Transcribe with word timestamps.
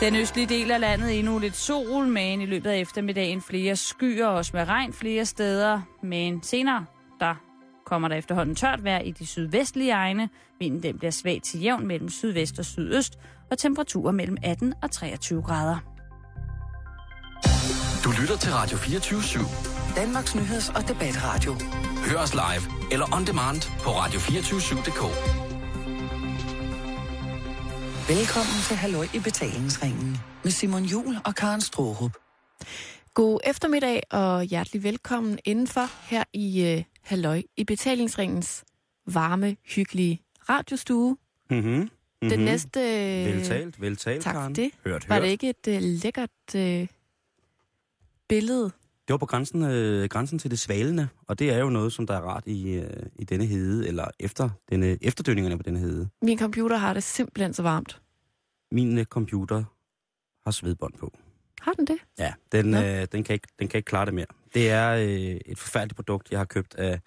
Den 0.00 0.16
østlige 0.16 0.46
del 0.46 0.70
af 0.70 0.80
landet 0.80 1.18
endnu 1.18 1.38
lidt 1.38 1.56
sol, 1.56 2.06
men 2.06 2.40
i 2.40 2.46
løbet 2.46 2.70
af 2.70 2.78
eftermiddagen 2.78 3.42
flere 3.42 3.76
skyer, 3.76 4.26
også 4.26 4.50
med 4.54 4.68
regn 4.68 4.92
flere 4.92 5.24
steder. 5.24 5.80
Men 6.02 6.42
senere, 6.42 6.84
der 7.20 7.34
kommer 7.86 8.08
der 8.08 8.16
efterhånden 8.16 8.54
tørt 8.54 8.84
vejr 8.84 8.98
i 8.98 9.10
de 9.10 9.26
sydvestlige 9.26 9.92
egne. 9.92 10.28
Vinden 10.58 10.82
den 10.82 10.98
bliver 10.98 11.10
svag 11.10 11.40
til 11.44 11.60
jævn 11.60 11.86
mellem 11.86 12.08
sydvest 12.08 12.58
og 12.58 12.64
sydøst, 12.64 13.18
og 13.50 13.58
temperaturer 13.58 14.12
mellem 14.12 14.36
18 14.42 14.74
og 14.82 14.90
23 14.90 15.42
grader. 15.42 15.78
Du 18.04 18.10
lytter 18.20 18.36
til 18.36 18.52
Radio 18.52 18.76
24 18.76 19.20
/7. 19.20 19.96
Danmarks 19.96 20.34
Nyheds- 20.34 20.76
og 20.76 20.88
Debatradio. 20.88 21.54
Hør 22.10 22.18
os 22.18 22.34
live 22.34 22.92
eller 22.92 23.16
on 23.16 23.24
demand 23.26 23.62
på 23.82 23.90
radio247.dk. 23.90 25.47
Velkommen 28.08 28.60
til 28.68 28.76
Halløj 28.76 29.06
i 29.14 29.18
betalingsringen 29.24 30.16
med 30.44 30.50
Simon 30.50 30.84
Jul 30.84 31.16
og 31.24 31.34
Karen 31.34 31.60
Strohrup. 31.60 32.16
God 33.14 33.40
eftermiddag 33.44 34.02
og 34.10 34.44
hjertelig 34.44 34.82
velkommen 34.82 35.38
indenfor 35.44 36.08
her 36.10 36.24
i 36.32 36.76
uh, 36.78 36.84
Halløj 37.02 37.42
i 37.56 37.64
betalingsringens 37.64 38.64
varme, 39.06 39.56
hyggelige 39.74 40.20
radiostue. 40.48 41.16
Mm-hmm. 41.50 41.70
Mm-hmm. 41.70 42.30
Den 42.30 42.40
næste... 42.40 42.80
Veltalt, 43.24 43.80
veltalt, 43.80 44.22
tak 44.22 44.34
Karen. 44.34 44.54
det. 44.54 44.70
Hørt, 44.84 44.92
hørt. 44.92 45.08
Var 45.08 45.20
det 45.20 45.28
ikke 45.28 45.48
et 45.48 45.68
uh, 45.68 45.82
lækkert 45.82 46.54
uh, 46.54 46.86
billede? 48.28 48.70
Det 49.08 49.12
var 49.14 49.18
på 49.18 49.26
grænsen, 49.26 49.62
øh, 49.64 50.08
grænsen 50.08 50.38
til 50.38 50.50
det 50.50 50.58
svalende, 50.58 51.08
og 51.26 51.38
det 51.38 51.50
er 51.50 51.58
jo 51.58 51.70
noget, 51.70 51.92
som 51.92 52.06
der 52.06 52.14
er 52.14 52.20
rart 52.20 52.42
i, 52.46 52.70
øh, 52.72 53.06
i 53.16 53.24
denne 53.24 53.44
hede, 53.46 53.88
eller 53.88 54.08
efter 54.20 54.50
denne, 54.70 54.98
efterdønningerne 55.02 55.56
på 55.56 55.62
denne 55.62 55.78
hede. 55.78 56.08
Min 56.22 56.38
computer 56.38 56.76
har 56.76 56.94
det 56.94 57.02
simpelthen 57.02 57.54
så 57.54 57.62
varmt. 57.62 58.00
Min 58.72 58.98
øh, 58.98 59.04
computer 59.04 59.64
har 60.44 60.50
svedbånd 60.50 60.94
på. 60.94 61.12
Har 61.60 61.72
den 61.72 61.86
det? 61.86 61.98
Ja, 62.18 62.32
den, 62.52 62.74
øh, 62.74 63.06
den, 63.12 63.24
kan 63.24 63.34
ikke, 63.34 63.48
den 63.58 63.68
kan 63.68 63.78
ikke 63.78 63.86
klare 63.86 64.06
det 64.06 64.14
mere. 64.14 64.26
Det 64.54 64.70
er 64.70 64.90
øh, 64.94 65.40
et 65.46 65.58
forfærdeligt 65.58 65.96
produkt, 65.96 66.30
jeg 66.30 66.40
har 66.40 66.44
købt 66.44 66.74
af 66.74 67.00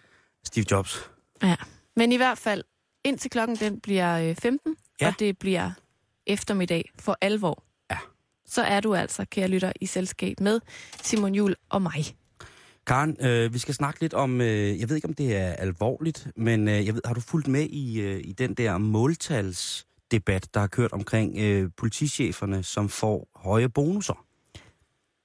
Steve 0.46 0.66
Jobs. 0.72 1.10
Ja. 1.44 1.56
Men 1.96 2.12
i 2.12 2.18
hvert 2.18 2.38
fald, 2.38 2.64
indtil 3.06 3.32
klokken 3.32 3.56
den 3.58 3.80
bliver 3.80 4.30
øh, 4.30 4.36
15, 4.36 4.76
Ja. 5.02 5.08
og 5.08 5.14
det 5.20 5.38
bliver 5.38 5.72
eftermiddag 6.28 6.92
for 7.00 7.18
alvor. 7.22 7.64
Så 8.52 8.62
er 8.62 8.80
du 8.80 8.96
altså, 8.96 9.26
kære 9.26 9.48
lytter, 9.48 9.72
i 9.82 9.86
selskab 9.86 10.40
med 10.40 10.60
Simon 11.04 11.36
Jul 11.36 11.56
og 11.70 11.82
mig. 11.82 12.06
Karen, 12.88 13.18
øh, 13.26 13.54
vi 13.54 13.60
skal 13.60 13.74
snakke 13.74 14.02
lidt 14.02 14.14
om, 14.14 14.42
øh, 14.42 14.80
jeg 14.80 14.90
ved 14.90 14.96
ikke 14.96 15.08
om 15.08 15.14
det 15.14 15.36
er 15.36 15.54
alvorligt, 15.54 16.28
men 16.36 16.68
øh, 16.68 16.86
jeg 16.86 16.94
ved, 16.94 17.02
har 17.06 17.14
du 17.14 17.22
fulgt 17.22 17.48
med 17.48 17.62
i, 17.70 18.02
øh, 18.02 18.22
i 18.24 18.32
den 18.32 18.54
der 18.54 18.78
måltalsdebat, 18.78 20.48
der 20.54 20.60
har 20.60 20.68
kørt 20.68 20.92
omkring 20.92 21.38
øh, 21.40 21.70
politicheferne, 21.78 22.64
som 22.64 22.90
får 22.90 23.28
høje 23.36 23.70
bonusser? 23.70 24.26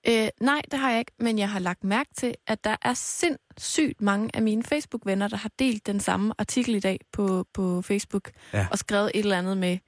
Øh, 0.08 0.28
nej, 0.40 0.60
det 0.70 0.78
har 0.78 0.90
jeg 0.90 0.98
ikke, 0.98 1.12
men 1.18 1.38
jeg 1.38 1.50
har 1.50 1.58
lagt 1.58 1.84
mærke 1.84 2.10
til, 2.16 2.34
at 2.46 2.64
der 2.64 2.76
er 2.82 2.94
sindssygt 2.94 4.00
mange 4.00 4.30
af 4.36 4.42
mine 4.42 4.62
Facebook-venner, 4.62 5.28
der 5.28 5.36
har 5.36 5.50
delt 5.58 5.86
den 5.86 6.00
samme 6.00 6.34
artikel 6.38 6.74
i 6.74 6.80
dag 6.80 7.00
på, 7.12 7.46
på 7.54 7.82
Facebook, 7.82 8.30
Ja. 8.52 8.66
og 8.70 8.78
skrevet 8.78 9.10
et 9.14 9.18
eller 9.18 9.38
andet 9.38 9.58
med, 9.58 9.78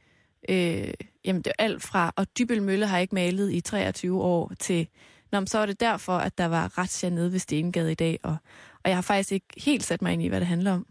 øh, 0.48 0.91
jamen 1.28 1.42
det 1.42 1.52
er 1.58 1.64
alt 1.64 1.82
fra, 1.82 2.12
og 2.16 2.26
Dybel 2.38 2.62
Mølle 2.62 2.86
har 2.86 2.98
ikke 2.98 3.14
malet 3.14 3.52
i 3.52 3.60
23 3.60 4.22
år, 4.22 4.52
til, 4.58 4.88
Nå, 5.32 5.46
så 5.46 5.58
er 5.58 5.66
det 5.66 5.80
derfor, 5.80 6.18
at 6.18 6.38
der 6.38 6.46
var 6.46 6.78
retsja 6.78 7.08
nede 7.08 7.32
ved 7.32 7.38
Stengade 7.38 7.92
i 7.92 7.94
dag, 7.94 8.18
og, 8.22 8.36
og 8.84 8.90
jeg 8.90 8.96
har 8.96 9.02
faktisk 9.02 9.32
ikke 9.32 9.46
helt 9.56 9.84
sat 9.84 10.02
mig 10.02 10.12
ind 10.12 10.22
i, 10.22 10.28
hvad 10.28 10.40
det 10.40 10.46
handler 10.46 10.72
om. 10.72 10.86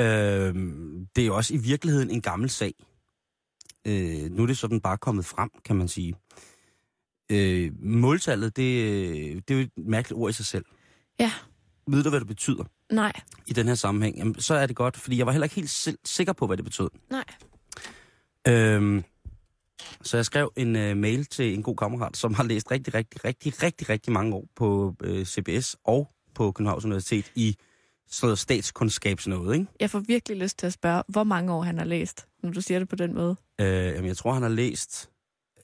Øh, 0.00 0.54
det 1.16 1.22
er 1.22 1.26
jo 1.26 1.36
også 1.36 1.54
i 1.54 1.56
virkeligheden 1.56 2.10
en 2.10 2.20
gammel 2.20 2.50
sag. 2.50 2.74
Øh, 3.86 4.30
nu 4.30 4.42
er 4.42 4.46
det 4.46 4.58
sådan 4.58 4.80
bare 4.80 4.98
kommet 4.98 5.24
frem, 5.24 5.50
kan 5.64 5.76
man 5.76 5.88
sige. 5.88 6.14
Øh, 7.32 7.72
måltallet, 7.82 8.56
det, 8.56 9.48
det 9.48 9.54
er 9.54 9.58
jo 9.58 9.64
et 9.64 9.70
mærkeligt 9.76 10.18
ord 10.18 10.30
i 10.30 10.32
sig 10.32 10.46
selv. 10.46 10.64
Ja, 11.18 11.32
Ved 11.86 12.02
du, 12.02 12.10
hvad 12.10 12.20
det 12.20 12.28
betyder 12.28 12.64
nej, 12.92 13.12
i 13.46 13.52
den 13.52 13.68
her 13.68 13.74
sammenhæng? 13.74 14.18
Jamen, 14.18 14.40
så 14.40 14.54
er 14.54 14.66
det 14.66 14.76
godt, 14.76 14.96
fordi 14.96 15.18
jeg 15.18 15.26
var 15.26 15.32
heller 15.32 15.44
ikke 15.44 15.56
helt 15.56 15.98
sikker 16.04 16.32
på, 16.32 16.46
hvad 16.46 16.56
det 16.56 16.64
betød. 16.64 16.88
nej. 17.10 17.24
Øhm, 18.48 19.04
så 20.02 20.16
jeg 20.16 20.24
skrev 20.24 20.52
en 20.56 20.76
øh, 20.76 20.96
mail 20.96 21.24
til 21.26 21.54
en 21.54 21.62
god 21.62 21.76
kammerat, 21.76 22.16
som 22.16 22.34
har 22.34 22.44
læst 22.44 22.70
rigtig, 22.70 22.94
rigtig, 22.94 23.24
rigtig, 23.24 23.62
rigtig, 23.62 23.88
rigtig 23.88 24.12
mange 24.12 24.34
år 24.34 24.44
på 24.56 24.94
øh, 25.02 25.24
CBS 25.26 25.76
og 25.84 26.10
på 26.34 26.52
Københavns 26.52 26.84
Universitet 26.84 27.32
i 27.34 27.56
sådan 28.10 28.26
noget 28.26 28.38
statskundskabs 28.38 29.26
noget, 29.26 29.54
ikke? 29.54 29.66
Jeg 29.80 29.90
får 29.90 29.98
virkelig 29.98 30.38
lyst 30.38 30.58
til 30.58 30.66
at 30.66 30.72
spørge, 30.72 31.02
hvor 31.08 31.24
mange 31.24 31.52
år 31.52 31.62
han 31.62 31.78
har 31.78 31.84
læst, 31.84 32.26
når 32.42 32.50
du 32.50 32.60
siger 32.60 32.78
det 32.78 32.88
på 32.88 32.96
den 32.96 33.14
måde. 33.14 33.36
Øh, 33.60 33.66
jamen, 33.66 34.06
jeg 34.06 34.16
tror, 34.16 34.32
han 34.32 34.42
har 34.42 34.48
læst 34.48 35.10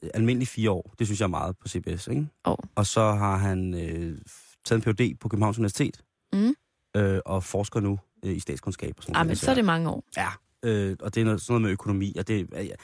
øh, 0.02 0.10
almindelig 0.14 0.48
fire 0.48 0.70
år. 0.70 0.94
Det 0.98 1.06
synes 1.06 1.20
jeg 1.20 1.24
er 1.26 1.30
meget 1.30 1.56
på 1.58 1.68
CBS, 1.68 2.06
ikke? 2.06 2.26
År. 2.44 2.64
Og 2.74 2.86
så 2.86 3.00
har 3.12 3.36
han 3.36 3.74
øh, 3.74 4.18
taget 4.64 4.86
en 4.86 4.94
Ph.D. 4.94 5.18
på 5.20 5.28
Københavns 5.28 5.58
Universitet 5.58 6.00
Mm. 6.32 6.54
øh, 6.96 7.20
og 7.26 7.44
forsker 7.44 7.80
nu 7.80 7.98
øh, 8.24 8.36
i 8.36 8.40
statskundskab. 8.40 8.94
Og 8.96 9.02
sådan 9.02 9.12
noget. 9.12 9.26
men 9.26 9.36
så 9.36 9.50
er 9.50 9.54
det 9.54 9.64
mange 9.64 9.90
år. 9.90 10.04
Ja, 10.16 10.28
øh, 10.62 10.96
og 11.00 11.14
det 11.14 11.20
er 11.20 11.24
noget, 11.24 11.40
sådan 11.40 11.52
noget 11.52 11.62
med 11.62 11.70
økonomi. 11.70 12.14
Og 12.18 12.28
det, 12.28 12.48
øh, 12.56 12.66
ja. 12.66 12.74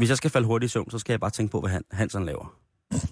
Hvis 0.00 0.08
jeg 0.08 0.16
skal 0.16 0.30
falde 0.30 0.46
hurtigt 0.46 0.70
i 0.70 0.72
søvn, 0.72 0.90
så 0.90 0.98
skal 0.98 1.12
jeg 1.12 1.20
bare 1.20 1.30
tænke 1.30 1.50
på, 1.50 1.60
hvad 1.60 1.70
han, 1.70 1.84
Hansen 1.90 2.24
laver. 2.24 2.54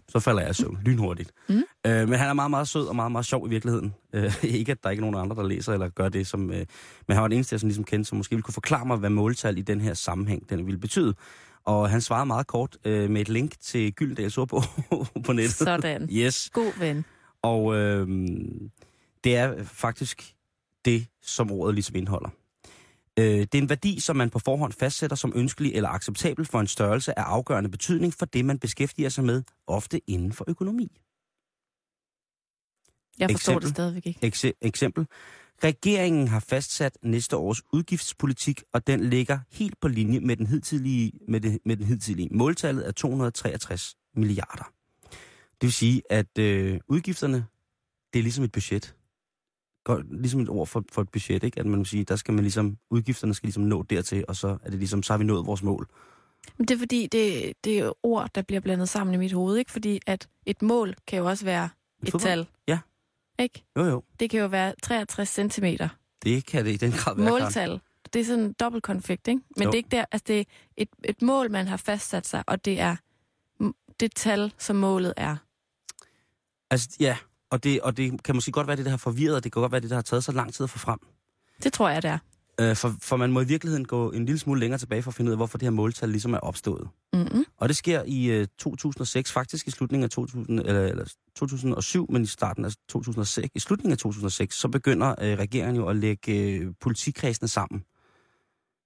Så 0.08 0.20
falder 0.20 0.40
jeg 0.40 0.50
i 0.50 0.54
søvn 0.54 0.78
lynhurtigt. 0.84 1.30
Mm. 1.48 1.62
Øh, 1.86 2.08
men 2.08 2.18
han 2.18 2.28
er 2.28 2.32
meget, 2.32 2.50
meget 2.50 2.68
sød 2.68 2.86
og 2.86 2.96
meget, 2.96 3.12
meget 3.12 3.26
sjov 3.26 3.46
i 3.46 3.50
virkeligheden. 3.50 3.94
Øh, 4.12 4.44
ikke, 4.58 4.72
at 4.72 4.84
der 4.84 4.90
ikke 4.90 5.00
er 5.00 5.10
nogen 5.10 5.16
andre, 5.16 5.36
der 5.36 5.48
læser 5.48 5.72
eller 5.72 5.88
gør 5.88 6.08
det. 6.08 6.26
Som, 6.26 6.50
øh, 6.50 6.66
men 7.08 7.14
han 7.14 7.22
var 7.22 7.28
den 7.28 7.36
eneste, 7.36 7.54
jeg 7.54 7.60
sådan 7.60 7.68
ligesom 7.68 7.84
kendte, 7.84 8.08
som 8.08 8.18
måske 8.18 8.30
ville 8.36 8.42
kunne 8.42 8.54
forklare 8.54 8.86
mig, 8.86 8.96
hvad 8.96 9.10
måltal 9.10 9.58
i 9.58 9.62
den 9.62 9.80
her 9.80 9.94
sammenhæng 9.94 10.50
den 10.50 10.66
ville 10.66 10.80
betyde. 10.80 11.14
Og 11.64 11.90
han 11.90 12.00
svarede 12.00 12.26
meget 12.26 12.46
kort 12.46 12.76
øh, 12.84 13.10
med 13.10 13.20
et 13.20 13.28
link 13.28 13.60
til 13.60 13.92
Gyldendals 13.92 14.38
ordbog 14.38 14.62
på 15.26 15.32
nettet. 15.32 15.54
Sådan. 15.54 16.08
Yes. 16.12 16.50
God 16.52 16.78
ven. 16.78 17.04
Og 17.42 17.76
øh, 17.76 18.08
det 19.24 19.36
er 19.36 19.64
faktisk 19.64 20.34
det, 20.84 21.06
som 21.22 21.52
ordet 21.52 21.74
ligesom 21.74 21.96
indeholder. 21.96 22.28
Øh, 23.18 23.24
det 23.24 23.54
er 23.54 23.58
en 23.58 23.68
værdi, 23.68 24.00
som 24.00 24.16
man 24.16 24.30
på 24.30 24.38
forhånd 24.38 24.72
fastsætter 24.72 25.16
som 25.16 25.32
ønskelig 25.36 25.74
eller 25.74 25.88
acceptabel 25.88 26.44
for 26.44 26.60
en 26.60 26.66
størrelse 26.66 27.18
af 27.18 27.22
afgørende 27.22 27.70
betydning 27.70 28.14
for 28.14 28.26
det, 28.26 28.44
man 28.44 28.58
beskæftiger 28.58 29.08
sig 29.08 29.24
med, 29.24 29.42
ofte 29.66 30.00
inden 30.10 30.32
for 30.32 30.44
økonomi. 30.48 31.00
Jeg 33.18 33.30
forstår 33.30 33.52
Eksempel. 33.52 33.66
det 33.66 33.76
stadigvæk 33.76 34.06
ikke. 34.06 34.26
Ekse- 34.26 34.58
eksempel. 34.62 35.06
Regeringen 35.64 36.28
har 36.28 36.40
fastsat 36.40 36.98
næste 37.02 37.36
års 37.36 37.62
udgiftspolitik, 37.72 38.62
og 38.72 38.86
den 38.86 39.10
ligger 39.10 39.38
helt 39.50 39.80
på 39.80 39.88
linje 39.88 40.20
med 40.20 40.36
den 40.36 40.46
hidtidige, 40.46 41.12
med 41.28 41.40
det, 41.40 41.58
med 41.64 41.76
den 41.76 41.86
hidtidige. 41.86 42.28
Måltallet 42.32 42.86
er 42.86 42.92
263 42.92 43.96
milliarder. 44.14 44.72
Det 45.60 45.62
vil 45.62 45.72
sige, 45.72 46.02
at 46.10 46.38
øh, 46.38 46.80
udgifterne, 46.88 47.46
det 48.12 48.18
er 48.18 48.22
ligesom 48.22 48.44
et 48.44 48.52
budget. 48.52 48.94
Ligesom 50.10 50.40
et 50.40 50.48
ord 50.48 50.66
for, 50.66 50.84
for 50.92 51.02
et 51.02 51.08
budget, 51.08 51.44
ikke? 51.44 51.60
At 51.60 51.66
man 51.66 51.78
vil 51.78 51.86
sige, 51.86 52.04
der 52.04 52.16
skal 52.16 52.34
man 52.34 52.44
ligesom, 52.44 52.78
udgifterne 52.90 53.34
skal 53.34 53.46
ligesom 53.46 53.62
nå 53.62 53.82
dertil, 53.82 54.24
og 54.28 54.36
så 54.36 54.48
er 54.48 54.70
det 54.70 54.78
ligesom, 54.78 55.02
så 55.02 55.12
har 55.12 55.18
vi 55.18 55.24
nået 55.24 55.46
vores 55.46 55.62
mål. 55.62 55.88
Men 56.58 56.68
det 56.68 56.74
er 56.74 56.78
fordi, 56.78 57.06
det, 57.06 57.52
det 57.64 57.78
er 57.78 57.92
ord, 58.02 58.30
der 58.34 58.42
bliver 58.42 58.60
blandet 58.60 58.88
sammen 58.88 59.14
i 59.14 59.18
mit 59.18 59.32
hoved, 59.32 59.56
ikke? 59.56 59.70
Fordi 59.72 60.00
at 60.06 60.28
et 60.46 60.62
mål 60.62 60.94
kan 61.06 61.18
jo 61.18 61.26
også 61.26 61.44
være 61.44 61.68
et 62.02 62.10
fodbold? 62.10 62.22
tal. 62.22 62.46
Ja. 62.68 62.78
Ikke? 63.38 63.64
Jo, 63.76 63.84
jo. 63.84 64.02
Det 64.20 64.30
kan 64.30 64.40
jo 64.40 64.46
være 64.46 64.74
63 64.82 65.28
centimeter. 65.28 65.88
Det 66.24 66.46
kan 66.46 66.64
det 66.64 66.72
i 66.72 66.76
den 66.76 66.92
grad 66.92 67.16
være. 67.16 67.26
Karen. 67.26 67.42
Måltal. 67.42 67.80
Det 68.12 68.20
er 68.20 68.24
sådan 68.24 68.44
en 68.44 68.52
dobbelt 68.52 68.84
konflikt, 68.84 69.28
ikke? 69.28 69.40
Men 69.56 69.64
Jo. 69.64 69.70
det 69.70 69.74
er 69.74 69.78
ikke 69.78 69.88
der, 69.96 70.04
altså 70.12 70.24
det 70.28 70.40
er 70.40 70.44
et, 70.76 70.88
et 71.04 71.22
mål, 71.22 71.50
man 71.50 71.66
har 71.66 71.76
fastsat 71.76 72.26
sig, 72.26 72.44
og 72.46 72.64
det 72.64 72.80
er 72.80 72.96
det 74.00 74.14
tal, 74.14 74.52
som 74.58 74.76
målet 74.76 75.14
er. 75.16 75.36
Altså, 76.70 76.88
ja. 77.00 77.16
Og 77.50 77.64
det, 77.64 77.80
og 77.80 77.96
det 77.96 78.22
kan 78.22 78.34
måske 78.34 78.52
godt 78.52 78.66
være 78.66 78.76
det, 78.76 78.84
der 78.84 78.90
har 78.90 78.98
forvirret, 78.98 79.36
og 79.36 79.44
det 79.44 79.52
kan 79.52 79.60
godt 79.60 79.72
være 79.72 79.80
det, 79.80 79.90
der 79.90 79.96
har 79.96 80.02
taget 80.02 80.24
så 80.24 80.32
lang 80.32 80.54
tid 80.54 80.64
at 80.64 80.70
få 80.70 80.78
frem. 80.78 80.98
Det 81.62 81.72
tror 81.72 81.88
jeg, 81.88 82.02
det 82.02 82.10
er. 82.10 82.18
Øh, 82.60 82.76
for, 82.76 82.94
for 83.02 83.16
man 83.16 83.32
må 83.32 83.40
i 83.40 83.44
virkeligheden 83.44 83.84
gå 83.84 84.10
en 84.10 84.26
lille 84.26 84.38
smule 84.38 84.60
længere 84.60 84.78
tilbage 84.78 85.02
for 85.02 85.10
at 85.10 85.14
finde 85.14 85.28
ud 85.28 85.32
af, 85.32 85.38
hvorfor 85.38 85.58
det 85.58 85.66
her 85.66 85.70
måltal 85.70 86.08
ligesom 86.08 86.34
er 86.34 86.38
opstået. 86.38 86.88
Mm-hmm. 87.12 87.44
Og 87.56 87.68
det 87.68 87.76
sker 87.76 88.02
i 88.06 88.26
øh, 88.26 88.46
2006, 88.58 89.32
faktisk 89.32 89.66
i 89.66 89.70
slutningen 89.70 90.04
af 90.04 90.10
2000, 90.10 90.60
eller, 90.60 90.82
eller 90.82 91.04
2007, 91.36 92.06
men 92.12 92.22
i 92.22 92.26
starten 92.26 92.64
af 92.64 92.72
2006. 92.88 93.48
I 93.54 93.58
slutningen 93.58 93.92
af 93.92 93.98
2006, 93.98 94.54
så 94.54 94.68
begynder 94.68 95.10
øh, 95.10 95.38
regeringen 95.38 95.76
jo 95.76 95.88
at 95.88 95.96
lægge 95.96 96.32
øh, 96.32 96.72
politikredsene 96.80 97.48
sammen. 97.48 97.80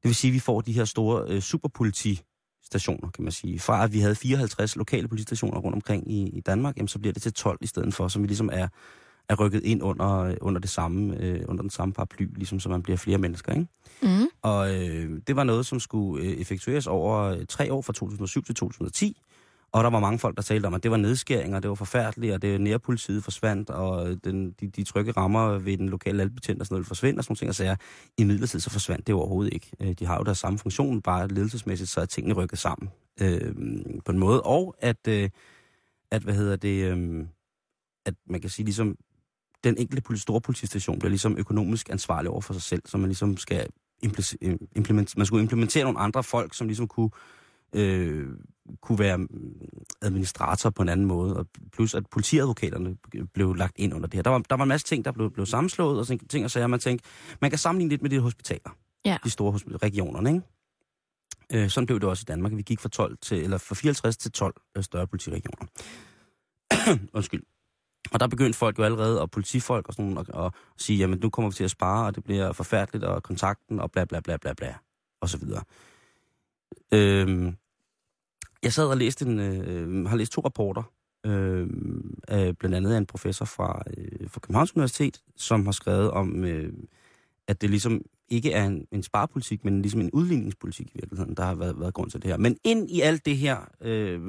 Det 0.02 0.08
vil 0.08 0.14
sige, 0.14 0.30
at 0.30 0.34
vi 0.34 0.38
får 0.38 0.60
de 0.60 0.72
her 0.72 0.84
store 0.84 1.24
øh, 1.28 1.42
superpolitistationer, 2.78 3.10
kan 3.10 3.24
man 3.24 3.32
sige. 3.32 3.60
Fra 3.60 3.84
at 3.84 3.92
vi 3.92 4.00
havde 4.00 4.14
54 4.14 4.76
lokale 4.76 5.08
politistationer 5.08 5.60
rundt 5.60 5.74
omkring 5.74 6.10
i, 6.12 6.28
i 6.28 6.40
Danmark, 6.40 6.76
jamen, 6.76 6.88
så 6.88 6.98
bliver 6.98 7.12
det 7.12 7.22
til 7.22 7.32
12 7.32 7.58
i 7.60 7.66
stedet 7.66 7.94
for, 7.94 8.08
som 8.08 8.22
vi 8.22 8.26
ligesom 8.26 8.50
er, 8.52 8.68
er 9.28 9.34
rykket 9.34 9.64
ind 9.64 9.82
under, 9.82 10.34
under, 10.40 10.60
det 10.60 10.70
samme, 10.70 11.16
øh, 11.20 11.40
under 11.48 11.62
den 11.62 11.70
samme 11.70 11.94
paraply, 11.94 12.26
ligesom 12.36 12.60
så 12.60 12.68
man 12.68 12.82
bliver 12.82 12.96
flere 12.96 13.18
mennesker, 13.18 13.52
ikke? 13.52 13.66
Mm-hmm. 14.02 14.26
Og 14.42 14.74
øh, 14.74 15.20
det 15.26 15.36
var 15.36 15.44
noget, 15.44 15.66
som 15.66 15.80
skulle 15.80 16.24
øh, 16.24 16.32
effektueres 16.32 16.86
over 16.86 17.20
øh, 17.22 17.46
tre 17.48 17.72
år 17.72 17.82
fra 17.82 17.92
2007 17.92 18.44
til 18.44 18.54
2010. 18.54 19.16
Og 19.72 19.84
der 19.84 19.90
var 19.90 20.00
mange 20.00 20.18
folk, 20.18 20.36
der 20.36 20.42
talte 20.42 20.66
om, 20.66 20.74
at 20.74 20.82
det 20.82 20.90
var 20.90 20.96
nedskæringer, 20.96 21.60
det 21.60 21.68
var 21.68 21.74
forfærdeligt, 21.74 22.34
og 22.34 22.42
det 22.42 22.60
nærpolitiet 22.60 23.24
forsvandt, 23.24 23.70
og 23.70 24.24
den, 24.24 24.52
de, 24.60 24.68
de 24.68 24.84
trygge 24.84 25.12
rammer 25.12 25.58
ved 25.58 25.78
den 25.78 25.88
lokale 25.88 26.22
albetjent 26.22 26.60
og 26.60 26.66
sådan 26.66 26.74
noget 26.74 26.86
forsvandt, 26.86 27.18
og 27.18 27.24
sådan 27.24 27.30
nogle 27.30 27.38
ting, 27.38 27.48
og 27.48 27.54
sager. 27.54 27.76
I 28.18 28.24
midlertid 28.24 28.60
så 28.60 28.70
forsvandt 28.70 29.06
det 29.06 29.14
overhovedet 29.14 29.52
ikke. 29.54 29.70
Øh, 29.80 29.92
de 29.92 30.06
har 30.06 30.16
jo 30.16 30.24
deres 30.24 30.38
samme 30.38 30.58
funktion, 30.58 31.02
bare 31.02 31.28
ledelsesmæssigt, 31.28 31.90
så 31.90 32.00
er 32.00 32.04
tingene 32.04 32.34
rykket 32.34 32.58
sammen. 32.58 32.90
øh, 33.20 33.54
på 34.04 34.12
en 34.12 34.18
måde, 34.18 34.42
og 34.42 34.74
at, 34.78 35.08
øh, 35.08 35.30
at 36.10 36.22
hvad 36.22 36.34
hedder 36.34 36.56
det, 36.56 36.84
øh, 36.84 37.26
at 38.06 38.14
man 38.26 38.40
kan 38.40 38.50
sige 38.50 38.64
ligesom, 38.64 38.96
den 39.64 39.76
enkelte 39.78 40.18
store 40.18 40.40
politistation 40.40 40.98
bliver 40.98 41.10
ligesom 41.10 41.36
økonomisk 41.38 41.90
ansvarlig 41.90 42.30
over 42.30 42.40
for 42.40 42.52
sig 42.52 42.62
selv, 42.62 42.82
så 42.86 42.98
man 42.98 43.08
ligesom 43.08 43.36
skal 43.36 43.66
øh, 44.42 44.56
implementere, 44.76 45.18
man 45.18 45.26
skulle 45.26 45.42
implementere 45.42 45.84
nogle 45.84 45.98
andre 45.98 46.22
folk, 46.22 46.54
som 46.54 46.66
ligesom 46.66 46.88
kunne, 46.88 47.10
øh, 47.72 48.28
kunne 48.80 48.98
være 48.98 49.28
administrator 50.02 50.70
på 50.70 50.82
en 50.82 50.88
anden 50.88 51.06
måde, 51.06 51.36
og 51.36 51.46
plus 51.72 51.94
at 51.94 52.06
politiadvokaterne 52.10 52.96
blev 53.34 53.54
lagt 53.54 53.72
ind 53.76 53.94
under 53.94 54.06
det 54.06 54.14
her. 54.14 54.22
Der 54.22 54.30
var, 54.30 54.38
der 54.38 54.56
var 54.56 54.64
en 54.64 54.68
masse 54.68 54.86
ting, 54.86 55.04
der 55.04 55.12
blev, 55.12 55.30
blev 55.30 55.46
sammenslået, 55.46 55.98
og 56.00 56.06
ting 56.28 56.44
og 56.44 56.50
sager, 56.50 56.66
man 56.66 56.80
tænkte, 56.80 57.08
man 57.40 57.50
kan 57.50 57.58
sammenligne 57.58 57.90
lidt 57.90 58.02
med 58.02 58.10
de 58.10 58.20
hospitaler, 58.20 58.76
Ja. 59.04 59.16
de 59.24 59.30
store 59.30 59.76
regionerne, 59.82 60.30
ikke? 60.30 60.42
Øh, 61.52 61.70
sådan 61.70 61.86
blev 61.86 62.00
det 62.00 62.08
også 62.08 62.24
i 62.24 62.28
Danmark. 62.28 62.52
Vi 62.56 62.62
gik 62.62 62.80
fra 62.80 62.88
12 62.88 63.18
til, 63.20 63.42
eller 63.42 63.58
fra 63.58 63.74
54 63.74 64.16
til 64.16 64.32
12 64.32 64.54
øh, 64.76 64.82
større 64.84 65.06
politiregioner. 65.06 65.66
Undskyld. 67.16 67.42
Og 68.12 68.20
der 68.20 68.26
begyndte 68.26 68.58
folk 68.58 68.78
jo 68.78 68.84
allerede, 68.84 69.20
og 69.20 69.30
politifolk 69.30 69.88
og 69.88 69.94
sådan 69.94 70.10
nogle, 70.10 70.44
at 70.46 70.52
sige, 70.76 70.98
jamen 70.98 71.18
nu 71.18 71.30
kommer 71.30 71.50
vi 71.50 71.54
til 71.54 71.64
at 71.64 71.70
spare, 71.70 72.06
og 72.06 72.14
det 72.14 72.24
bliver 72.24 72.52
forfærdeligt, 72.52 73.04
og 73.04 73.22
kontakten, 73.22 73.80
og 73.80 73.90
bla 73.90 74.04
bla 74.04 74.20
bla 74.20 74.36
bla 74.36 74.52
bla, 74.52 74.74
og 75.20 75.28
så 75.28 75.38
videre. 75.38 75.62
Øhm, 76.92 77.56
jeg 78.62 78.72
sad 78.72 78.86
og 78.86 78.96
læste 78.96 79.24
en, 79.24 79.38
øh, 79.38 80.06
har 80.06 80.16
læst 80.16 80.32
to 80.32 80.40
rapporter, 80.40 80.82
øh, 81.26 81.66
af, 82.28 82.58
blandt 82.58 82.76
andet 82.76 82.94
af 82.94 82.98
en 82.98 83.06
professor 83.06 83.44
fra, 83.44 83.82
øh, 83.96 84.30
fra 84.30 84.40
Københavns 84.40 84.76
Universitet, 84.76 85.22
som 85.36 85.64
har 85.64 85.72
skrevet 85.72 86.10
om, 86.10 86.44
øh, 86.44 86.72
at 87.48 87.60
det 87.60 87.70
ligesom 87.70 88.02
ikke 88.28 88.52
er 88.52 88.64
en, 88.64 88.86
en 88.92 89.02
sparepolitik, 89.02 89.64
men 89.64 89.82
ligesom 89.82 90.00
en 90.00 90.10
udligningspolitik 90.12 90.86
i 90.86 90.92
virkeligheden, 90.94 91.36
der 91.36 91.44
har 91.44 91.54
været, 91.54 91.80
været 91.80 91.94
grund 91.94 92.10
til 92.10 92.22
det 92.22 92.30
her. 92.30 92.36
Men 92.36 92.56
ind 92.64 92.90
i 92.90 93.00
alt 93.00 93.26
det 93.26 93.36
her, 93.36 93.56
øh, 93.80 94.20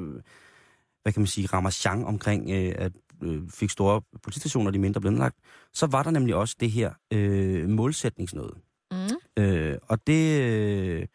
hvad 1.02 1.12
kan 1.12 1.20
man 1.20 1.26
sige, 1.26 1.46
ramachan 1.46 2.04
omkring, 2.04 2.50
øh, 2.50 2.74
at 2.78 2.92
øh, 3.22 3.42
fik 3.48 3.70
store 3.70 4.02
politistationer, 4.22 4.70
de 4.70 4.78
mindre 4.78 5.00
blev 5.00 5.12
indlagt, 5.12 5.36
så 5.72 5.86
var 5.86 6.02
der 6.02 6.10
nemlig 6.10 6.34
også 6.34 6.56
det 6.60 6.70
her 6.70 6.92
øh, 7.12 7.68
målsætningsnøde. 7.68 8.54
Mm. 8.90 9.42
Øh, 9.42 9.78
og 9.82 10.06
det, 10.06 10.40
øh, 10.40 11.06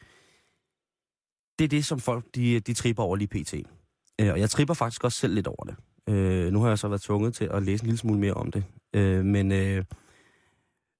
det 1.59 1.63
er 1.65 1.69
det, 1.69 1.85
som 1.85 1.99
folk 1.99 2.25
de, 2.35 2.59
de 2.59 2.73
tripper 2.73 3.03
over 3.03 3.15
lige 3.15 3.27
pt. 3.27 3.53
Øh, 4.21 4.31
og 4.33 4.39
jeg 4.39 4.49
tripper 4.49 4.73
faktisk 4.73 5.03
også 5.03 5.17
selv 5.19 5.33
lidt 5.33 5.47
over 5.47 5.63
det. 5.63 5.75
Øh, 6.13 6.51
nu 6.53 6.61
har 6.61 6.67
jeg 6.67 6.79
så 6.79 6.87
været 6.87 7.01
tvunget 7.01 7.33
til 7.35 7.45
at 7.45 7.63
læse 7.63 7.83
en 7.83 7.87
lille 7.87 7.97
smule 7.97 8.19
mere 8.19 8.33
om 8.33 8.51
det. 8.51 8.63
Øh, 8.93 9.25
men, 9.25 9.51
øh, 9.51 9.85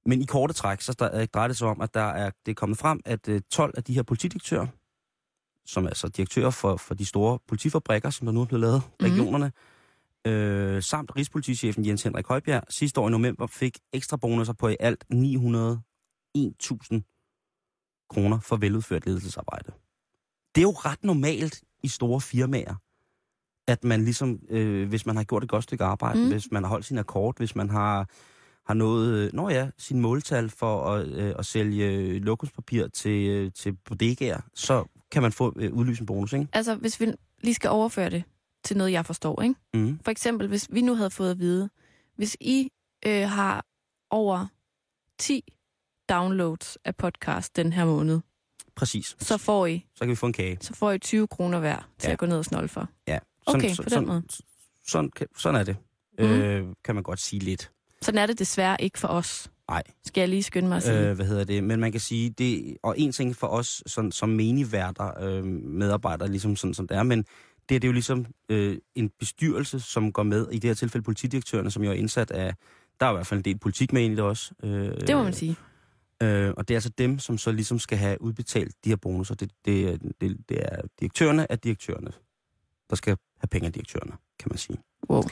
men 0.06 0.22
i 0.22 0.26
korte 0.26 0.54
træk, 0.54 0.82
så 0.82 0.94
der- 1.00 1.26
drejer 1.26 1.48
det 1.48 1.58
sig 1.58 1.68
om, 1.68 1.82
at 1.82 1.94
der 1.94 2.02
er, 2.02 2.32
det 2.46 2.52
er 2.52 2.56
kommet 2.56 2.78
frem, 2.78 3.02
at 3.06 3.28
øh, 3.30 3.42
12 3.52 3.74
af 3.78 3.84
de 3.84 3.94
her 3.94 4.04
politidirektører, 4.04 4.68
som 5.66 5.84
er 5.84 5.88
altså 5.88 6.08
direktører 6.08 6.50
for, 6.50 6.78
for 6.78 6.94
de 6.94 7.06
store 7.06 7.40
politifabrikker, 7.48 8.10
som 8.10 8.26
der 8.26 8.34
nu 8.34 8.42
er 8.42 8.46
blevet 8.46 8.62
lavet, 8.62 8.82
Mhm. 9.00 9.10
regionerne, 9.12 9.52
øh, 10.28 10.84
samt 10.84 11.16
Rigspolitichefen 11.16 11.86
Jens 11.86 12.04
Henrik 12.04 12.28
Højbjerg, 12.28 12.64
sidste 12.70 13.02
år 13.02 13.08
i 13.08 13.12
november 13.12 13.48
fik 13.48 13.78
ekstra 13.94 14.18
bonusser 14.18 14.54
på 14.54 14.68
i 14.68 14.76
alt 14.80 15.04
901.000 15.14 17.02
kroner 18.10 18.40
for 18.40 18.56
veludført 18.58 19.06
ledelsesarbejde. 19.06 19.72
Det 20.56 20.62
er 20.62 20.64
jo 20.64 20.72
ret 20.72 21.04
normalt 21.04 21.64
i 21.84 21.88
store 21.88 22.22
firmaer, 22.22 22.76
at 23.68 23.84
man 23.84 24.04
ligesom, 24.04 24.40
øh, 24.50 24.90
hvis 24.90 25.06
man 25.06 25.16
har 25.16 25.24
gjort 25.24 25.44
et 25.44 25.50
godt 25.50 25.64
stykke 25.64 25.84
arbejde, 25.84 26.20
Mm. 26.24 26.30
hvis 26.32 26.52
man 26.52 26.64
har 26.64 26.70
holdt 26.70 26.86
sin 26.86 26.98
akkord, 26.98 27.38
hvis 27.38 27.56
man 27.56 27.70
har, 27.70 28.08
har 28.66 28.74
nået, 28.74 29.14
øh, 29.14 29.34
nå 29.34 29.50
ja, 29.50 29.70
sin 29.78 30.00
måltal 30.00 30.50
for 30.50 30.86
at, 30.86 31.08
øh, 31.08 31.34
at 31.40 31.46
sælge 31.46 32.20
lokumspapir 32.20 32.88
til, 32.88 33.28
øh, 33.30 33.52
til 33.56 33.74
bodegaer, 33.86 34.42
så 34.54 34.84
kan 35.12 35.22
man 35.22 35.32
få 35.32 35.54
øh, 35.56 35.74
udlyst 35.74 36.00
en 36.00 36.06
bonus, 36.06 36.34
ikke? 36.34 36.48
Altså, 36.54 36.76
hvis 36.76 37.00
vi 37.00 37.14
lige 37.42 37.54
skal 37.54 37.70
overføre 37.70 38.10
det 38.10 38.24
til 38.64 38.78
noget, 38.78 38.92
jeg 38.92 39.06
forstår, 39.06 39.42
ikke? 39.42 39.56
Mm. 39.74 40.00
For 40.04 40.12
eksempel, 40.12 40.48
hvis 40.48 40.68
vi 40.72 40.82
nu 40.82 40.96
havde 40.96 41.10
fået 41.10 41.32
at 41.32 41.40
vide, 41.40 41.70
hvis 42.16 42.38
I 42.42 42.72
øh, 43.08 43.30
har 43.30 43.66
over 44.10 44.48
10 45.20 45.44
downloads 46.10 46.78
af 46.86 46.96
podcast 46.96 47.56
den 47.56 47.74
her 47.74 47.86
måned, 47.86 48.20
Præcis. 48.80 49.16
så 49.20 49.38
får 49.38 49.66
I, 49.66 49.86
Så 49.96 50.00
kan 50.00 50.10
vi 50.10 50.16
få 50.16 50.26
en 50.26 50.34
kage. 50.34 50.58
så 50.62 50.74
får 50.74 50.92
I 50.92 51.00
20 51.00 51.28
kroner 51.28 51.60
hver 51.60 51.90
til 52.00 52.08
Ja. 52.08 52.12
at 52.14 52.20
gå 52.20 52.26
ned 52.26 52.38
og 52.38 52.46
snolde 52.46 52.68
for. 52.68 52.88
Ja. 53.08 53.18
Okay, 53.46 53.76
på 53.76 53.82
den 53.84 53.90
sådan, 53.90 54.08
måde. 54.08 54.24
Sådan, 54.88 55.10
sådan 55.38 55.60
er 55.60 55.64
det. 55.64 55.76
Mm. 56.20 56.26
Øh, 56.26 56.66
kan 56.86 56.96
man 56.96 57.04
godt 57.04 57.20
sige 57.20 57.40
lidt. 57.40 57.72
Sådan 58.02 58.22
er 58.22 58.26
det 58.26 58.40
desværre 58.40 58.82
ikke 58.82 59.00
for 59.00 59.08
os. 59.08 59.52
Nej. 59.70 59.84
Skal 60.06 60.22
jeg 60.22 60.30
lige 60.30 60.44
skynde 60.44 60.68
mig 60.68 60.78
at 60.78 60.84
sige. 60.84 61.00
Øh, 61.10 61.16
hvad 61.16 61.26
hedder 61.26 61.44
det? 61.44 61.64
Men 61.64 61.80
man 61.80 61.92
kan 61.92 62.02
sige, 62.02 62.30
det, 62.30 62.78
og 62.84 63.00
en 63.00 63.12
ting 63.12 63.36
for 63.36 63.48
os 63.48 63.84
sådan, 63.86 64.12
som 64.12 64.30
menigværter, 64.30 65.24
øh, 65.24 65.44
medarbejdere, 65.46 66.28
ligesom 66.30 66.56
sådan 66.56 66.74
som 66.74 66.88
det 66.88 66.98
er, 66.98 67.04
men 67.04 67.20
det, 67.70 67.76
er- 67.76 67.80
det 67.80 67.84
er 67.84 67.88
jo 67.88 67.94
ligesom 67.94 68.26
øh, 68.50 68.78
en 68.96 69.10
bestyrelse, 69.20 69.80
som 69.80 70.12
går 70.12 70.24
med, 70.24 70.48
i 70.52 70.60
det 70.60 70.70
her 70.70 70.76
tilfælde 70.76 71.06
politidirektørerne, 71.06 71.72
som 71.72 71.84
jo 71.84 71.90
er 71.90 71.94
indsat 71.96 72.32
af, 72.32 72.54
der 73.00 73.06
er 73.06 73.12
i 73.12 73.14
hvert 73.14 73.28
fald 73.28 73.38
en 73.40 73.46
del 73.46 73.58
politik 73.60 73.94
med 73.94 74.10
det 74.10 74.20
også. 74.20 74.52
Øh, 74.64 74.70
det 75.08 75.16
må 75.16 75.24
man 75.24 75.34
sige. 75.34 75.56
Øh, 76.24 76.54
og 76.58 76.68
det 76.68 76.74
er 76.74 76.78
altså 76.78 76.90
dem, 76.90 77.20
som 77.20 77.38
så 77.38 77.52
ligesom 77.52 77.80
skal 77.80 77.98
have 77.98 78.22
udbetalt 78.22 78.76
de 78.84 78.90
her 78.90 78.96
bonusser. 78.96 79.36
Det, 79.36 79.52
det, 79.66 79.90
er- 79.94 79.98
det, 80.22 80.38
det 80.50 80.58
er 80.62 80.82
direktørerne 81.00 81.52
af 81.52 81.60
direktørerne, 81.60 82.12
der 82.90 82.96
skal 82.96 83.18
have 83.38 83.48
penge 83.48 83.68
af 83.68 83.74
direktørerne, 83.74 84.12
kan 84.40 84.48
man 84.52 84.58
sige. 84.58 84.78
Wow. 85.10 85.24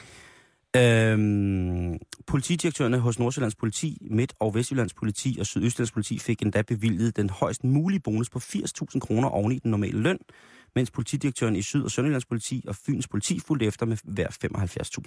Øhm, 0.76 1.98
politidirektørerne 2.26 2.98
hos 2.98 3.18
Nordsjællands 3.18 3.54
politi, 3.54 4.06
Midt- 4.10 4.32
og 4.40 4.54
Vestjyllands 4.54 4.94
politi 4.94 5.36
og 5.40 5.46
Sydøstjyllands 5.46 5.92
politi 5.92 6.18
fik 6.18 6.42
endda 6.42 6.62
bevilget 6.62 7.16
den 7.16 7.30
højst 7.30 7.64
mulige 7.64 8.00
bonus 8.00 8.30
på 8.30 8.38
80.000 8.38 8.98
kroner 8.98 9.28
oven 9.28 9.52
i 9.52 9.58
den 9.58 9.70
normale 9.70 9.98
løn, 10.00 10.18
mens 10.74 10.90
politidirektøren 10.90 11.56
i 11.56 11.62
Syd- 11.62 11.82
og 11.82 11.90
Sønderjyllands 11.90 12.24
politi 12.26 12.64
og 12.68 12.76
Fyns 12.76 13.08
politi 13.08 13.40
fulgte 13.40 13.66
efter 13.66 13.86
med 13.86 13.96
hver 14.04 14.28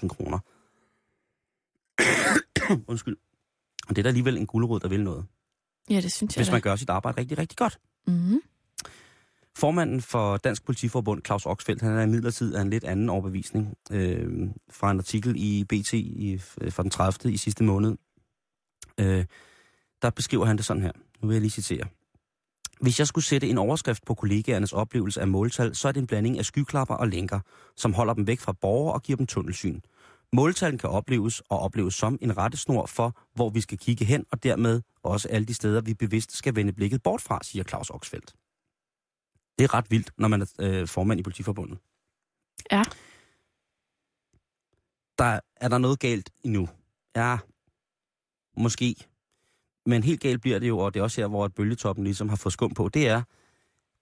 75.000 0.02 0.08
kroner. 0.08 0.40
Undskyld. 2.92 3.18
Og 3.88 3.96
det 3.96 3.98
er 3.98 4.04
da 4.04 4.08
alligevel 4.10 4.38
en 4.38 4.48
gulerod, 4.48 4.80
der 4.80 4.88
vil 4.88 5.04
noget, 5.04 5.26
Ja, 5.90 6.02
det 6.02 6.12
synes 6.12 6.36
jeg 6.36 6.40
hvis 6.40 6.48
da. 6.48 6.52
man 6.52 6.62
gør 6.62 6.76
sit 6.76 6.90
arbejde 6.90 7.18
rigtig, 7.22 7.38
rigtig 7.38 7.58
godt. 7.58 7.80
Mm-hmm. 8.08 8.42
Formanden 9.58 10.02
for 10.02 10.38
Dansk 10.38 10.66
Politiforbund, 10.66 11.22
Claus 11.26 11.46
Oxfeldt, 11.46 11.82
han 11.82 11.98
er 11.98 12.02
i 12.02 12.08
midlertid 12.08 12.56
af 12.56 12.62
en 12.62 12.70
lidt 12.70 12.84
anden 12.84 13.10
overbevisning 13.10 13.74
øh, 13.92 14.50
fra 14.72 14.92
en 14.92 14.98
artikel 14.98 15.34
i 15.38 15.64
BT 15.64 15.94
i, 15.94 16.38
fra 16.70 16.84
den 16.84 16.92
30. 16.92 17.34
i 17.34 17.38
sidste 17.38 17.64
måned. 17.64 17.98
Øh, 18.98 19.26
der 20.02 20.10
beskriver 20.10 20.46
han 20.46 20.58
det 20.58 20.66
sådan 20.66 20.84
her. 20.84 20.92
Nu 21.22 21.28
vil 21.28 21.36
jeg 21.36 21.42
lige 21.42 21.52
citere. 21.52 21.88
Hvis 22.82 23.00
jeg 23.00 23.08
skulle 23.08 23.26
sætte 23.26 23.50
en 23.50 23.58
overskrift 23.58 24.06
på 24.06 24.14
kollegaernes 24.14 24.74
oplevelse 24.74 25.22
af 25.22 25.28
måltal, 25.28 25.76
så 25.76 25.88
er 25.88 25.92
det 25.92 26.00
en 26.00 26.08
blanding 26.08 26.38
af 26.38 26.46
skyklapper 26.46 26.96
og 26.96 27.08
lænker, 27.08 27.40
som 27.76 27.94
holder 27.94 28.14
dem 28.14 28.28
væk 28.28 28.40
fra 28.40 28.52
borgere 28.52 28.94
og 28.94 29.02
giver 29.02 29.18
dem 29.18 29.28
tunnelsyn. 29.28 29.80
Måltalen 30.34 30.78
kan 30.78 30.90
opleves 30.90 31.40
og 31.40 31.60
opleves 31.60 31.96
som 31.96 32.18
en 32.22 32.38
rettesnor 32.38 32.86
for, 32.86 33.18
hvor 33.34 33.50
vi 33.50 33.62
skal 33.62 33.78
kigge 33.78 34.06
hen, 34.06 34.26
og 34.32 34.44
dermed 34.44 34.82
også 35.04 35.28
alle 35.28 35.46
de 35.46 35.54
steder, 35.54 35.82
vi 35.82 35.94
bevidst 35.94 36.32
skal 36.32 36.56
vende 36.56 36.74
blikket 36.74 37.04
bort 37.04 37.22
fra, 37.22 37.40
siger 37.44 37.64
Claus 37.64 37.90
Oxfeldt. 37.90 38.34
Det 39.58 39.64
er 39.64 39.74
ret 39.74 39.92
vildt, 39.92 40.12
når 40.18 40.28
man 40.28 40.42
er 40.42 40.46
øh, 40.60 40.88
formand 40.88 41.20
i 41.20 41.24
politiforbundet. 41.24 41.80
Ja. 42.72 42.84
Der, 45.18 45.40
er 45.56 45.68
der 45.68 45.78
noget 45.78 46.00
galt 46.00 46.30
endnu? 46.44 46.70
Ja, 47.16 47.38
måske. 48.58 48.96
Men 49.86 50.04
helt 50.04 50.22
galt 50.22 50.42
bliver 50.42 50.60
det 50.60 50.68
jo, 50.68 50.78
og 50.80 50.94
det 50.94 51.00
er 51.00 51.04
også 51.04 51.22
her, 51.22 51.28
hvor 51.28 51.48
bølgetoppen 51.48 52.04
ligesom 52.04 52.30
har 52.30 52.36
fået 52.36 52.54
skum 52.54 52.74
på, 52.74 52.90
det 52.90 53.08
er, 53.08 53.24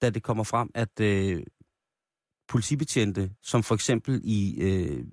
da 0.01 0.09
det 0.09 0.23
kommer 0.23 0.43
frem, 0.43 0.71
at 0.75 0.99
øh, 0.99 1.43
politibetjente, 2.47 3.31
som 3.41 3.63
for 3.63 3.75
eksempel 3.75 4.21
i 4.23 4.61
øh, 4.61 5.05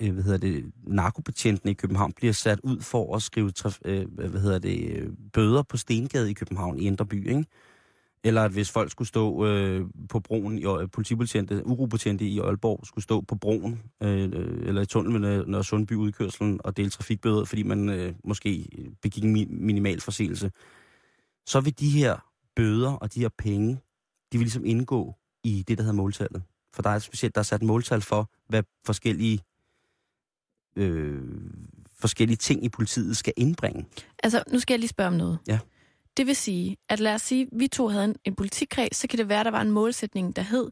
øh, 0.00 0.12
hvad 0.12 0.22
hedder 0.22 0.38
det, 0.38 0.72
narkobetjentene 0.86 1.70
i 1.70 1.74
København, 1.74 2.12
bliver 2.12 2.32
sat 2.32 2.60
ud 2.62 2.80
for 2.80 3.16
at 3.16 3.22
skrive 3.22 3.50
traf, 3.50 3.78
øh, 3.84 4.06
hvad 4.14 4.40
hedder 4.40 4.58
det, 4.58 5.08
bøder 5.32 5.62
på 5.62 5.76
Stengade 5.76 6.30
i 6.30 6.34
København 6.34 6.78
i 6.78 6.82
Indre 6.86 7.06
By, 7.06 7.28
ikke? 7.28 7.44
Eller 8.24 8.42
at 8.42 8.50
hvis 8.50 8.70
folk 8.70 8.90
skulle 8.90 9.08
stå 9.08 9.46
øh, 9.46 9.86
på 10.08 10.20
broen, 10.20 10.58
i, 10.58 10.64
øh, 10.64 10.90
politibetjente, 10.92 11.66
urobetjente 11.66 12.24
i 12.24 12.38
Aalborg 12.38 12.86
skulle 12.86 13.02
stå 13.02 13.20
på 13.20 13.34
broen, 13.34 13.82
øh, 14.02 14.24
øh 14.32 14.68
eller 14.68 14.82
i 14.82 14.86
tunnelen 14.86 15.20
med 15.20 15.46
Nørre 15.46 15.64
Sundby 15.64 15.92
udkørselen 15.92 16.60
og 16.64 16.76
dele 16.76 16.90
trafikbøder, 16.90 17.44
fordi 17.44 17.62
man 17.62 17.88
øh, 17.88 18.14
måske 18.24 18.68
begik 19.02 19.24
en 19.24 19.36
mi- 19.36 19.48
minimal 19.50 20.00
forseelse, 20.00 20.50
så 21.46 21.60
vil 21.60 21.78
de 21.78 21.90
her 21.90 22.16
bøder 22.56 22.92
og 22.92 23.14
de 23.14 23.20
her 23.20 23.28
penge, 23.38 23.80
de 24.32 24.38
vil 24.38 24.44
ligesom 24.44 24.64
indgå 24.64 25.14
i 25.44 25.64
det, 25.68 25.78
der 25.78 25.84
hedder 25.84 25.96
måltallet. 25.96 26.42
For 26.74 26.82
der 26.82 26.90
er 26.90 26.98
specielt, 26.98 27.34
der 27.34 27.38
er 27.38 27.42
sat 27.42 27.62
måltal 27.62 28.00
for, 28.00 28.30
hvad 28.48 28.62
forskellige, 28.86 29.40
øh, 30.76 31.22
forskellige 32.00 32.36
ting 32.36 32.64
i 32.64 32.68
politiet 32.68 33.16
skal 33.16 33.32
indbringe. 33.36 33.86
Altså, 34.22 34.42
nu 34.52 34.58
skal 34.60 34.74
jeg 34.74 34.78
lige 34.78 34.88
spørge 34.88 35.08
om 35.08 35.14
noget. 35.14 35.38
Ja. 35.48 35.58
Det 36.16 36.26
vil 36.26 36.36
sige, 36.36 36.76
at 36.88 37.00
lad 37.00 37.14
os 37.14 37.22
sige, 37.22 37.42
at 37.42 37.48
vi 37.52 37.68
to 37.68 37.88
havde 37.88 38.04
en, 38.04 38.16
en 38.24 38.34
politikreds, 38.34 38.96
så 38.96 39.08
kan 39.08 39.18
det 39.18 39.28
være, 39.28 39.40
at 39.40 39.44
der 39.44 39.50
var 39.50 39.60
en 39.60 39.70
målsætning, 39.70 40.36
der 40.36 40.42
hed... 40.42 40.70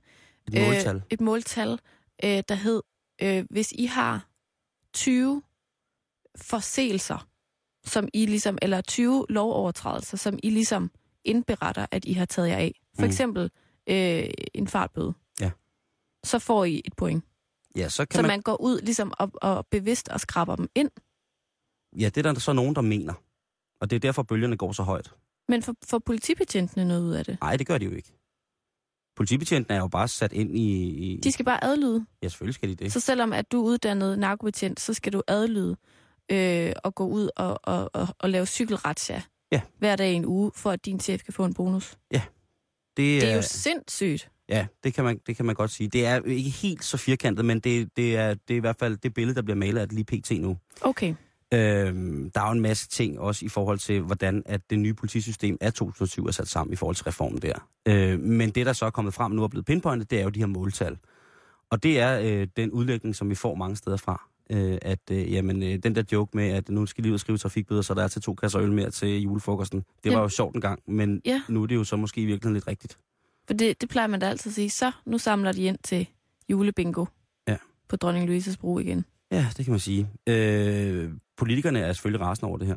Et 0.52 0.62
måltal. 0.67 0.97
Øh, 0.97 1.02
et 1.11 1.21
måltal, 1.21 1.78
øh, 2.25 2.43
der 2.49 2.55
hed, 2.55 2.83
øh, 3.23 3.45
hvis 3.50 3.73
I 3.73 3.85
har 3.85 4.28
20 4.95 5.43
forseelser, 6.37 7.28
som 7.85 8.09
I 8.14 8.26
ligesom, 8.26 8.59
eller 8.62 8.81
20 8.81 9.26
lovovertrædelser, 9.28 10.17
som 10.17 10.38
I 10.43 10.50
ligesom 10.50 10.90
indberetter, 11.25 11.87
at 11.90 12.05
I 12.05 12.12
har 12.12 12.25
taget 12.25 12.49
jer 12.49 12.57
af. 12.57 12.81
For 12.95 13.02
Mm. 13.02 13.09
eksempel 13.09 13.50
øh, 13.87 14.25
en 14.55 14.69
fartbøde. 14.69 15.12
Ja. 15.40 15.50
så 16.25 16.38
får 16.38 16.64
I 16.64 16.83
et 16.85 16.93
point. 16.97 17.25
Ja, 17.78 17.88
så 17.88 18.06
kan 18.06 18.16
Så 18.16 18.23
man, 18.23 18.28
man 18.28 18.40
går 18.42 18.61
ud 18.61 18.80
ligesom 18.80 19.12
og, 19.18 19.30
og 19.35 19.66
bevidst 19.70 20.08
og 20.08 20.20
skraber 20.20 20.56
dem 20.56 20.68
ind. 20.75 20.90
ja, 22.00 22.08
det 22.08 22.26
er 22.26 22.32
der 22.32 22.40
så 22.40 22.52
nogen, 22.52 22.75
der 22.75 22.80
mener. 22.80 23.14
Og 23.80 23.90
det 23.90 23.97
er 23.97 24.00
derfor, 24.00 24.23
bølgerne 24.23 24.56
går 24.56 24.73
så 24.73 24.82
højt. 24.82 25.11
Men 25.49 25.62
for, 25.62 25.75
for 25.85 25.99
politibetjentene 25.99 26.85
noget 26.85 27.02
ud 27.02 27.12
af 27.12 27.25
det. 27.25 27.38
Nej, 27.40 27.56
det 27.56 27.66
gør 27.66 27.78
de 27.78 27.85
jo 27.85 27.90
ikke. 27.90 28.12
Politibetjenten 29.16 29.73
er 29.75 29.78
jo 29.78 29.88
bare 29.88 30.08
sat 30.08 30.32
ind 30.32 30.56
i... 30.56 30.88
i... 30.88 31.20
De 31.20 31.32
skal 31.32 31.44
bare 31.44 31.64
adlyde. 31.64 32.06
Ja, 32.23 32.28
selvfølgelig 32.28 32.54
skal 32.54 32.68
de 32.68 32.75
det. 32.75 32.92
Så 32.92 33.00
selvom 33.00 33.32
at 33.32 33.52
du 33.52 33.61
er 33.61 33.64
uddannet 33.64 34.18
narkobetjent, 34.18 34.80
så 34.80 34.94
skal 34.94 35.12
du 35.12 35.23
adlyde 35.28 35.76
øh, 36.30 36.73
og 36.85 36.94
gå 36.94 37.06
ud 37.06 37.30
og, 37.37 37.61
og, 37.62 37.90
og, 37.94 38.08
og 38.18 38.30
lave 38.30 38.47
cykelratsja 38.47 39.23
Ja. 39.52 39.61
hver 39.78 39.97
dag 39.97 40.12
i 40.12 40.14
en 40.14 40.25
uge, 40.26 40.52
for 40.54 40.70
at 40.70 40.85
din 40.85 41.00
chef 41.00 41.23
kan 41.23 41.35
få 41.35 41.44
en 41.44 41.54
bonus. 41.54 41.99
Det, 42.11 42.23
Det 42.97 43.25
er 43.25 43.30
er- 43.30 43.37
jo 43.37 43.42
sindssygt. 43.42 44.30
Ja, 44.49 44.67
det 44.85 44.95
kan, 44.95 45.05
man, 45.05 45.21
det 45.26 45.37
kan 45.37 45.45
man 45.47 45.55
godt 45.55 45.71
sige. 45.71 45.88
Det 45.88 46.07
er 46.07 46.23
ikke 46.25 46.50
helt 46.50 46.85
så 46.85 46.97
firkantet, 46.97 47.45
men 47.45 47.61
det, 47.61 47.88
det, 47.97 48.17
er, 48.17 48.35
det 48.35 48.55
er 48.55 48.57
i 48.57 48.61
hvert 48.61 48.76
fald 48.78 48.97
det 48.97 49.14
billede, 49.14 49.35
der 49.37 49.43
bliver 49.43 49.57
malet 49.57 49.81
af 49.81 49.88
det 49.88 49.95
lige 50.07 50.21
pt. 50.21 50.31
nu. 50.40 50.57
Okay. 50.81 51.14
Øhm, 51.55 52.31
der 52.31 52.40
er 52.40 52.47
jo 52.47 52.52
en 52.52 52.61
masse 52.61 52.88
ting 52.88 53.19
også 53.21 53.45
i 53.45 53.49
forhold 53.49 53.78
til, 53.78 54.00
hvordan 54.00 54.43
at 54.47 54.61
det 54.71 54.78
nye 54.78 54.95
politisystem 54.95 55.57
af 55.61 55.73
2007 55.73 56.26
er 56.26 56.31
sat 56.31 56.49
sammen 56.49 56.73
i 56.73 56.76
forhold 56.76 56.97
til 56.97 57.05
reformen 57.05 57.43
der. 57.43 57.69
Øh, 57.88 58.21
men 58.21 58.50
det, 58.50 58.67
der 58.67 58.73
så 58.73 58.87
er 58.87 58.90
kommet 58.90 59.14
frem 59.14 59.33
nu 59.33 59.43
og 59.43 59.50
blevet 59.50 59.67
pinpointet, 59.67 60.11
det 60.11 60.19
er 60.19 60.23
jo 60.23 60.28
de 60.28 60.38
her 60.38 60.47
måltal. 60.47 60.99
Og 61.71 61.83
det 61.83 62.00
er 62.00 62.21
øh, 62.25 62.47
den 62.57 62.71
udlægning, 62.71 63.17
som 63.17 63.31
vi 63.31 63.35
får 63.35 63.55
mange 63.55 63.76
steder 63.76 63.97
fra. 63.97 64.28
Øh, 64.50 64.78
at 64.83 64.99
øh, 65.11 65.33
jamen, 65.33 65.62
øh, 65.62 65.78
den 65.83 65.95
der 65.95 66.02
joke 66.12 66.37
med, 66.37 66.49
at 66.49 66.69
nu 66.69 66.87
skal 66.87 67.05
de 67.05 67.09
ud 67.09 67.14
og 67.14 67.21
skrive 67.21 67.38
trafikbøder, 67.38 67.83
så 67.83 67.95
der 67.95 68.02
er 68.05 68.09
til 68.09 68.23
to 68.23 68.35
kasser 68.35 68.61
øl 68.61 68.73
mere 68.73 68.90
til 68.90 69.23
julefrokosten. 69.23 69.85
Det 70.05 70.12
var 70.12 70.19
Ja. 70.19 70.23
jo 70.23 70.28
sjovt 70.28 70.55
en 70.55 70.61
gang, 70.61 70.83
men 70.87 71.21
Ja. 71.25 71.43
nu 71.49 71.62
er 71.62 71.67
det 71.67 71.75
jo 71.75 71.85
så 71.85 71.97
måske 71.97 72.21
i 72.21 72.25
virkeligheden 72.25 72.55
lidt 72.55 72.69
rigtigt. 72.69 72.99
For 73.49 73.55
det, 73.55 73.81
det 73.81 73.88
plejer 73.88 74.07
man 74.09 74.21
da 74.21 74.26
altid 74.28 74.50
at 74.50 74.55
sige. 74.55 74.71
Så, 74.71 74.93
nu 75.07 75.19
samler 75.19 75.52
de 75.52 75.62
ind 75.62 75.78
til 75.85 76.07
julebingo. 76.50 77.05
Ja. 77.49 77.57
På 77.88 77.97
Dronning 77.97 78.26
Louises 78.26 78.57
bro 78.57 78.78
igen. 78.78 79.05
Ja, 79.31 79.47
det 79.57 79.64
kan 79.64 79.73
man 79.73 79.81
sige. 79.81 80.09
Øh, 80.26 81.11
politikerne 81.37 81.81
er 81.81 81.93
selvfølgelig 81.93 82.26
rasende 82.26 82.49
over 82.49 82.59
det 82.59 82.67
her. 82.67 82.76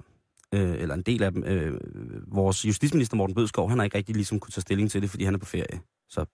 Øh, 0.54 0.82
eller 0.82 0.96
en 0.96 1.02
del 1.02 1.24
af 1.24 1.32
dem. 1.32 1.44
Øh, 1.44 1.80
vores 2.28 2.66
justitsminister 2.66 3.16
Morten 3.18 3.36
Bødskov, 3.36 3.70
han 3.70 3.80
har 3.80 3.84
ikke 3.86 3.98
rigtig 3.98 4.16
ligesom 4.16 4.40
kunne 4.40 4.52
tage 4.52 4.62
stilling 4.62 4.92
til 4.92 5.02
det, 5.02 5.10
fordi 5.10 5.24
han 5.24 5.34
er 5.34 5.38
på 5.40 5.46
ferie. 5.46 5.80
Så 6.10 6.26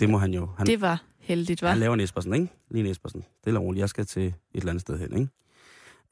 det 0.00 0.10
må 0.10 0.18
han 0.18 0.34
jo. 0.34 0.48
Han, 0.58 0.66
Det 0.66 0.80
var 0.80 1.04
heldigt, 1.18 1.62
var. 1.62 1.68
han 1.70 1.78
laver 1.78 1.94
en 1.94 2.00
Espersen, 2.00 2.34
ikke? 2.34 2.48
Lige 2.70 2.84
en 2.84 2.90
Espersen. 2.90 3.24
Det 3.44 3.54
er 3.54 3.58
roligt. 3.58 3.80
Jeg 3.80 3.88
skal 3.88 4.06
til 4.06 4.26
et 4.26 4.34
eller 4.54 4.70
andet 4.70 4.80
sted 4.80 4.98
hen, 4.98 5.16
ikke? 5.18 5.30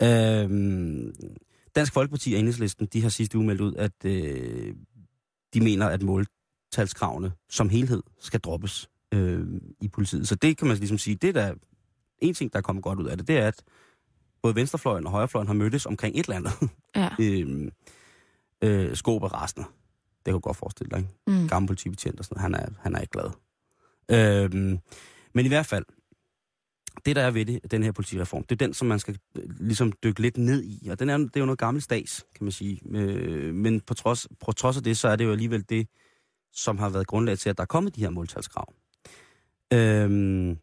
Øh, 0.03 1.13
Dansk 1.77 1.93
Folkeparti 1.93 2.33
og 2.33 2.39
Enhedslisten, 2.39 2.87
de 2.87 3.03
har 3.03 3.09
sidste 3.09 3.39
uge 3.39 3.47
meldt 3.47 3.61
ud, 3.61 3.75
at 3.75 4.05
øh, 4.05 4.75
de 5.55 5.61
mener, 5.61 5.87
at 5.87 6.03
måltalskravene 6.75 7.33
som 7.51 7.69
helhed 7.69 8.03
skal 8.21 8.41
droppes 8.41 8.91
øh, 9.13 9.47
i 9.81 9.89
politiet. 9.89 10.29
Så 10.29 10.35
det 10.35 10.57
kan 10.57 10.69
man 10.69 10.77
ligesom 10.77 10.99
sige, 10.99 11.17
det 11.17 11.29
er 11.29 11.33
der 11.33 11.55
en 12.19 12.35
ting, 12.35 12.53
der 12.53 12.59
er 12.59 12.63
kommet 12.63 12.85
godt 12.85 13.01
ud 13.01 13.07
af 13.07 13.17
det, 13.17 13.29
det 13.29 13.39
er, 13.39 13.49
at 13.49 13.63
både 14.43 14.55
venstrefløjen 14.55 15.07
og 15.07 15.13
højrefløjen 15.13 15.47
har 15.47 15.55
mødtes 15.55 15.87
omkring 15.87 16.19
et 16.19 16.27
eller 16.27 16.37
andet. 16.37 16.53
Ja. 16.97 17.09
øh, 17.25 17.71
øh, 18.63 18.97
Skåb 18.97 19.23
er 19.23 19.29
rasende. 19.29 19.67
Det 20.17 20.25
kan 20.25 20.33
du 20.33 20.39
godt 20.39 20.57
forestille 20.57 20.91
dig, 20.91 20.99
ikke? 20.99 21.41
Mm. 21.41 21.49
Gammel 21.49 21.67
politibetjent 21.67 22.19
og 22.19 22.25
sådan 22.25 22.51
noget. 22.51 22.61
Han 22.61 22.69
er, 22.69 22.81
han 22.83 22.95
er 22.95 23.01
ikke 23.01 23.13
glad. 23.13 23.31
Øh, 24.11 24.79
men 25.33 25.45
i 25.45 25.49
hvert 25.49 25.67
fald, 25.67 25.85
det 27.07 27.17
der 27.17 27.23
er 27.23 27.31
ved 27.31 27.45
det, 27.45 27.71
den 27.71 27.83
her 27.83 27.93
politireform, 27.93 28.43
det 28.43 28.53
er 28.63 28.67
den, 28.67 28.75
som 28.75 28.89
man 28.89 28.99
skal 28.99 29.19
øh, 29.37 29.43
ligesom 29.61 29.93
dykke 30.05 30.21
lidt 30.21 30.37
ned 30.39 30.63
i. 30.65 30.89
Og 30.91 30.99
den 30.99 31.11
er, 31.11 31.19
det 31.19 31.37
er 31.37 31.41
jo 31.41 31.47
noget 31.47 31.59
gammelt 31.59 31.85
stads, 31.85 32.25
kan 32.37 32.45
man 32.45 32.53
sige. 32.53 32.81
Øh, 32.91 33.55
men 33.55 33.81
på 33.81 33.95
trods, 33.95 34.29
på 34.41 34.53
trods 34.53 34.77
af 34.77 34.83
det, 34.83 34.99
så 34.99 35.09
er 35.09 35.17
det 35.17 35.25
jo 35.25 35.33
alligevel 35.33 35.65
det, 35.69 35.89
som 36.55 36.79
har 36.79 36.89
været 36.89 37.07
grundlag 37.07 37.39
til, 37.39 37.51
at 37.51 37.57
der 37.57 37.63
er 37.63 37.67
kommet 37.67 37.97
de 37.97 38.01
her 38.01 38.11
måltalskrav. 38.11 38.73
Øhm, 39.73 40.59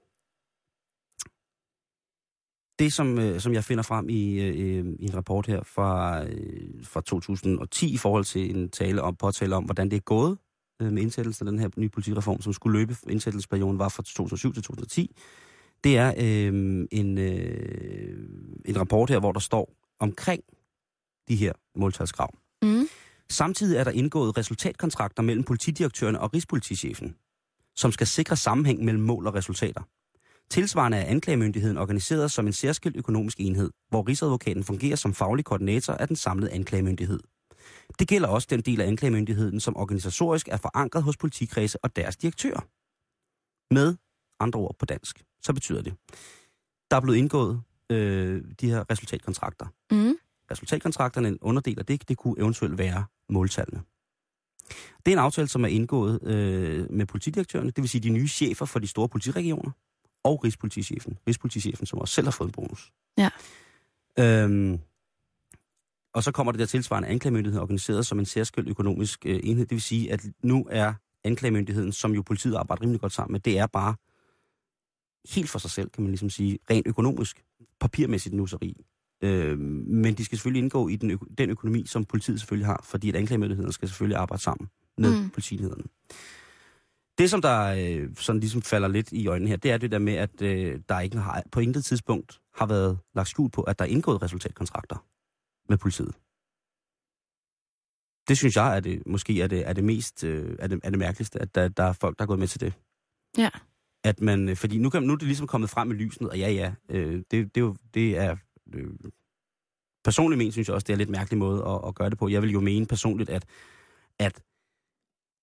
det, 2.80 2.94
som, 2.94 3.20
øh, 3.20 3.40
som 3.40 3.54
jeg 3.54 3.64
finder 3.64 3.84
frem 3.84 4.10
i, 4.10 4.42
øh, 4.42 4.48
øh 4.48 4.86
i 5.00 5.06
en 5.06 5.16
rapport 5.16 5.48
her 5.48 5.64
fra, 5.64 6.24
øh, 6.24 6.84
fra 6.84 7.02
2010 7.02 7.94
i 7.94 7.98
forhold 7.98 8.26
til 8.26 8.56
en 8.56 8.70
tale 8.70 9.02
om, 9.02 9.16
påtale 9.16 9.56
om, 9.56 9.64
hvordan 9.64 9.90
det 9.90 9.98
er 9.98 10.02
gået 10.02 10.38
øh, 10.82 10.92
med 10.92 11.02
indsættelsen 11.02 11.48
af 11.48 11.52
den 11.52 11.60
her 11.60 11.70
nye 11.78 11.90
politireform, 11.90 12.42
som 12.42 12.54
skulle 12.54 12.80
løbe, 12.80 12.96
indsættelsesperioden 13.10 13.80
var 13.80 13.90
fra 13.90 14.04
2007 14.04 14.54
til 14.54 14.64
2010, 14.64 15.16
det 15.84 15.98
er 15.98 16.14
øh, 16.18 16.88
en, 16.92 17.18
øh, 17.18 18.28
en 18.66 18.80
rapport 18.80 19.10
her, 19.10 19.20
hvor 19.20 19.32
der 19.32 19.40
står 19.40 19.74
omkring 20.00 20.44
de 21.28 21.36
her 21.36 21.54
måltalskrav. 21.76 22.30
Samtidig 23.32 23.78
er 23.78 23.84
der 23.84 23.92
indgået 23.92 24.38
resultatkontrakter 24.38 25.24
mellem 25.24 25.44
politidirektørerne 25.44 26.20
og 26.20 26.34
rigspolitichefen, 26.34 27.16
som 27.76 27.92
skal 27.92 28.08
sikre 28.08 28.36
sammenhæng 28.36 28.86
mellem 28.86 29.04
mål 29.04 29.28
og 29.28 29.34
resultater. 29.34 29.82
Tilsvarende 30.50 30.98
er 30.98 31.06
anklagemyndigheden 31.06 31.78
organiseret 31.78 32.32
som 32.32 32.48
en 32.48 32.54
særskilt 32.54 32.98
økonomisk 32.98 33.40
enhed, 33.40 33.72
hvor 33.90 34.08
Rigsadvokaten 34.08 34.64
fungerer 34.64 34.96
som 34.96 35.14
faglig 35.14 35.46
koordinator 35.46 35.94
af 35.94 36.08
den 36.08 36.16
samlede 36.16 36.52
anklagemyndighed. 36.52 37.20
Det 38.00 38.08
gælder 38.08 38.28
også 38.28 38.48
den 38.52 38.62
del 38.62 38.82
af 38.82 38.88
anklagemyndigheden, 38.88 39.60
som 39.60 39.78
organisatorisk 39.78 40.48
er 40.48 40.58
forankret 40.58 41.04
hos 41.04 41.18
politikredse 41.18 41.86
og 41.86 41.96
deres 41.96 42.18
direktører. 42.18 42.62
Med 43.74 43.96
andre 44.40 44.60
ord 44.60 44.76
på 44.80 44.86
dansk, 44.86 45.24
så 45.42 45.54
betyder 45.54 45.82
det, 45.82 45.94
der 46.92 46.98
er 46.98 47.02
blevet 47.02 47.18
indgået 47.18 47.62
øh, 47.90 48.44
de 48.62 48.70
her 48.70 48.84
resultatkontrakter. 48.92 49.66
Mm. 49.92 50.16
Resultatkontrakterne, 50.52 51.28
en 51.28 51.38
underdel 51.42 51.80
af 51.80 51.86
det, 51.86 52.10
det 52.10 52.18
kunne 52.18 52.40
eventuelt 52.40 52.78
være 52.78 53.06
måltallene. 53.32 53.82
Det 55.06 55.12
er 55.12 55.16
en 55.16 55.24
aftale, 55.24 55.48
som 55.48 55.64
er 55.64 55.68
indgået 55.68 56.24
øh, 56.24 56.92
med 56.92 57.06
politidirektørerne, 57.06 57.72
det 57.72 57.82
vil 57.82 57.90
sige 57.90 58.02
de 58.02 58.10
nye 58.10 58.28
chefer 58.28 58.66
for 58.66 58.80
de 58.80 58.88
store 58.88 59.10
politiregioner, 59.10 59.72
og 60.24 60.44
Rigspolitichefen. 60.44 61.18
Rigspolitichefen, 61.28 61.86
som 61.86 62.00
også 62.00 62.14
selv 62.14 62.28
har 62.28 62.32
fået 62.32 62.48
en 62.48 62.52
bonus. 62.52 62.92
Ja. 63.18 63.30
Øhm, 64.20 64.80
og 66.14 66.24
så 66.24 66.32
kommer 66.32 66.52
det 66.52 66.60
der 66.60 66.66
tilsvarende 66.66 67.10
anklagemyndighed 67.10 67.62
organiseret 67.62 68.06
som 68.06 68.20
en 68.20 68.26
særskilt 68.26 68.70
økonomisk 68.70 69.26
øh, 69.26 69.40
enhed. 69.44 69.66
Det 69.66 69.76
vil 69.76 69.82
sige, 69.82 70.12
at 70.12 70.26
nu 70.44 70.68
er 70.70 70.94
anklagemyndigheden, 71.24 71.92
som 71.92 72.12
jo 72.12 72.22
politiet 72.22 72.56
arbejder 72.56 72.82
rimelig 72.82 73.02
godt 73.02 73.14
sammen 73.14 73.32
med, 73.32 73.40
det 73.40 73.58
er 73.58 73.68
bare 73.68 73.96
helt 75.36 75.50
for 75.50 75.60
sig 75.60 75.72
selv, 75.72 75.90
kan 75.90 76.04
man 76.04 76.12
ligesom 76.12 76.30
sige, 76.30 76.60
rent 76.70 76.88
økonomisk, 76.88 77.44
papirmæssigt 77.80 78.36
nusseri. 78.36 78.86
Øh, 79.22 79.60
men 79.60 80.14
de 80.14 80.26
skal 80.26 80.38
selvfølgelig 80.38 80.64
indgå 80.64 80.88
i 80.88 80.96
den, 80.96 81.12
ø- 81.12 81.18
den 81.38 81.50
økonomi, 81.50 81.86
som 81.86 82.06
politiet 82.06 82.40
selvfølgelig 82.40 82.68
har, 82.68 82.82
fordi 82.84 83.10
at 83.10 83.16
anklagemyndigheden 83.16 83.72
skal 83.72 83.88
selvfølgelig 83.88 84.18
arbejde 84.18 84.44
sammen 84.44 84.70
med 84.98 85.22
Mm. 85.24 85.30
politienhederne. 85.30 85.84
Det, 87.18 87.30
som 87.30 87.42
der 87.42 87.76
øh, 87.78 88.16
sådan 88.16 88.40
ligesom 88.40 88.62
falder 88.62 88.88
lidt 88.88 89.12
i 89.12 89.28
øjnene 89.28 89.50
her, 89.50 89.58
det 89.58 89.72
er 89.72 89.78
det 89.78 89.92
der 89.92 90.00
med, 90.00 90.14
at 90.14 90.42
øh, 90.42 90.80
der 90.90 91.00
ikke 91.00 91.18
har, 91.18 91.44
på 91.52 91.60
intet 91.60 91.86
tidspunkt 91.86 92.42
har 92.56 92.66
været 92.66 93.00
lagt 93.16 93.30
skjul 93.30 93.50
på, 93.50 93.62
at 93.62 93.80
der 93.80 93.86
er 93.86 93.90
indgået 93.90 94.22
resultatkontrakter 94.22 95.06
med 95.70 95.78
politiet. 95.78 96.16
Det 98.28 98.38
synes 98.38 98.56
jeg 98.56 98.76
er 98.76 98.80
det, 98.80 99.04
måske 99.08 99.42
er 99.42 99.48
det, 99.48 99.68
er 99.68 99.74
det 99.74 99.84
mest 99.84 100.24
øh, 100.24 100.56
er 100.60 100.68
det, 100.68 100.80
er 100.84 100.90
det 100.90 101.00
mærkeligste, 101.00 101.42
at 101.42 101.56
der, 101.56 101.68
der 101.68 101.84
er 101.84 101.94
folk, 101.94 102.18
der 102.18 102.24
er 102.24 102.28
gået 102.28 102.40
med 102.40 102.48
til 102.48 102.62
det. 102.62 102.74
Ja. 103.38 103.50
At 104.04 104.22
man, 104.22 104.50
øh, 104.50 104.56
fordi 104.56 104.78
nu, 104.78 104.90
kan, 104.90 105.04
nu 105.04 105.14
er 105.14 105.18
det 105.18 105.28
ligesom 105.28 105.48
kommet 105.48 105.70
frem 105.70 105.92
i 105.92 105.94
lyset, 105.94 106.30
og 106.30 106.38
ja, 106.38 106.52
ja, 106.52 106.74
øh, 106.90 107.14
det, 107.14 107.32
det, 107.32 107.58
er 107.58 107.62
jo, 107.62 107.76
det 107.94 108.18
er... 108.18 108.38
Øh, 108.76 109.12
personligt 110.04 110.38
men 110.38 110.52
synes 110.52 110.68
jeg 110.68 110.76
også, 110.76 110.86
det 110.86 110.94
er 110.94 110.96
en 110.96 110.98
lidt 110.98 111.10
mærkelig 111.10 111.38
måde 111.38 111.66
at, 111.68 111.88
at 111.88 111.96
gøre 111.96 112.10
det 112.10 112.18
på. 112.18 112.30
Jeg 112.30 112.42
vil 112.42 112.52
jo 112.52 112.60
mene 112.60 112.86
personligt, 112.86 113.30
at, 113.30 113.46
at 114.20 114.42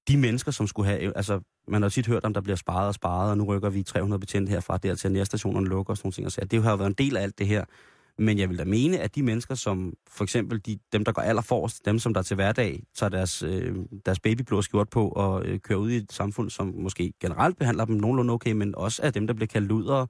de 0.08 0.16
mennesker, 0.16 0.52
som 0.52 0.66
skulle 0.66 0.88
have... 0.88 1.16
Altså, 1.16 1.40
man 1.68 1.82
har 1.82 1.86
jo 1.86 1.90
tit 1.90 2.06
hørt 2.06 2.24
om, 2.24 2.34
der 2.34 2.40
bliver 2.40 2.56
sparet 2.56 2.88
og 2.88 2.94
sparet, 2.94 3.30
og 3.30 3.38
nu 3.38 3.44
rykker 3.44 3.70
vi 3.70 3.82
300 3.82 4.20
betjente 4.20 4.50
herfra 4.50 4.76
der 4.76 4.94
til, 4.94 5.08
at 5.08 5.12
nærstationerne 5.12 5.68
lukker 5.68 5.90
og 5.90 5.96
sådan 5.96 6.06
nogle 6.06 6.14
ting. 6.14 6.26
Og 6.26 6.32
så, 6.32 6.40
det 6.40 6.62
har 6.62 6.70
jo 6.70 6.76
været 6.76 6.88
en 6.88 6.94
del 6.94 7.16
af 7.16 7.22
alt 7.22 7.38
det 7.38 7.46
her. 7.46 7.64
Men 8.18 8.38
jeg 8.38 8.48
vil 8.48 8.58
da 8.58 8.64
mene, 8.64 8.98
at 8.98 9.14
de 9.14 9.22
mennesker, 9.22 9.54
som 9.54 9.92
for 10.10 10.24
eksempel 10.24 10.60
de, 10.66 10.78
dem, 10.92 11.04
der 11.04 11.12
går 11.12 11.22
allerforrest, 11.22 11.84
dem, 11.84 11.98
som 11.98 12.14
der 12.14 12.22
til 12.22 12.34
hverdag 12.34 12.82
tager 12.94 13.10
deres, 13.10 13.42
øh, 13.42 13.76
deres 14.06 14.20
babyblå 14.20 14.62
skjort 14.62 14.88
på 14.88 15.08
og 15.08 15.44
øh, 15.44 15.60
kører 15.60 15.78
ud 15.78 15.90
i 15.90 15.96
et 15.96 16.12
samfund, 16.12 16.50
som 16.50 16.74
måske 16.76 17.12
generelt 17.20 17.58
behandler 17.58 17.84
dem 17.84 17.96
nogenlunde 17.96 18.32
okay, 18.32 18.52
men 18.52 18.74
også 18.74 19.02
er 19.02 19.10
dem, 19.10 19.26
der 19.26 19.34
bliver 19.34 19.46
kaldt 19.46 19.68
ludere 19.68 20.06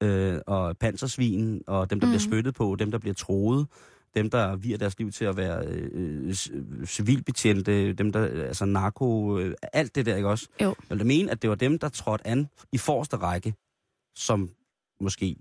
øh, 0.00 0.38
og 0.46 0.76
pansersvin, 0.78 1.62
og 1.66 1.90
dem, 1.90 2.00
der 2.00 2.06
mm. 2.06 2.10
bliver 2.10 2.20
spyttet 2.20 2.54
på, 2.54 2.76
dem, 2.78 2.90
der 2.90 2.98
bliver 2.98 3.14
troet, 3.14 3.66
dem, 4.14 4.30
der 4.30 4.56
virer 4.56 4.78
deres 4.78 4.98
liv 4.98 5.12
til 5.12 5.24
at 5.24 5.36
være 5.36 5.64
øh, 5.66 6.30
c- 6.30 6.86
civilbetjente, 6.86 7.92
dem, 7.92 8.12
der, 8.12 8.46
altså 8.46 8.64
narko, 8.64 9.38
øh, 9.38 9.54
alt 9.72 9.94
det 9.94 10.06
der, 10.06 10.16
ikke 10.16 10.28
også? 10.28 10.48
Jo. 10.62 10.74
Jeg 10.90 10.98
vil 10.98 11.06
mene, 11.06 11.30
at 11.30 11.42
det 11.42 11.50
var 11.50 11.56
dem, 11.56 11.78
der 11.78 11.88
trådte 11.88 12.26
an 12.26 12.48
i 12.72 12.78
forreste 12.78 13.16
række, 13.16 13.54
som 14.16 14.50
måske 15.00 15.36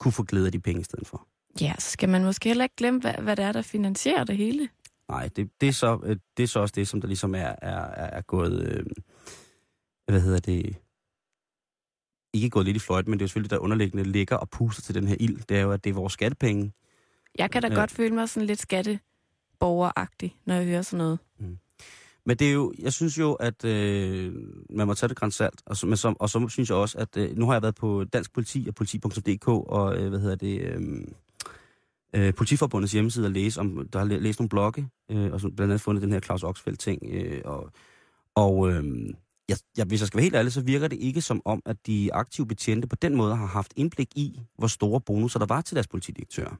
kunne 0.00 0.12
få 0.12 0.22
glæde 0.22 0.46
af 0.46 0.52
de 0.52 0.60
penge 0.60 0.80
i 0.80 0.84
stedet 0.84 1.06
for. 1.06 1.26
Ja, 1.60 1.74
så 1.78 1.90
skal 1.90 2.08
man 2.08 2.24
måske 2.24 2.48
heller 2.48 2.64
ikke 2.64 2.76
glemme, 2.76 3.00
hvad, 3.00 3.14
hvad 3.14 3.36
det 3.36 3.44
er, 3.44 3.52
der 3.52 3.62
finansierer 3.62 4.24
det 4.24 4.36
hele. 4.36 4.68
Nej, 5.08 5.28
det, 5.36 5.50
det, 5.60 5.68
er 5.68 5.72
så, 5.72 6.00
øh, 6.04 6.16
det 6.36 6.42
er 6.42 6.46
så 6.46 6.60
også 6.60 6.72
det, 6.76 6.88
som 6.88 7.00
der 7.00 7.08
ligesom 7.08 7.34
er, 7.34 7.38
er, 7.62 7.78
er, 7.78 8.10
er 8.10 8.20
gået, 8.20 8.62
øh, 8.62 8.86
hvad 10.08 10.20
hedder 10.20 10.40
det, 10.40 10.76
ikke 12.32 12.50
gået 12.50 12.64
lidt 12.66 12.76
i 12.76 12.80
fløjt, 12.80 13.08
men 13.08 13.18
det 13.18 13.22
er 13.22 13.24
jo 13.24 13.28
selvfølgelig, 13.28 13.50
der 13.50 13.58
underliggende 13.58 14.04
ligger 14.04 14.36
og 14.36 14.50
puster 14.50 14.82
til 14.82 14.94
den 14.94 15.08
her 15.08 15.16
ild. 15.20 15.38
Det 15.48 15.56
er 15.56 15.60
jo, 15.62 15.72
at 15.72 15.84
det 15.84 15.90
er 15.90 15.94
vores 15.94 16.12
skattepenge. 16.12 16.72
Jeg 17.38 17.50
kan 17.50 17.62
da 17.62 17.68
Ja. 17.68 17.74
godt 17.74 17.90
føle 17.90 18.14
mig 18.14 18.28
sådan 18.28 18.46
lidt 18.46 18.60
skatteborgeragtig, 18.60 20.36
når 20.46 20.54
jeg 20.54 20.64
hører 20.66 20.82
sådan 20.82 20.98
noget. 20.98 21.18
Men 22.26 22.36
det 22.36 22.48
er 22.48 22.52
jo, 22.52 22.72
jeg 22.78 22.92
synes 22.92 23.18
jo, 23.18 23.32
at 23.32 23.64
øh, 23.64 24.34
man 24.70 24.86
må 24.86 24.94
tage 24.94 25.08
det 25.08 25.16
grænsalt, 25.16 25.62
og 25.66 25.76
så, 25.76 25.86
men 25.86 25.96
så, 25.96 26.14
og 26.20 26.30
så 26.30 26.48
synes 26.48 26.68
jeg 26.68 26.76
også, 26.78 26.98
at 26.98 27.16
øh, 27.16 27.36
nu 27.36 27.46
har 27.46 27.52
jeg 27.52 27.62
været 27.62 27.74
på 27.74 28.04
Dansk 28.04 28.32
Politi 28.32 28.64
og 28.68 28.74
politi.dk 28.74 29.48
og, 29.48 29.96
øh, 29.98 30.08
hvad 30.08 30.18
hedder 30.20 30.36
det, 30.36 30.60
øh, 30.60 30.80
øh, 32.14 32.34
Politiforbundets 32.34 32.92
hjemmeside 32.92 33.26
og 33.26 33.30
læse 33.32 33.60
om, 33.60 33.88
der 33.92 33.98
har 33.98 34.06
læ- 34.06 34.18
læst 34.18 34.38
nogle 34.40 34.48
blogge, 34.48 34.88
øh, 35.10 35.32
og 35.32 35.40
så 35.40 35.48
blandt 35.48 35.60
andet 35.72 35.80
fundet 35.80 36.02
den 36.02 36.12
her 36.12 36.20
Claus 36.20 36.42
Oxfeldt 36.42 36.80
ting, 36.80 37.02
øh, 37.12 37.40
og, 37.44 37.70
og 38.34 38.70
øh, 38.70 38.84
jeg, 39.48 39.58
jeg, 39.76 39.86
hvis 39.86 40.00
jeg 40.00 40.06
skal 40.06 40.18
være 40.18 40.22
helt 40.22 40.34
ærlig, 40.34 40.52
så 40.52 40.60
virker 40.60 40.88
det 40.88 40.98
ikke 40.98 41.20
som 41.20 41.42
om, 41.44 41.62
at 41.66 41.86
de 41.86 42.14
aktive 42.14 42.46
betjente 42.46 42.88
på 42.88 42.96
den 42.96 43.16
måde 43.16 43.36
har 43.36 43.46
haft 43.46 43.72
indblik 43.76 44.08
i, 44.16 44.40
hvor 44.58 44.66
store 44.66 45.00
bonusser 45.00 45.38
der 45.38 45.46
var 45.46 45.60
til 45.60 45.74
deres 45.74 45.88
politidirektører. 45.88 46.54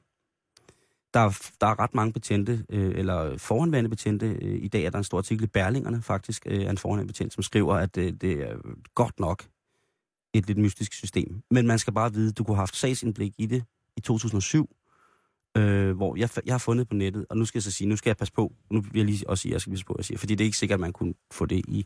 Der 1.13 1.19
er, 1.19 1.51
der 1.61 1.67
er 1.67 1.79
ret 1.79 1.95
mange 1.95 2.13
betjente, 2.13 2.65
øh, 2.69 2.91
eller 2.95 3.37
foranværende 3.37 3.89
betjente. 3.89 4.25
Øh, 4.41 4.63
I 4.63 4.67
dag 4.67 4.83
er 4.83 4.89
der 4.89 4.97
en 4.97 5.03
stor 5.03 5.17
artikel 5.17 5.43
i 5.43 5.47
Berlingerne 5.47 6.01
faktisk, 6.01 6.43
øh, 6.45 6.65
af 6.65 6.69
en 6.69 6.77
foranværende 6.77 7.13
betjent, 7.13 7.33
som 7.33 7.43
skriver, 7.43 7.75
at 7.75 7.97
øh, 7.97 8.13
det 8.13 8.31
er 8.31 8.55
godt 8.95 9.19
nok 9.19 9.47
et 10.33 10.47
lidt 10.47 10.57
mystisk 10.57 10.93
system. 10.93 11.41
Men 11.51 11.67
man 11.67 11.79
skal 11.79 11.93
bare 11.93 12.13
vide, 12.13 12.29
at 12.29 12.37
du 12.37 12.43
kunne 12.43 12.55
have 12.55 12.61
haft 12.61 12.75
sagsindblik 12.75 13.33
i 13.37 13.45
det 13.45 13.63
i 13.97 14.01
2007, 14.01 14.75
øh, 15.57 15.95
hvor 15.95 16.15
jeg, 16.15 16.29
jeg 16.45 16.53
har 16.53 16.59
fundet 16.59 16.87
på 16.89 16.95
nettet, 16.95 17.25
og 17.29 17.37
nu 17.37 17.45
skal 17.45 17.59
jeg 17.59 17.63
så 17.63 17.71
sige, 17.71 17.87
nu 17.87 17.95
skal 17.95 18.09
jeg 18.09 18.17
passe 18.17 18.33
på, 18.33 18.53
nu 18.71 18.81
vil 18.81 18.91
jeg 18.99 19.05
lige 19.05 19.29
også 19.29 19.41
sige, 19.41 19.49
at 19.49 19.53
jeg 19.53 19.61
skal 19.61 19.71
passe 19.71 19.85
på, 19.85 19.93
at 19.93 19.97
jeg 19.97 20.05
siger, 20.05 20.17
fordi 20.17 20.35
det 20.35 20.43
er 20.43 20.45
ikke 20.45 20.57
sikkert, 20.57 20.77
at 20.77 20.81
man 20.81 20.93
kunne 20.93 21.13
få 21.31 21.45
det 21.45 21.65
i 21.67 21.85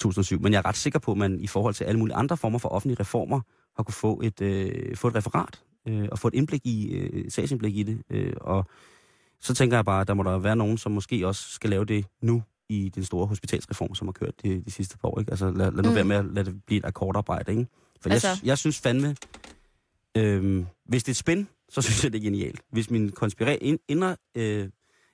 2007, 0.00 0.40
men 0.42 0.52
jeg 0.52 0.58
er 0.58 0.64
ret 0.66 0.76
sikker 0.76 0.98
på, 0.98 1.10
at 1.12 1.18
man 1.18 1.40
i 1.40 1.46
forhold 1.46 1.74
til 1.74 1.84
alle 1.84 1.98
mulige 1.98 2.14
andre 2.16 2.36
former 2.36 2.58
for 2.58 2.68
offentlige 2.68 3.00
reformer, 3.00 3.40
har 3.76 3.82
kunne 3.82 3.94
få 3.94 4.20
et, 4.24 4.40
øh, 4.40 4.96
få 4.96 5.08
et 5.08 5.14
referat, 5.14 5.62
øh, 5.88 6.08
og 6.12 6.18
få 6.18 6.28
et 6.28 6.34
indblik 6.34 6.66
i, 6.66 6.88
øh, 6.94 7.30
sagsindblik 7.30 7.76
i 7.76 7.82
det, 7.82 8.02
øh, 8.10 8.32
og 8.40 8.66
så 9.40 9.54
tænker 9.54 9.76
jeg 9.76 9.84
bare, 9.84 10.00
at 10.00 10.08
der 10.08 10.14
må 10.14 10.22
der 10.22 10.38
være 10.38 10.56
nogen, 10.56 10.78
som 10.78 10.92
måske 10.92 11.26
også 11.26 11.48
skal 11.50 11.70
lave 11.70 11.84
det 11.84 12.06
nu, 12.22 12.42
i 12.68 12.88
den 12.94 13.04
store 13.04 13.26
hospitalsreform, 13.26 13.94
som 13.94 14.06
har 14.08 14.12
kørt 14.12 14.42
de, 14.42 14.60
de 14.64 14.70
sidste 14.70 14.98
par 14.98 15.08
år. 15.08 15.18
Ikke? 15.20 15.30
Altså 15.30 15.50
lad, 15.50 15.72
lad 15.72 15.82
nu 15.82 15.88
Mm. 15.88 15.94
være 15.94 16.04
med 16.04 16.16
at 16.16 16.24
lade 16.24 16.44
det 16.50 16.62
blive 16.66 16.78
et 16.78 16.84
akkordarbejde. 16.84 17.50
Ikke? 17.52 17.66
For 18.00 18.10
altså... 18.10 18.28
Jeg, 18.28 18.38
jeg 18.44 18.58
synes 18.58 18.80
fandme, 18.80 19.16
øhm, 20.16 20.66
hvis 20.84 21.04
det 21.04 21.12
er 21.12 21.14
spin, 21.14 21.48
så 21.68 21.82
synes 21.82 22.04
jeg, 22.04 22.12
det 22.12 22.18
er 22.18 22.22
genialt. 22.22 22.60
Hvis 22.70 22.90
min 22.90 23.12
konspira- 23.22 23.58
ind, 23.60 23.78
indre, 23.88 24.16
øh, 24.34 24.68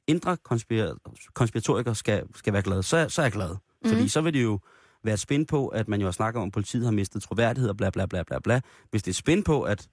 indre 0.06 0.36
konspira- 0.52 1.30
konspiratoriker 1.34 1.92
skal, 1.92 2.22
skal 2.34 2.52
være 2.52 2.62
glad, 2.62 2.82
så, 2.82 3.06
så 3.08 3.22
er 3.22 3.24
jeg 3.24 3.32
glad. 3.32 3.56
Mm. 3.84 3.88
Fordi 3.90 4.08
så 4.08 4.20
vil 4.20 4.34
det 4.34 4.42
jo 4.42 4.58
være 5.04 5.14
et 5.14 5.20
spin 5.20 5.46
på, 5.46 5.68
at 5.68 5.88
man 5.88 6.00
jo 6.00 6.06
har 6.06 6.12
snakket 6.12 6.40
om, 6.42 6.46
at 6.46 6.52
politiet 6.52 6.84
har 6.84 6.90
mistet 6.92 7.22
troværdighed 7.22 7.68
og 7.70 7.76
bla 7.76 7.90
bla 7.90 8.06
bla 8.06 8.22
bla 8.22 8.38
bla. 8.38 8.60
Hvis 8.90 9.02
det 9.02 9.10
er 9.10 9.14
spin 9.14 9.42
på, 9.42 9.62
at 9.62 9.88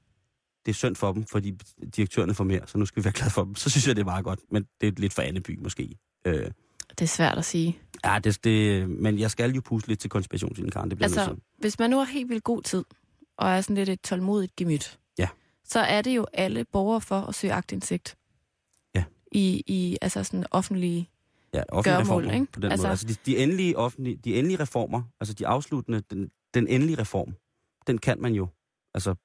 det 0.65 0.72
er 0.72 0.75
synd 0.75 0.96
for 0.96 1.13
dem, 1.13 1.25
fordi 1.25 1.51
direktørerne 1.96 2.34
får 2.34 2.44
mere, 2.44 2.62
så 2.65 2.77
nu 2.77 2.86
skal 2.86 3.03
vi 3.03 3.06
være 3.06 3.13
glade 3.13 3.32
for 3.32 3.44
dem, 3.44 3.56
så 3.56 3.70
synes 3.70 3.88
jeg, 3.88 3.96
det 3.96 4.01
er 4.01 4.06
meget 4.06 4.24
godt. 4.25 4.39
Men 4.51 4.65
det 4.82 4.88
er 4.88 4.91
lidt 4.98 5.13
for 5.13 5.22
Anneby 5.22 5.60
måske. 5.62 5.98
Øh, 6.25 6.34
Det 6.89 7.01
er 7.01 7.06
svært 7.06 7.38
at 7.38 7.46
sige. 7.46 7.79
ja, 8.06 8.20
det, 8.24 8.44
det, 8.44 8.89
men 8.89 9.20
jeg 9.20 9.32
skal 9.32 9.51
jo 9.56 9.62
puste 9.62 9.88
lidt 9.88 10.00
til 10.00 10.10
konspirationsideen, 10.10 10.72
Karen. 10.72 10.89
Det 10.89 10.98
bliver 10.98 11.08
Altså, 11.20 11.36
hvis 11.60 11.79
man 11.79 11.89
nu 11.89 11.98
har 11.98 12.06
helt 12.06 12.29
vildt 12.29 12.44
god 12.44 12.62
tid, 12.62 12.84
og 13.38 13.50
er 13.50 13.62
sådan 13.62 13.75
lidt 13.75 13.89
et 13.89 14.01
tålmodigt 14.01 14.56
gemyt, 14.56 15.00
Ja. 15.20 15.27
så 15.65 15.79
er 15.79 16.01
det 16.01 16.15
jo 16.15 16.25
alle 16.34 16.65
borgere 16.72 17.01
for 17.01 17.20
at 17.22 17.36
søge 17.36 17.53
agtindsigt. 17.53 18.17
Ja. 18.96 19.03
I, 19.32 19.63
i 19.67 19.98
altså 20.01 20.24
sådan 20.24 20.46
offentlige... 20.51 21.10
Ja, 21.54 21.63
offentlige 21.70 21.96
gøremål, 21.96 22.24
reformer 22.24 22.34
ikke? 22.42 22.51
på 22.51 22.60
den 22.60 22.72
Altså- 22.72 22.84
måde. 22.88 22.92
Altså 22.92 23.08
de, 23.08 23.16
de, 23.25 23.38
endelige 23.38 23.77
offentlige, 23.77 24.16
de 24.18 24.36
endelige 24.36 24.60
reformer, 24.60 25.01
altså 25.20 25.34
de 25.34 25.48
afsluttende, 25.48 26.01
den, 26.10 26.30
den 26.54 26.68
endelige 26.68 27.00
reform, 27.01 27.34
den 27.88 27.98
kan 27.98 28.22
man 28.22 28.34
jo, 28.34 28.48
altså 28.94 29.16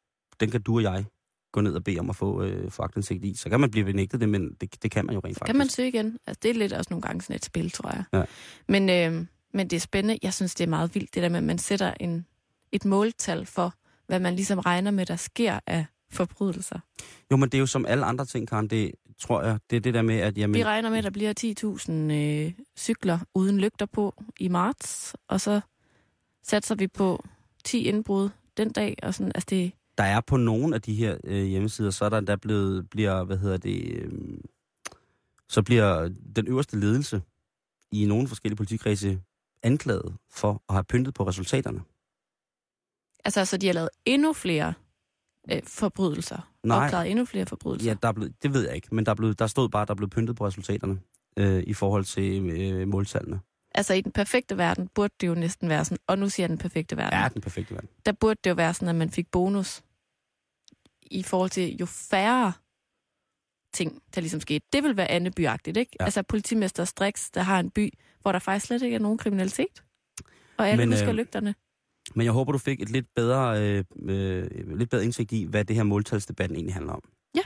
den 0.40 0.50
kan 0.50 0.62
du 0.62 0.76
og 0.76 0.82
jeg 0.82 1.04
gå 1.52 1.60
ned 1.60 1.74
og 1.74 1.84
bede 1.84 1.98
om 1.98 2.10
at 2.10 2.16
få, 2.16 2.42
øh, 2.42 2.70
få 2.70 2.82
agtindsigt 2.82 3.24
i. 3.24 3.34
Så 3.34 3.50
kan 3.50 3.60
man 3.60 3.70
blive 3.70 3.84
benægtet 3.84 4.20
det, 4.20 4.28
men 4.28 4.54
det, 4.60 4.82
det 4.82 4.90
kan 4.90 5.06
man 5.06 5.14
jo 5.14 5.20
rent 5.24 5.38
faktisk. 5.38 5.46
kan 5.46 5.56
man 5.58 5.68
søge 5.68 5.88
igen. 5.88 6.18
Altså, 6.26 6.40
det 6.42 6.50
er 6.50 6.54
lidt 6.54 6.72
også 6.72 6.88
nogle 6.90 7.02
gange 7.02 7.22
sådan 7.22 7.36
et 7.36 7.44
spil, 7.44 7.70
tror 7.70 7.90
jeg. 7.90 8.04
Ja. 8.12 8.24
Men, 8.68 8.90
øh, 8.90 9.26
men 9.54 9.70
det 9.70 9.76
er 9.76 9.80
spændende. 9.80 10.18
Jeg 10.22 10.34
synes, 10.34 10.54
det 10.54 10.64
er 10.64 10.68
meget 10.68 10.94
vildt, 10.94 11.14
det 11.14 11.22
der 11.22 11.28
med, 11.28 11.38
at 11.38 11.44
man 11.44 11.58
sætter 11.58 11.94
en, 12.00 12.26
et 12.72 12.84
måltal 12.84 13.46
for, 13.46 13.74
hvad 14.06 14.20
man 14.20 14.34
ligesom 14.36 14.58
regner 14.58 14.90
med, 14.90 15.06
der 15.06 15.16
sker 15.16 15.60
af 15.66 15.86
forbrydelser. 16.12 16.78
Jo, 17.30 17.36
men 17.36 17.48
det 17.48 17.54
er 17.54 17.60
jo 17.60 17.66
som 17.66 17.86
alle 17.86 18.04
andre 18.04 18.24
ting, 18.24 18.48
Karen, 18.48 18.66
det 18.68 18.92
tror 19.22 19.42
jeg, 19.42 19.58
det 19.70 19.76
er 19.76 19.80
det 19.80 19.94
der 19.94 20.02
med, 20.02 20.18
at 20.18 20.38
jamen, 20.38 20.54
Vi 20.54 20.64
regner 20.64 20.90
med, 20.90 20.98
at 20.98 21.04
der 21.04 21.10
bliver 21.10 21.34
10.000 21.88 21.92
øh, 21.92 22.52
cykler 22.78 23.18
uden 23.34 23.60
lygter 23.60 23.86
på 23.86 24.22
i 24.40 24.48
marts, 24.48 25.16
og 25.28 25.40
så 25.40 25.60
satser 26.42 26.74
vi 26.74 26.86
på 26.86 27.24
10 27.64 27.84
indbrud 27.84 28.28
den 28.56 28.72
dag, 28.72 28.96
og 29.02 29.14
sådan, 29.14 29.32
altså 29.34 29.46
det, 29.50 29.72
der 29.98 30.04
er 30.04 30.20
på 30.20 30.36
nogle 30.36 30.74
af 30.74 30.82
de 30.82 30.94
her 30.94 31.16
øh, 31.24 31.44
hjemmesider, 31.44 31.90
så 31.90 32.04
er 32.04 32.08
der 32.08 32.18
endda 32.18 32.36
blevet, 32.36 32.90
bliver, 32.90 33.24
hvad 33.24 33.36
hedder 33.38 33.56
det, 33.56 33.96
øh, 33.96 34.12
så 35.48 35.62
bliver 35.62 36.10
den 36.36 36.48
øverste 36.48 36.80
ledelse 36.80 37.22
i 37.92 38.06
nogle 38.06 38.28
forskellige 38.28 38.56
politikredse 38.56 39.20
anklaget 39.62 40.16
for 40.30 40.62
at 40.68 40.74
have 40.74 40.84
pyntet 40.84 41.14
på 41.14 41.26
resultaterne. 41.26 41.80
altså, 43.24 43.44
så 43.44 43.56
de 43.56 43.66
har 43.66 43.74
lavet 43.74 43.90
endnu 44.04 44.32
flere 44.32 44.74
øh, 45.50 45.62
forbrydelser, 45.64 46.51
Nej. 46.64 46.84
opklaret 46.84 47.10
endnu 47.10 47.24
flere 47.24 47.46
forbrydelser. 47.46 47.90
Ja, 47.90 47.96
der 48.02 48.08
er 48.08 48.12
blevet, 48.12 48.42
det 48.42 48.54
ved 48.54 48.66
jeg 48.66 48.74
ikke, 48.76 48.94
men 48.94 49.06
der, 49.06 49.10
er 49.12 49.16
blevet, 49.16 49.38
der 49.38 49.46
stod 49.46 49.68
bare, 49.68 49.84
der 49.86 49.94
blev 49.94 50.08
pyntet 50.10 50.36
på 50.36 50.46
resultaterne 50.46 51.00
øh, 51.36 51.62
i 51.66 51.74
forhold 51.74 52.04
til 52.04 52.50
øh, 52.50 52.88
måltallene. 52.88 53.40
Altså 53.74 53.94
i 53.94 54.00
den 54.00 54.12
perfekte 54.12 54.58
verden 54.58 54.88
burde 54.88 55.14
det 55.20 55.26
jo 55.26 55.34
næsten 55.34 55.68
være 55.68 55.84
sådan, 55.84 55.98
og 56.06 56.18
nu 56.18 56.28
siger 56.28 56.44
jeg 56.44 56.48
den 56.48 56.58
perfekte 56.58 56.96
verden, 56.96 57.18
Ja, 57.18 57.28
den 57.34 57.42
perfekte 57.42 57.74
verden. 57.74 57.88
der 58.06 58.12
burde 58.12 58.40
det 58.44 58.50
jo 58.50 58.54
være 58.54 58.74
sådan, 58.74 58.88
at 58.88 58.94
man 58.94 59.10
fik 59.10 59.30
bonus 59.30 59.82
i 61.02 61.22
forhold 61.22 61.50
til 61.50 61.76
jo 61.76 61.86
færre 61.86 62.52
ting, 63.74 64.02
der 64.14 64.20
ligesom 64.20 64.40
skete. 64.40 64.64
Det 64.72 64.82
vil 64.82 64.96
være 64.96 65.10
andebyagtigt, 65.10 65.76
ikke? 65.76 65.92
Ja. 66.00 66.04
Altså 66.04 66.22
politimester 66.22 66.84
Strix, 66.84 67.30
der 67.30 67.42
har 67.42 67.60
en 67.60 67.70
by, 67.70 67.90
hvor 68.22 68.32
der 68.32 68.38
faktisk 68.38 68.66
slet 68.66 68.82
ikke 68.82 68.94
er 68.94 69.00
nogen 69.00 69.18
kriminalitet. 69.18 69.84
Og 70.56 70.68
alle 70.68 70.86
Men, 70.86 70.92
husker 70.92 71.08
øh, 71.08 71.14
lygterne. 71.14 71.54
Men 72.14 72.24
jeg 72.24 72.32
håber, 72.32 72.52
du 72.52 72.58
fik 72.58 72.80
et 72.82 72.90
lidt 72.90 73.06
bedre, 73.16 73.62
øh, 73.62 73.84
øh, 74.02 74.76
lidt 74.78 74.90
bedre 74.90 75.04
indsigt 75.04 75.32
i, 75.32 75.44
hvad 75.44 75.64
det 75.64 75.76
her 75.76 75.82
måltalsdebatten 75.82 76.56
egentlig 76.56 76.74
handler 76.74 76.92
om. 76.92 77.02
Ja. 77.34 77.40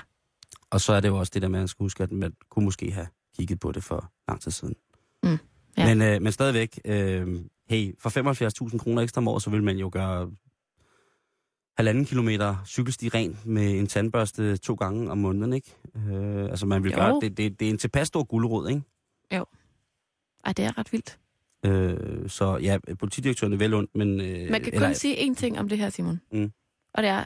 Og 0.70 0.80
så 0.80 0.92
er 0.92 1.00
det 1.00 1.08
jo 1.08 1.18
også 1.18 1.30
det 1.34 1.42
der 1.42 1.48
med, 1.48 1.58
at 1.58 1.60
man 1.60 1.68
skal 1.68 1.84
huske, 1.84 2.02
at 2.02 2.12
man 2.12 2.32
kunne 2.50 2.64
måske 2.64 2.92
have 2.92 3.06
kigget 3.36 3.60
på 3.60 3.72
det 3.72 3.84
for 3.84 4.12
lang 4.28 4.40
tid 4.40 4.50
siden. 4.50 4.74
Mm, 5.22 5.38
ja. 5.78 5.94
Men, 5.94 6.02
øh, 6.02 6.22
men 6.22 6.32
stadigvæk, 6.32 6.80
øh, 6.84 7.40
hey, 7.68 7.94
for 7.98 8.10
75.000 8.70 8.78
kroner 8.78 9.02
ekstra 9.02 9.20
om 9.20 9.28
året, 9.28 9.42
så 9.42 9.50
vil 9.50 9.62
man 9.62 9.76
jo 9.76 9.90
gøre 9.92 10.30
halvanden 11.76 12.04
kilometer 12.04 12.56
cykelsti 12.66 13.08
ren 13.08 13.38
med 13.44 13.78
en 13.78 13.86
tandbørste 13.86 14.56
to 14.56 14.74
gange 14.74 15.10
om 15.10 15.18
måneden, 15.18 15.52
ikke? 15.52 15.76
Øh, 15.96 16.44
altså 16.44 16.66
man 16.66 16.84
vil 16.84 16.90
Jo. 16.92 16.98
gøre, 16.98 17.18
det, 17.22 17.36
det, 17.36 17.60
det 17.60 17.66
er 17.66 17.70
en 17.70 17.78
tilpas 17.78 18.08
stor 18.08 18.24
gulerod, 18.24 18.68
ikke? 18.68 18.82
Ej, 20.44 20.52
det 20.52 20.64
er 20.64 20.78
ret 20.78 20.92
vildt. 20.92 21.18
Øh, 21.66 22.28
så 22.30 22.56
ja, 22.56 22.78
politidirektøren 22.98 23.52
er 23.52 23.56
vel 23.56 23.74
ondt, 23.74 23.94
men... 23.94 24.20
Øh, 24.20 24.50
Man 24.50 24.62
kan 24.62 24.74
eller- 24.74 24.86
kun 24.88 24.94
sige 24.94 25.16
én 25.30 25.34
ting 25.34 25.58
om 25.58 25.68
det 25.68 25.78
her, 25.78 25.90
Simon. 25.90 26.20
Mm. 26.32 26.52
Og 26.94 27.02
det 27.02 27.10
er, 27.10 27.24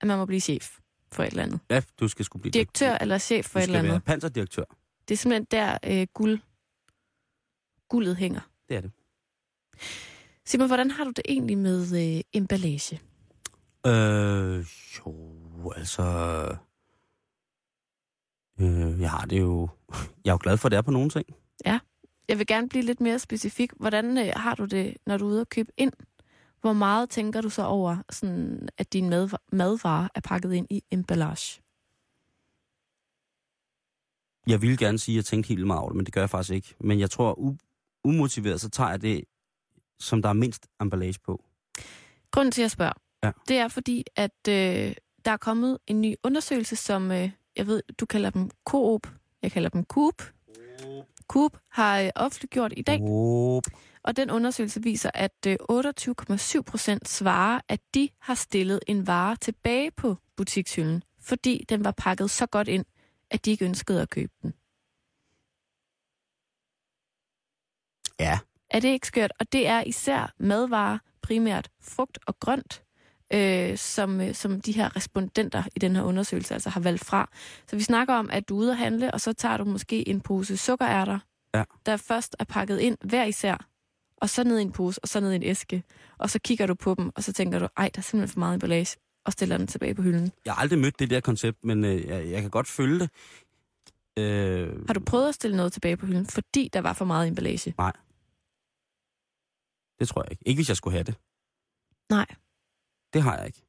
at 0.00 0.06
man 0.06 0.18
må 0.18 0.26
blive 0.26 0.40
chef 0.40 0.70
for 1.12 1.22
et 1.22 1.30
eller 1.30 1.42
andet. 1.42 1.60
Ja, 1.70 1.82
du 2.00 2.08
skal 2.08 2.24
sgu 2.24 2.38
blive 2.38 2.52
Direktør 2.52 2.94
eller 3.00 3.18
chef 3.18 3.46
for 3.46 3.58
du 3.58 3.62
et 3.62 3.62
eller 3.62 3.78
skal 3.78 3.84
være 3.84 3.92
andet. 3.94 4.04
panserdirektør. 4.04 4.64
Det 5.08 5.14
er 5.14 5.18
simpelthen 5.18 5.46
der 5.50 5.78
øh, 5.86 6.06
guld, 6.14 6.38
guldet 7.88 8.16
hænger. 8.16 8.40
Det 8.68 8.76
er 8.76 8.80
det. 8.80 8.90
Simon, 10.46 10.66
hvordan 10.66 10.90
har 10.90 11.04
du 11.04 11.10
det 11.10 11.22
egentlig 11.28 11.58
med 11.58 12.16
øh, 12.16 12.20
emballage? 12.32 13.00
Øh, 13.86 14.64
jo, 14.98 15.72
altså... 15.76 16.02
Øh, 18.60 19.00
jeg 19.00 19.10
har 19.10 19.26
det 19.26 19.40
jo... 19.40 19.68
Jeg 20.24 20.30
er 20.30 20.34
jo 20.34 20.38
glad 20.42 20.56
for, 20.56 20.68
at 20.68 20.72
det 20.72 20.76
er 20.76 20.82
på 20.82 20.90
nogle 20.90 21.10
ting. 21.10 21.26
Jeg 22.28 22.38
vil 22.38 22.46
gerne 22.46 22.68
blive 22.68 22.84
lidt 22.84 23.00
mere 23.00 23.18
specifik. 23.18 23.72
Hvordan 23.76 24.18
øh, 24.18 24.32
har 24.36 24.54
du 24.54 24.64
det, 24.64 24.96
når 25.06 25.16
du 25.16 25.24
er 25.26 25.30
ude 25.30 25.40
og 25.40 25.48
købe 25.48 25.72
ind? 25.76 25.92
Hvor 26.60 26.72
meget 26.72 27.10
tænker 27.10 27.40
du 27.40 27.50
så 27.50 27.62
over, 27.64 27.96
sådan, 28.10 28.68
at 28.78 28.92
din 28.92 29.12
madva- 29.12 29.48
madvarer 29.52 30.08
er 30.14 30.20
pakket 30.20 30.52
ind 30.52 30.66
i 30.70 30.82
emballage? 30.90 31.60
Jeg 34.46 34.62
ville 34.62 34.76
gerne 34.76 34.98
sige, 34.98 35.14
at 35.14 35.16
jeg 35.16 35.24
tænkte 35.24 35.48
helt 35.48 35.66
meget 35.66 35.94
men 35.96 36.06
det 36.06 36.14
gør 36.14 36.20
jeg 36.22 36.30
faktisk 36.30 36.54
ikke. 36.54 36.74
Men 36.80 37.00
jeg 37.00 37.10
tror, 37.10 37.34
u- 37.34 38.00
umotiveret, 38.04 38.60
så 38.60 38.70
tager 38.70 38.90
jeg 38.90 39.02
det, 39.02 39.24
som 39.98 40.22
der 40.22 40.28
er 40.28 40.32
mindst 40.32 40.66
emballage 40.80 41.18
på. 41.24 41.44
Grunden 42.30 42.52
til, 42.52 42.60
at 42.60 42.64
jeg 42.64 42.70
spørger, 42.70 42.92
Ja. 43.22 43.32
det 43.48 43.56
er 43.58 43.68
fordi, 43.68 44.04
at 44.16 44.48
øh, 44.48 44.94
der 45.24 45.30
er 45.30 45.36
kommet 45.36 45.78
en 45.86 46.00
ny 46.00 46.14
undersøgelse, 46.22 46.76
som 46.76 47.10
øh, 47.10 47.30
jeg 47.56 47.66
ved, 47.66 47.82
du 48.00 48.06
kalder 48.06 48.30
dem 48.30 48.50
Coop. 48.64 49.06
Jeg 49.42 49.52
kalder 49.52 49.68
dem 49.68 49.84
Coop. 49.84 50.22
Coop 50.82 51.06
har 51.70 52.00
øh, 52.00 52.10
offentliggjort 52.14 52.72
i 52.76 52.82
dag, 52.82 53.00
Oh, 53.02 53.62
og 54.02 54.16
den 54.16 54.30
undersøgelse 54.30 54.82
viser, 54.82 55.10
at 55.14 55.46
øh, 55.46 55.56
28,7 55.70 56.62
procent 56.62 57.08
svarer, 57.08 57.60
at 57.68 57.80
de 57.94 58.08
har 58.20 58.34
stillet 58.34 58.80
en 58.86 59.06
vare 59.06 59.36
tilbage 59.36 59.90
på 59.90 60.16
butikshylden, 60.36 61.02
fordi 61.20 61.64
den 61.68 61.84
var 61.84 61.90
pakket 61.96 62.30
så 62.30 62.46
godt 62.46 62.68
ind, 62.68 62.84
at 63.30 63.44
de 63.44 63.50
ikke 63.50 63.64
ønskede 63.64 64.02
at 64.02 64.10
købe 64.10 64.32
den. 64.42 64.54
ja, 68.20 68.38
Er 68.70 68.80
det 68.80 68.88
ikke 68.88 69.06
skørt? 69.06 69.32
Og 69.40 69.52
det 69.52 69.66
er 69.66 69.82
især 69.82 70.34
madvarer, 70.38 70.98
primært 71.22 71.70
frugt 71.80 72.18
og 72.26 72.40
grønt, 72.40 72.83
øh, 73.34 73.78
som, 73.78 74.20
øh, 74.20 74.34
som 74.34 74.60
de 74.60 74.72
her 74.72 74.96
respondenter 74.96 75.62
i 75.76 75.78
den 75.78 75.96
her 75.96 76.02
undersøgelse 76.02 76.54
altså 76.54 76.70
har 76.70 76.80
valgt 76.80 77.04
fra. 77.04 77.28
Så 77.70 77.76
vi 77.76 77.82
snakker 77.82 78.14
om, 78.14 78.30
at 78.30 78.48
du 78.48 78.54
er 78.56 78.60
ude 78.60 78.70
at 78.70 78.76
handle, 78.76 79.14
og 79.14 79.20
så 79.20 79.32
tager 79.32 79.56
du 79.56 79.64
måske 79.64 80.08
en 80.08 80.20
pose 80.20 80.56
sukkerærter, 80.56 81.18
Ja. 81.54 81.64
der 81.86 81.96
først 81.96 82.36
er 82.38 82.44
pakket 82.44 82.78
ind 82.80 82.96
hver 83.04 83.24
især, 83.24 83.68
og 84.16 84.30
så 84.30 84.44
ned 84.44 84.58
i 84.58 84.62
en 84.62 84.72
pose, 84.72 85.00
og 85.02 85.08
så 85.08 85.20
ned 85.20 85.32
i 85.32 85.36
en 85.36 85.42
æske, 85.42 85.82
og 86.18 86.30
så 86.30 86.38
kigger 86.38 86.66
du 86.66 86.74
på 86.74 86.94
dem, 86.98 87.10
og 87.16 87.22
så 87.22 87.32
tænker 87.32 87.58
du, 87.58 87.68
ej, 87.76 87.90
der 87.94 87.98
er 87.98 88.02
simpelthen 88.02 88.32
for 88.32 88.38
meget 88.38 88.54
emballage, 88.54 88.96
og 89.26 89.32
stiller 89.32 89.58
den 89.58 89.66
tilbage 89.66 89.94
på 89.94 90.02
hylden. 90.02 90.32
Jeg 90.44 90.54
har 90.54 90.60
aldrig 90.62 90.78
mødt 90.78 90.98
det 90.98 91.10
der 91.10 91.20
koncept, 91.20 91.64
men 91.64 91.84
øh, 91.84 92.06
jeg, 92.06 92.30
jeg 92.30 92.40
kan 92.42 92.50
godt 92.50 92.66
følge 92.66 92.98
det. 92.98 93.10
Øh, 94.18 94.86
Har 94.86 94.94
du 94.94 95.00
prøvet 95.00 95.28
at 95.28 95.34
stille 95.34 95.56
noget 95.56 95.72
tilbage 95.72 95.96
på 95.96 96.06
hylden, 96.06 96.26
fordi 96.26 96.68
der 96.72 96.80
var 96.80 96.92
for 96.92 97.04
meget 97.04 97.28
emballage? 97.28 97.74
det 99.98 100.08
tror 100.08 100.22
jeg 100.22 100.30
ikke. 100.30 100.42
Ikke 100.46 100.58
hvis 100.58 100.68
jeg 100.68 100.76
skulle 100.76 100.92
have 100.94 101.04
det. 101.04 101.14
Nej. 102.10 102.26
Det 103.14 103.22
har 103.22 103.36
jeg 103.36 103.46
ikke. 103.46 103.62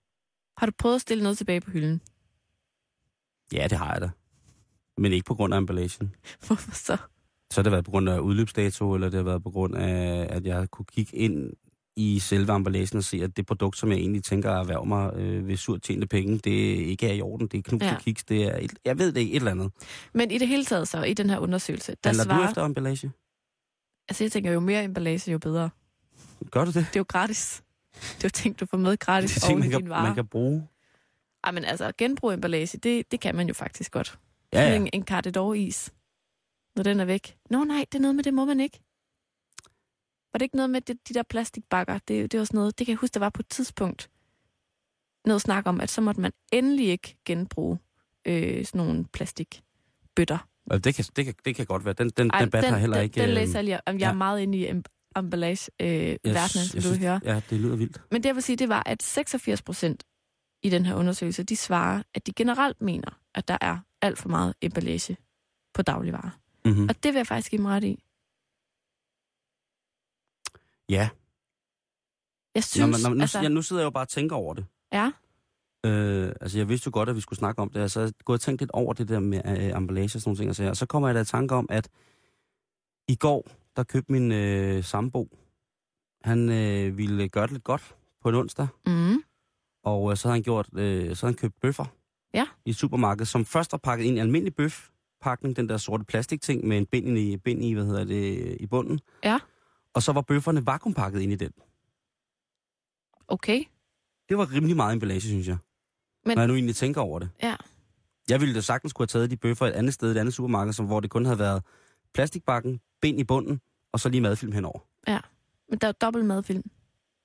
Har 0.57 0.65
du 0.65 0.71
prøvet 0.79 0.95
at 0.95 1.01
stille 1.01 1.23
noget 1.23 1.37
tilbage 1.37 1.61
på 1.61 1.71
hylden? 1.71 2.01
Ja, 3.53 3.67
det 3.67 3.77
har 3.77 3.91
jeg 3.93 4.01
da. 4.01 4.09
Men 4.97 5.11
ikke 5.13 5.25
på 5.25 5.35
grund 5.35 5.53
af 5.53 5.57
emballagen. 5.57 6.15
Hvorfor 6.47 6.71
så? 6.71 6.97
Så 7.51 7.55
har 7.55 7.63
det 7.63 7.71
været 7.71 7.85
på 7.85 7.91
grund 7.91 8.09
af 8.09 8.19
udløbsdato, 8.19 8.93
eller 8.93 9.09
det 9.09 9.17
har 9.17 9.23
været 9.23 9.43
på 9.43 9.49
grund 9.49 9.75
af, 9.75 10.27
at 10.29 10.45
jeg 10.45 10.71
kunne 10.71 10.85
kigge 10.85 11.17
ind 11.17 11.53
i 11.95 12.19
selve 12.19 12.55
emballagen 12.55 12.97
og 12.97 13.03
se, 13.03 13.17
at 13.23 13.37
det 13.37 13.45
produkt, 13.45 13.77
som 13.77 13.91
jeg 13.91 13.97
egentlig 13.97 14.23
tænker 14.23 14.51
at 14.51 14.59
erhverve 14.59 14.85
mig 14.85 15.13
øh, 15.15 15.47
ved 15.47 15.57
surt 15.57 15.81
tjente 15.81 16.07
penge, 16.07 16.37
det 16.37 16.51
ikke 16.51 17.07
er 17.09 17.13
i 17.13 17.21
orden. 17.21 17.47
Det 17.47 17.57
er 17.57 17.61
knuste 17.61 17.85
Ja. 17.85 17.91
ja. 17.91 17.99
kiks, 17.99 18.23
det 18.23 18.43
er 18.43 18.57
et, 18.57 18.73
jeg 18.85 18.99
ved 18.99 19.11
det 19.11 19.21
ikke, 19.21 19.31
et 19.31 19.35
eller 19.35 19.51
andet. 19.51 19.71
Men 20.13 20.31
i 20.31 20.37
det 20.37 20.47
hele 20.47 20.65
taget 20.65 20.87
så, 20.87 21.03
i 21.03 21.13
den 21.13 21.29
her 21.29 21.39
undersøgelse, 21.39 21.95
der 22.03 22.09
Handler 22.09 22.23
svarer... 22.23 22.43
du 22.43 22.49
efter 22.49 22.65
emballage? 22.65 23.11
Altså 24.09 24.23
jeg 24.23 24.31
tænker, 24.31 24.51
jo 24.51 24.59
mere 24.59 24.83
emballage, 24.83 25.31
jo 25.31 25.37
bedre. 25.39 25.69
Gør 26.51 26.65
du 26.65 26.71
det? 26.71 26.75
Det 26.75 26.95
er 26.95 26.99
jo 26.99 27.05
gratis. 27.07 27.63
Det 28.01 28.23
er 28.23 28.27
jo 28.27 28.29
ting, 28.29 28.59
du 28.59 28.65
får 28.65 28.77
med 28.77 28.97
gratis 28.97 29.33
Det 29.33 29.43
er 29.43 29.47
ting, 29.47 29.57
oven 29.57 29.63
i 29.63 29.67
man 29.69 29.71
din 29.79 29.81
kan, 29.81 29.89
vare. 29.89 30.03
man 30.03 30.15
kan 30.15 30.27
bruge. 30.27 30.67
Ej, 31.43 31.51
men 31.51 31.65
altså, 31.65 31.91
genbrug 31.97 32.31
emballage, 32.33 32.77
det, 32.77 33.11
det 33.11 33.19
kan 33.19 33.35
man 33.35 33.47
jo 33.47 33.53
faktisk 33.53 33.91
godt. 33.91 34.19
Ja, 34.53 34.59
Sådan 34.59 34.71
ja. 34.71 34.77
En, 34.77 34.89
en 34.93 35.03
Cartedor-is, 35.05 35.93
når 36.75 36.83
den 36.83 36.99
er 36.99 37.05
væk. 37.05 37.37
Nå 37.49 37.63
nej, 37.63 37.85
det 37.91 37.97
er 37.97 38.01
noget 38.01 38.15
med, 38.15 38.23
det 38.23 38.33
må 38.33 38.45
man 38.45 38.59
ikke. 38.59 38.79
Var 40.33 40.37
det 40.37 40.45
ikke 40.45 40.55
noget 40.55 40.69
med 40.69 40.81
det, 40.81 41.09
de 41.09 41.13
der 41.13 41.23
plastikbakker? 41.23 41.99
Det, 42.07 42.31
det 42.31 42.39
var 42.39 42.45
sådan 42.45 42.57
noget, 42.57 42.79
det 42.79 42.87
kan 42.87 42.91
jeg 42.91 42.97
huske, 42.97 43.13
der 43.13 43.19
var 43.19 43.29
på 43.29 43.41
et 43.41 43.49
tidspunkt 43.49 44.09
noget 45.25 45.41
snak 45.41 45.67
om, 45.67 45.81
at 45.81 45.89
så 45.89 46.01
måtte 46.01 46.21
man 46.21 46.31
endelig 46.51 46.87
ikke 46.87 47.17
genbruge 47.25 47.79
øh, 48.25 48.65
sådan 48.65 48.79
nogle 48.79 49.05
plastikbøtter. 49.13 50.47
Og 50.65 50.83
Det 50.83 50.95
kan, 50.95 51.05
det, 51.15 51.25
kan, 51.25 51.33
det 51.45 51.55
kan 51.55 51.65
godt 51.65 51.85
være. 51.85 51.93
Den, 51.93 52.09
den 52.09 52.31
Ej, 52.33 52.45
debat 52.45 52.63
den, 52.63 52.71
har 52.73 52.79
heller 52.79 52.97
den, 52.97 53.03
ikke... 53.03 53.21
Den 53.21 53.29
øh, 53.29 53.35
læser 53.35 53.59
jeg 53.59 53.63
lige. 53.63 53.79
Jeg 53.87 53.93
er 53.93 53.97
ja. 53.99 54.13
meget 54.13 54.41
inde 54.41 54.57
i 54.57 54.65
em- 55.17 55.19
emballage-verdenen, 55.19 56.03
øh, 56.03 56.17
jeg, 56.23 56.33
verdenen, 56.33 56.65
som 56.67 56.75
jeg 56.75 56.83
du 56.83 56.87
synes, 56.87 56.97
hører. 56.99 57.19
Ja, 57.23 57.41
det 57.49 57.59
lyder 57.59 57.75
vildt. 57.75 58.01
Men 58.11 58.23
det 58.23 58.27
jeg 58.29 58.35
vil 58.35 58.43
sige, 58.43 58.55
det 58.55 58.69
var, 58.69 58.83
at 58.85 59.03
86 59.03 59.61
procent 59.61 60.03
i 60.63 60.69
den 60.69 60.85
her 60.85 60.95
undersøgelse, 60.95 61.43
de 61.43 61.55
svarer, 61.55 62.03
at 62.13 62.27
de 62.27 62.33
generelt 62.33 62.81
mener, 62.81 63.19
at 63.35 63.47
der 63.47 63.57
er 63.61 63.77
alt 64.01 64.17
for 64.17 64.29
meget 64.29 64.53
emballage 64.61 65.17
på 65.73 65.81
dagligvarer. 65.81 66.39
Mm-hmm. 66.65 66.89
Og 66.89 67.03
det 67.03 67.13
vil 67.13 67.19
jeg 67.19 67.27
faktisk 67.27 67.51
give 67.51 67.61
mig 67.61 67.71
ret 67.75 67.83
i. 67.83 68.03
Ja, 70.89 71.09
Jeg 72.55 72.59
Nå, 72.59 72.61
synes, 72.61 73.03
men, 73.03 73.11
nå, 73.11 73.15
nu, 73.15 73.21
altså... 73.21 73.39
ja, 73.41 73.47
nu 73.47 73.61
sidder 73.61 73.81
jeg 73.81 73.85
jo 73.85 73.89
bare 73.89 74.03
og 74.03 74.09
tænker 74.09 74.35
over 74.35 74.53
det. 74.53 74.65
Ja, 74.91 75.11
Øh, 75.85 76.31
altså, 76.41 76.57
jeg 76.57 76.69
vidste 76.69 76.87
jo 76.87 76.91
godt, 76.93 77.09
at 77.09 77.15
vi 77.15 77.21
skulle 77.21 77.39
snakke 77.39 77.61
om 77.61 77.69
det, 77.69 77.81
og 77.83 77.91
så 77.91 78.01
jeg 78.01 78.11
gået 78.25 78.37
og 78.37 78.41
tænkt 78.41 78.61
lidt 78.61 78.71
over 78.71 78.93
det 78.93 79.07
der 79.07 79.19
med 79.19 79.41
øh, 79.45 79.77
emballage 79.77 80.05
og 80.05 80.09
sådan 80.09 80.29
nogle 80.29 80.37
ting. 80.37 80.49
Og, 80.49 80.55
så, 80.55 80.63
og 80.69 80.77
så 80.77 80.85
kommer 80.85 81.07
jeg 81.07 81.15
da 81.15 81.21
i 81.21 81.25
tanke 81.25 81.55
om, 81.55 81.67
at 81.69 81.89
i 83.07 83.15
går, 83.15 83.47
der 83.75 83.83
købte 83.83 84.11
min 84.11 84.31
øh, 84.31 84.83
sambo, 84.83 85.37
han 86.21 86.49
øh, 86.49 86.97
ville 86.97 87.29
gøre 87.29 87.43
det 87.43 87.51
lidt 87.51 87.63
godt 87.63 87.95
på 88.21 88.29
en 88.29 88.35
onsdag, 88.35 88.67
mm, 88.87 89.23
og 89.83 90.11
øh, 90.11 90.17
så 90.17 90.27
havde 90.27 90.35
han 90.35 90.43
gjort, 90.43 90.69
øh, 90.73 91.15
så 91.15 91.25
havde 91.25 91.33
han 91.33 91.39
købt 91.41 91.59
bøffer 91.61 91.85
Ja. 92.33 92.47
i 92.65 92.69
et 92.69 92.75
supermarked, 92.75 93.25
som 93.25 93.45
først 93.45 93.71
var 93.71 93.77
pakket 93.77 94.05
ind 94.05 94.17
i 94.17 94.19
en 94.19 94.25
almindelig 94.25 94.55
bøfpakning, 94.55 95.55
den 95.55 95.69
der 95.69 95.77
sorte 95.77 96.03
plastikting 96.03 96.67
med 96.67 96.77
en 96.77 96.85
bind 96.85 97.17
i, 97.17 97.37
bind 97.37 97.63
i, 97.63 97.73
hvad 97.73 97.85
hedder 97.85 98.03
det, 98.03 98.57
i 98.59 98.67
bunden. 98.67 98.99
Ja. 99.23 99.39
Og 99.93 100.03
så 100.03 100.11
var 100.11 100.21
bøfferne 100.21 100.65
vakuumpakket 100.65 101.21
ind 101.21 101.31
i 101.31 101.35
den. 101.35 101.51
okay. 103.27 103.63
Det 104.29 104.37
var 104.37 104.51
rimelig 104.53 104.75
meget 104.75 104.93
emballage, 104.93 105.21
synes 105.21 105.47
jeg. 105.47 105.57
Men- 105.57 106.29
Men... 106.29 106.35
Når 106.35 106.41
jeg 106.41 106.47
nu 106.47 106.53
egentlig 106.53 106.75
tænker 106.75 107.01
over 107.01 107.19
det. 107.19 107.29
Ja. 107.43 107.55
Jeg 108.29 108.41
ville 108.41 108.55
da 108.55 108.61
sagtens 108.61 108.93
kunne 108.93 109.03
have 109.03 109.07
taget 109.07 109.31
de 109.31 109.37
bøffer 109.37 109.65
et 109.65 109.71
andet 109.71 109.93
sted, 109.93 110.11
et 110.11 110.17
andet 110.17 110.33
supermarked, 110.33 110.73
som, 110.73 110.85
hvor 110.85 110.99
det 110.99 111.09
kun 111.09 111.25
havde 111.25 111.39
været 111.39 111.63
plastikbakken, 112.13 112.79
bind 113.05 113.19
i 113.19 113.23
bunden, 113.23 113.61
og 113.93 113.99
så 113.99 114.09
lige 114.09 114.21
madfilm 114.21 114.51
henover. 114.51 114.79
Men 115.69 115.79
der 115.81 115.87
er 115.87 115.91
dobbelt 115.91 116.25
madfilm. 116.25 116.63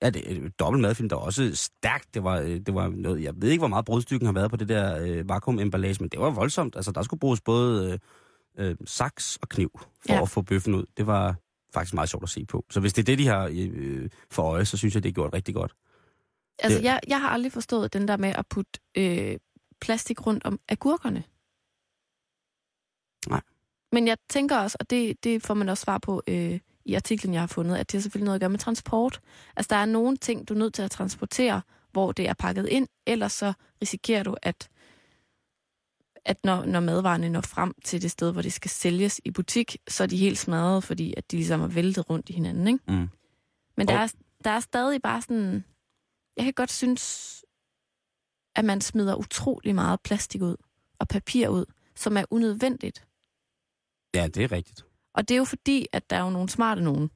Ja, 0.02 0.10
det 0.10 0.52
dobbelt 0.58 0.82
madfilm, 0.82 1.08
der 1.08 1.16
var 1.16 1.22
også 1.22 1.54
stærkt. 1.54 2.14
Det 2.14 2.24
var, 2.24 2.38
øh, 2.38 2.60
det 2.66 2.74
var 2.74 2.88
noget, 2.88 3.22
jeg 3.22 3.32
ved 3.36 3.50
ikke, 3.50 3.60
hvor 3.60 3.68
meget 3.68 3.84
brudstykken 3.84 4.26
har 4.26 4.32
været 4.32 4.50
på 4.50 4.56
det 4.56 4.68
der 4.68 4.98
øh, 5.02 5.28
vakuumemballage, 5.28 5.96
men 6.00 6.08
det 6.08 6.20
var 6.20 6.30
voldsomt. 6.30 6.76
Altså, 6.76 6.92
der 6.92 7.02
skulle 7.02 7.20
bruges 7.20 7.40
både 7.40 8.00
øh, 8.58 8.70
øh, 8.70 8.76
saks 8.84 9.36
og 9.42 9.48
kniv 9.48 9.70
for 9.80 9.88
Ja. 10.08 10.14
ja. 10.14 10.22
at 10.22 10.28
få 10.28 10.42
bøffen 10.42 10.74
ud. 10.74 10.84
Det 10.96 11.06
var 11.06 11.36
faktisk 11.74 11.94
meget 11.94 12.08
sjovt 12.08 12.22
at 12.22 12.28
se 12.30 12.44
på. 12.46 12.64
Så 12.70 12.80
hvis 12.80 12.92
det 12.92 13.02
er 13.02 13.06
det, 13.06 13.18
de 13.18 13.26
har 13.26 13.50
øh, 13.54 14.10
for 14.30 14.42
øje, 14.42 14.64
så 14.64 14.76
synes 14.76 14.94
jeg, 14.94 15.02
det 15.02 15.08
er 15.08 15.12
gjort 15.14 15.32
rigtig 15.34 15.54
godt. 15.54 15.74
Altså, 16.58 16.78
Det- 16.78 16.84
jeg, 16.84 17.00
jeg 17.08 17.20
har 17.20 17.28
aldrig 17.28 17.52
forstået 17.52 17.92
den 17.92 18.08
der 18.08 18.16
med 18.16 18.28
at 18.36 18.46
putte 18.50 18.80
øh, 18.96 19.36
plastik 19.80 20.26
rundt 20.26 20.44
om 20.44 20.60
agurkerne. 20.68 21.24
Nej. 23.28 23.40
Men 23.92 24.06
jeg 24.08 24.16
tænker 24.28 24.56
også, 24.56 24.76
og 24.80 24.90
det, 24.90 25.24
det 25.24 25.42
får 25.42 25.54
man 25.54 25.68
også 25.68 25.82
svar 25.82 25.98
på 25.98 26.22
øh, 26.26 26.60
i 26.84 26.94
artiklen, 26.94 27.32
jeg 27.34 27.42
har 27.42 27.46
fundet, 27.46 27.76
at 27.76 27.92
det 27.92 27.98
har 27.98 28.02
selvfølgelig 28.02 28.24
noget 28.24 28.34
at 28.34 28.40
gøre 28.40 28.50
med 28.50 28.58
transport. 28.58 29.20
Altså, 29.56 29.68
der 29.70 29.76
er 29.76 29.84
nogle 29.84 30.16
ting, 30.16 30.48
du 30.48 30.54
er 30.54 30.58
nødt 30.58 30.74
til 30.74 30.82
at 30.82 30.90
transportere, 30.90 31.62
hvor 31.92 32.12
det 32.12 32.28
er 32.28 32.34
pakket 32.34 32.68
ind, 32.68 32.88
ellers 33.06 33.32
så 33.32 33.52
risikerer 33.82 34.22
du, 34.22 34.36
at, 34.42 34.68
at 36.24 36.44
når, 36.44 36.64
når 36.64 36.80
madvarerne 36.80 37.28
når 37.28 37.40
frem 37.40 37.74
til 37.84 38.02
det 38.02 38.10
sted, 38.10 38.32
hvor 38.32 38.42
det 38.42 38.52
skal 38.52 38.70
sælges 38.70 39.20
i 39.24 39.30
butik, 39.30 39.76
så 39.88 40.02
er 40.02 40.06
de 40.06 40.16
helt 40.16 40.38
smadret, 40.38 40.84
fordi 40.84 41.14
at 41.16 41.30
de 41.30 41.36
ligesom 41.36 41.60
er 41.60 41.66
væltet 41.66 42.10
rundt 42.10 42.28
i 42.28 42.32
hinanden, 42.32 42.66
ikke? 42.68 42.80
Mm. 42.88 43.08
Men 43.76 43.88
der 43.88 43.94
Og- 43.98 44.02
er, 44.02 44.08
der 44.44 44.50
er 44.50 44.60
stadig 44.60 45.02
bare 45.02 45.22
sådan... 45.22 45.64
Jeg 46.36 46.44
kan 46.44 46.52
godt 46.54 46.72
synes, 46.72 47.34
at 48.56 48.64
man 48.64 48.80
smider 48.80 49.14
utrolig 49.14 49.74
meget 49.74 50.00
plastik 50.00 50.42
ud 50.42 50.56
og 50.98 51.08
papir 51.08 51.48
ud, 51.48 51.64
som 51.96 52.16
er 52.16 52.24
unødvendigt. 52.30 53.04
Ja, 54.14 54.26
det 54.26 54.44
er 54.44 54.52
rigtigt. 54.52 54.84
Og 55.14 55.28
det 55.28 55.34
er 55.34 55.38
jo 55.38 55.44
fordi, 55.44 55.86
at 55.92 56.10
der 56.10 56.16
er 56.16 56.20
jo 56.24 56.30
nogle 56.30 56.48
smarte 56.48 56.80
nogen 56.82 57.10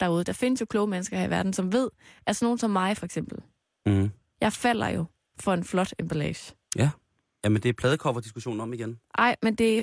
derude. 0.00 0.24
Der 0.24 0.32
findes 0.32 0.60
jo 0.60 0.66
kloge 0.66 0.86
mennesker 0.86 1.16
her 1.18 1.26
i 1.26 1.30
verden, 1.30 1.52
som 1.52 1.72
ved, 1.72 1.90
at 2.26 2.36
sådan 2.36 2.46
nogen 2.46 2.58
som 2.58 2.70
mig 2.70 2.96
for 2.96 3.04
eksempel, 3.04 3.38
Mm. 3.86 4.10
jeg 4.40 4.52
falder 4.52 4.88
jo 4.88 5.04
for 5.40 5.54
en 5.54 5.64
flot 5.64 5.94
emballage. 5.98 6.54
Jamen, 7.44 7.62
det 7.62 7.68
er 7.68 7.72
pladekopper-diskussionen 7.72 8.60
om 8.60 8.72
igen. 8.72 9.00
Ej, 9.18 9.36
men 9.42 9.54
det 9.54 9.78
er... 9.78 9.82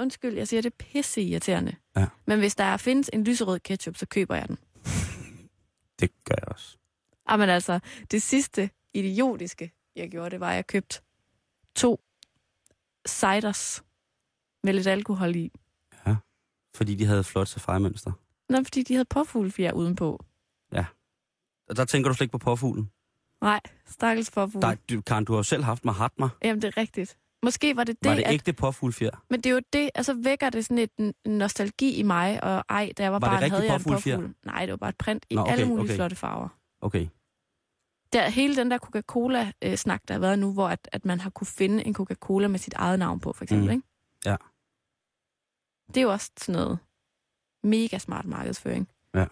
Undskyld, 0.00 0.34
jeg 0.34 0.48
siger, 0.48 0.60
det 0.62 0.70
er 0.72 0.76
pisse 0.84 1.22
irriterende. 1.22 1.76
Ja. 1.96 2.06
Men 2.26 2.38
hvis 2.38 2.54
der 2.54 2.76
findes 2.76 3.10
en 3.12 3.24
lyserød 3.24 3.58
ketchup, 3.60 3.96
så 3.96 4.06
køber 4.06 4.34
jeg 4.34 4.48
den. 4.48 4.58
Det 6.00 6.10
gør 6.24 6.34
jeg 6.38 6.48
også. 6.48 6.76
Ej, 7.28 7.36
men 7.36 7.48
altså, 7.48 7.80
det 8.10 8.22
sidste 8.22 8.70
idiotiske, 8.94 9.72
jeg 9.96 10.10
gjorde, 10.10 10.30
det 10.30 10.40
var, 10.40 10.50
at 10.50 10.56
jeg 10.56 10.66
købte 10.66 11.00
to 11.76 12.00
ciders 13.08 13.84
med 14.64 14.72
lidt 14.72 14.86
alkohol 14.86 15.36
i. 15.36 15.52
Fordi 16.74 16.94
de 16.94 17.04
havde 17.04 17.24
flot 17.24 17.48
safari-mønster. 17.48 18.12
Nå, 18.48 18.58
fordi 18.64 18.82
de 18.82 18.94
havde 18.94 19.04
påfuglefjer 19.04 19.72
udenpå. 19.72 20.24
Og 21.68 21.76
der 21.76 21.84
tænker 21.84 22.08
du 22.10 22.14
slet 22.14 22.24
ikke 22.24 22.32
på 22.32 22.38
påfuglen. 22.38 22.90
Nej, 23.42 23.60
stakkels 23.86 24.30
påfugle. 24.30 24.68
Der, 24.68 24.74
du, 24.90 25.00
Karen, 25.00 25.24
du 25.24 25.32
har 25.32 25.38
jo 25.38 25.42
selv 25.42 25.62
haft 25.64 25.84
Mahatma. 25.84 26.28
Jamen, 26.44 26.62
det 26.62 26.68
er 26.68 26.76
rigtigt. 26.76 27.18
Måske 27.44 27.76
var 27.76 27.84
det 27.84 27.96
det, 28.02 28.08
Var 28.10 28.14
det 28.16 28.22
at, 28.22 28.32
ægte 28.34 28.52
påfuglfjer? 28.52 29.10
men 29.30 29.40
det 29.40 29.50
er 29.50 29.54
jo 29.54 29.60
det, 29.72 29.90
altså 29.94 30.14
vækker 30.14 30.50
det 30.50 30.64
sådan 30.64 30.78
et 30.78 30.90
en 30.98 31.14
nostalgi 31.38 31.94
i 31.94 32.02
mig, 32.02 32.44
og 32.44 32.64
ej, 32.68 32.92
da 32.98 33.02
jeg 33.02 33.12
var, 33.12 33.18
Var 33.18 33.28
barn, 33.28 33.50
havde 33.50 33.64
jeg 33.64 33.74
en 33.74 33.80
påfuglefjer? 33.80 34.16
påfugl. 34.16 34.34
Nej, 34.44 34.60
det 34.66 34.70
var 34.70 34.76
bare 34.76 34.88
et 34.90 34.96
print 34.96 35.26
i 35.30 35.34
Nå, 35.34 35.40
okay, 35.40 35.52
alle 35.52 35.64
mulige 35.66 35.84
okay. 35.84 35.94
flotte 35.94 36.16
farver. 36.16 36.48
Okay. 36.80 37.06
Der, 38.12 38.28
hele 38.28 38.56
den 38.56 38.70
der 38.70 38.78
Coca-Cola-snak, 38.78 40.02
der 40.08 40.14
har 40.14 40.18
været 40.20 40.38
nu, 40.38 40.52
hvor 40.52 40.68
at, 40.68 40.88
at 40.92 41.04
man 41.04 41.20
har 41.20 41.30
kunne 41.30 41.46
finde 41.46 41.84
en 41.84 41.94
Coca-Cola 41.94 42.48
med 42.48 42.58
sit 42.58 42.74
eget 42.74 42.98
navn 42.98 43.20
på, 43.20 43.32
for 43.32 43.44
eksempel, 43.44 43.66
Mm. 43.68 43.72
ikke? 43.74 43.86
Det 45.88 45.96
er 45.96 46.02
jo 46.02 46.12
også 46.12 46.30
sådan 46.38 46.60
noget 46.60 46.78
mega 47.62 47.98
smart 47.98 48.24
markedsføring. 48.26 48.88
Ja. 49.14 49.26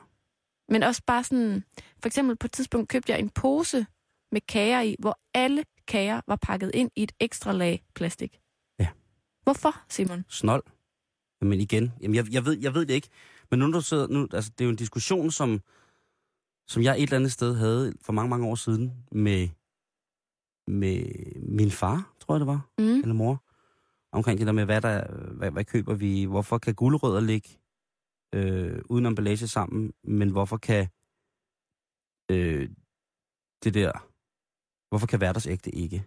Men 0.69 0.83
også 0.83 1.03
bare 1.07 1.25
sådan, 1.25 1.65
for 2.01 2.07
eksempel 2.07 2.37
på 2.37 2.47
et 2.47 2.53
tidspunkt 2.53 2.89
købte 2.89 3.13
jeg 3.13 3.21
en 3.21 3.31
pose 3.31 3.87
med 4.33 4.41
kager 4.41 4.81
i, 4.81 4.97
hvor 4.99 5.19
alle 5.35 5.65
kager 5.87 6.21
var 6.27 6.37
pakket 6.37 6.71
ind 6.75 6.91
i 6.97 7.03
et 7.03 7.13
ekstra 7.21 7.53
lag 7.53 7.85
plastik. 7.95 8.41
Ja. 8.79 8.89
Hvorfor, 9.43 9.83
Simon? 9.89 10.25
Snold. 10.29 10.63
Men 11.41 11.61
igen, 11.61 11.93
jamen 12.01 12.15
jeg, 12.15 12.33
jeg, 12.33 12.45
ved, 12.45 12.59
jeg 12.59 12.75
ved 12.75 12.87
det 12.87 12.95
ikke. 12.95 13.09
Men 13.51 13.59
nu, 13.59 13.73
du 13.73 13.81
sidder, 13.81 14.07
nu, 14.09 14.29
altså, 14.33 14.51
det 14.51 14.61
er 14.61 14.65
jo 14.65 14.71
en 14.71 14.77
diskussion, 14.77 15.31
som, 15.31 15.61
som 16.69 16.83
jeg 16.83 16.97
et 16.97 17.03
eller 17.03 17.17
andet 17.17 17.33
sted 17.33 17.55
havde 17.55 17.95
for 18.03 18.13
mange, 18.13 18.29
mange 18.31 18.47
år 18.47 18.55
siden 18.55 18.93
med, 19.13 19.49
med 20.67 21.05
min 21.37 21.71
far, 21.71 22.15
tror 22.21 22.35
jeg 22.35 22.41
det 22.41 22.47
var, 22.47 22.69
Mm. 22.79 22.85
eller 23.01 23.13
mor, 23.15 23.43
omkring 24.13 24.39
det 24.39 24.47
der 24.47 24.53
med, 24.53 24.65
hvad, 24.65 24.81
der, 24.81 25.15
hvad, 25.33 25.51
hvad 25.51 25.65
køber 25.65 25.95
vi, 25.95 26.25
hvorfor 26.25 26.59
kan 26.59 26.75
gulerødder 26.75 27.21
ligge 27.21 27.49
øh, 28.35 28.83
uden 28.85 29.07
emballage 29.07 29.49
sammen, 29.49 29.93
men 30.05 30.31
hvorfor 30.31 30.57
kan 30.57 30.89
øh, 32.31 32.69
det 33.65 33.75
der, 33.75 33.93
hvorfor 34.89 35.07
kan 35.07 35.19
hverdagsægte 35.19 35.71
ikke? 35.71 36.05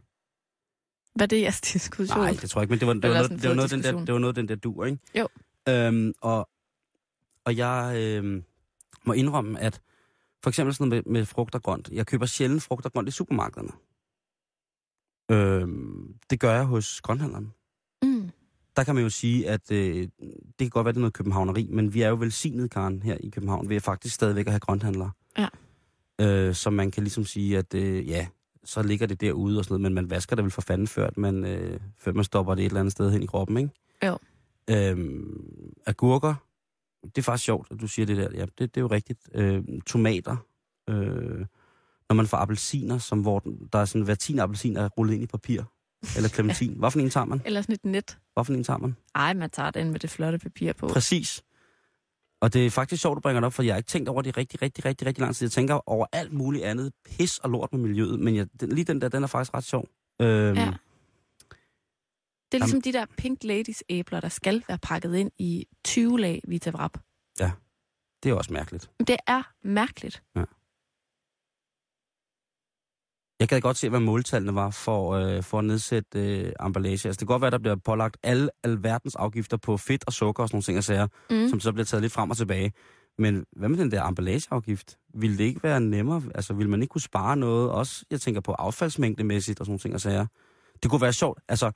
Var 1.19 1.25
det 1.25 1.41
jeres 1.41 1.61
diskussion? 1.61 2.19
Nej, 2.19 2.37
det 2.41 2.49
tror 2.49 2.61
jeg 2.61 2.71
ikke, 2.71 2.71
men 2.71 2.79
det 2.79 2.87
var, 2.87 2.93
det 2.93 3.03
var, 3.03 3.15
noget, 3.15 3.41
det 3.41 3.49
var, 3.49 3.55
noget, 3.55 3.71
den 3.71 3.83
der, 3.83 4.05
det 4.05 4.13
var 4.13 4.19
noget 4.19 4.35
den 4.35 4.47
der 4.47 4.55
dur, 4.55 4.85
ikke? 4.85 4.99
Jo. 5.15 5.27
Øhm, 5.69 6.13
og, 6.21 6.49
Og 7.45 7.57
jeg 7.57 7.93
øh, 7.97 8.43
må 9.05 9.13
indrømme, 9.13 9.59
at 9.59 9.81
for 10.43 10.49
eksempel 10.49 10.75
sådan 10.75 10.89
med, 10.89 11.03
med 11.03 11.25
frugt 11.25 11.55
og 11.55 11.63
grønt. 11.63 11.89
Jeg 11.89 12.07
køber 12.07 12.25
sjældent 12.25 12.63
frugt 12.63 12.85
og 12.85 12.93
grønt 12.93 13.07
i 13.07 13.11
supermarkederne. 13.11 13.71
Øh, 15.31 15.67
det 16.29 16.39
gør 16.39 16.51
jeg 16.51 16.65
hos 16.65 17.01
grønthandleren. 17.01 17.53
Der 18.75 18.83
kan 18.83 18.95
man 18.95 19.03
jo 19.03 19.09
sige, 19.09 19.49
at 19.49 19.71
øh, 19.71 20.07
det 20.19 20.59
kan 20.59 20.69
godt 20.69 20.86
være, 20.86 20.91
det 20.91 20.97
er 20.97 21.01
noget 21.01 21.13
københavneri, 21.13 21.67
men 21.71 21.93
vi 21.93 22.01
er 22.01 22.09
jo 22.09 22.15
velsignet, 22.15 22.71
Karen, 22.71 23.03
her 23.03 23.17
i 23.19 23.29
København, 23.29 23.69
ved 23.69 23.75
at 23.75 23.81
faktisk 23.83 24.15
stadigvæk 24.15 24.45
at 24.45 24.51
have 24.51 24.59
grønthandlere. 24.59 25.12
Ja. 25.38 25.47
Øh, 26.21 26.55
så 26.55 26.69
man 26.69 26.91
kan 26.91 27.03
ligesom 27.03 27.25
sige, 27.25 27.57
at 27.57 27.73
øh, 27.73 28.09
ja, 28.09 28.27
så 28.63 28.83
ligger 28.83 29.07
det 29.07 29.21
derude 29.21 29.59
og 29.59 29.65
sådan 29.65 29.73
noget, 29.73 29.81
men 29.81 29.93
man 29.93 30.09
vasker 30.09 30.36
det 30.36 30.43
vel 30.43 30.51
for 30.51 30.62
fanden 30.62 30.88
før, 30.88 31.09
man, 31.17 31.45
øh, 31.45 31.79
før 31.97 32.13
man 32.13 32.23
stopper 32.23 32.55
det 32.55 32.62
et 32.62 32.65
eller 32.65 32.79
andet 32.79 32.91
sted 32.91 33.12
hen 33.12 33.23
i 33.23 33.25
kroppen, 33.25 33.57
ikke? 33.57 33.69
Jo. 34.05 34.17
Øhm, 34.69 35.73
agurker, 35.86 36.36
det 37.03 37.17
er 37.17 37.21
faktisk 37.21 37.45
sjovt, 37.45 37.67
at 37.71 37.81
du 37.81 37.88
siger 37.88 38.05
det 38.05 38.17
der. 38.17 38.29
Ja, 38.33 38.41
det, 38.41 38.59
det 38.59 38.77
er 38.77 38.81
jo 38.81 38.88
rigtigt. 38.88 39.29
Øh, 39.33 39.63
tomater, 39.86 40.38
øh, 40.89 41.45
når 42.09 42.13
man 42.13 42.27
får 42.27 42.38
appelsiner, 42.38 42.97
som 42.97 43.21
hvor 43.21 43.43
der 43.73 43.79
er 43.79 43.86
sådan 43.86 44.05
hver 44.05 44.15
tiende 44.15 44.43
appelsin 44.43 44.77
er 44.77 44.89
rullet 44.89 45.13
ind 45.13 45.23
i 45.23 45.27
papir. 45.27 45.63
Eller 46.15 46.29
clementin. 46.29 46.73
Hvad 46.79 46.91
for 46.91 46.99
en 46.99 47.09
tager 47.09 47.25
man? 47.25 47.41
Eller 47.45 47.61
sådan 47.61 47.73
et 47.75 47.85
net. 47.85 48.17
Hvad 48.33 48.45
for 48.45 48.53
en 48.53 48.63
tager 48.63 48.77
man? 48.77 48.95
Ej, 49.15 49.33
man 49.33 49.49
tager 49.49 49.71
den 49.71 49.91
med 49.91 49.99
det 49.99 50.09
flotte 50.09 50.39
papir 50.39 50.73
på. 50.73 50.87
Præcis. 50.87 51.43
Og 52.41 52.53
det 52.53 52.65
er 52.65 52.69
faktisk 52.69 53.01
sjovt, 53.01 53.15
du 53.15 53.19
bringer 53.21 53.39
det 53.39 53.45
op, 53.45 53.53
for 53.53 53.63
jeg 53.63 53.73
har 53.73 53.77
ikke 53.77 53.87
tænkt 53.87 54.09
over 54.09 54.21
det 54.21 54.37
rigtig, 54.37 54.61
rigtig, 54.61 54.85
rigtig, 54.85 55.07
rigtig 55.07 55.21
lang 55.21 55.35
tid. 55.35 55.45
Jeg 55.45 55.51
tænker 55.51 55.89
over 55.89 56.05
alt 56.11 56.33
muligt 56.33 56.63
andet 56.63 56.91
pis 57.05 57.37
og 57.37 57.49
lort 57.49 57.73
med 57.73 57.79
miljøet, 57.81 58.19
men 58.19 58.35
jeg, 58.35 58.47
den, 58.59 58.69
lige 58.69 58.85
den 58.85 59.01
der, 59.01 59.09
den 59.09 59.23
er 59.23 59.27
faktisk 59.27 59.53
ret 59.53 59.63
sjov. 59.63 59.87
Øhm, 60.21 60.55
Ja. 60.57 60.73
Det 62.51 62.57
er 62.57 62.63
ligesom 62.63 62.81
de 62.81 62.93
der 62.93 63.05
Pink 63.17 63.43
Ladies 63.43 63.83
æbler, 63.89 64.19
der 64.19 64.29
skal 64.29 64.63
være 64.67 64.77
pakket 64.77 65.15
ind 65.15 65.31
i 65.37 65.65
20 65.85 66.19
lag 66.19 66.41
Vita 66.47 66.69
Wrap. 66.71 66.97
Det 68.23 68.29
er 68.29 68.33
også 68.33 68.53
mærkeligt. 68.53 68.89
Det 69.07 69.17
er 69.27 69.43
mærkeligt. 69.63 70.23
Jeg 73.39 73.49
kan 73.49 73.61
godt 73.61 73.77
se, 73.77 73.89
hvad 73.89 73.99
måltallene 73.99 74.55
var 74.55 74.69
for, 74.69 75.11
øh, 75.13 75.43
for 75.43 75.59
at 75.59 75.65
nedsætte 75.65 76.19
øh, 76.39 76.53
emballage. 76.65 76.91
Altså, 76.93 77.09
det 77.09 77.17
kan 77.17 77.27
godt 77.27 77.41
være, 77.41 77.51
der 77.51 77.57
bliver 77.57 77.75
pålagt 77.75 78.17
alle 78.23 78.49
alverdens 78.63 79.15
afgifter 79.15 79.57
på 79.57 79.77
fedt 79.77 80.03
og 80.07 80.13
sukker 80.13 80.43
og 80.43 80.49
sådan 80.49 80.55
nogle 80.55 80.63
ting 80.63 80.77
og 80.77 80.83
sager, 80.83 81.07
Mm. 81.29 81.49
som 81.49 81.59
så 81.59 81.71
bliver 81.71 81.85
taget 81.85 82.01
lidt 82.01 82.13
frem 82.13 82.29
og 82.29 82.37
tilbage. 82.37 82.73
Men 83.17 83.45
hvad 83.55 83.69
med 83.69 83.77
den 83.77 83.91
der 83.91 84.03
emballageafgift? 84.07 84.97
Vil 85.13 85.37
det 85.37 85.43
ikke 85.43 85.63
være 85.63 85.79
nemmere? 85.81 86.21
Altså, 86.35 86.53
vil 86.53 86.69
man 86.69 86.81
ikke 86.81 86.91
kunne 86.91 87.01
spare 87.01 87.37
noget? 87.37 87.69
Også, 87.71 88.05
jeg 88.11 88.21
tænker 88.21 88.41
på 88.41 88.51
affaldsmængdemæssigt 88.53 89.59
og 89.59 89.65
sådan 89.65 89.71
nogle 89.71 89.79
ting 89.79 89.93
og 89.93 90.01
sager. 90.01 90.25
Det 90.83 90.91
kunne 90.91 91.01
være 91.01 91.13
sjovt. 91.13 91.39
Altså, 91.47 91.71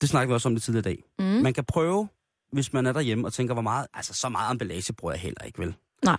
det 0.00 0.08
snakker 0.08 0.28
vi 0.28 0.34
også 0.34 0.48
om 0.48 0.54
det 0.54 0.62
tidligere 0.62 0.92
i 0.92 0.94
dag. 0.94 1.04
Mm. 1.18 1.42
Man 1.42 1.54
kan 1.54 1.64
prøve, 1.64 2.08
hvis 2.52 2.72
man 2.72 2.86
er 2.86 2.92
derhjemme 2.92 3.26
og 3.26 3.32
tænker, 3.32 3.54
hvor 3.54 3.62
meget, 3.62 3.86
altså 3.94 4.14
så 4.14 4.28
meget 4.28 4.52
emballage 4.52 4.92
bruger 4.92 5.12
jeg 5.14 5.20
heller 5.20 5.44
ikke, 5.44 5.58
vel? 5.58 5.74
Nej. 6.04 6.18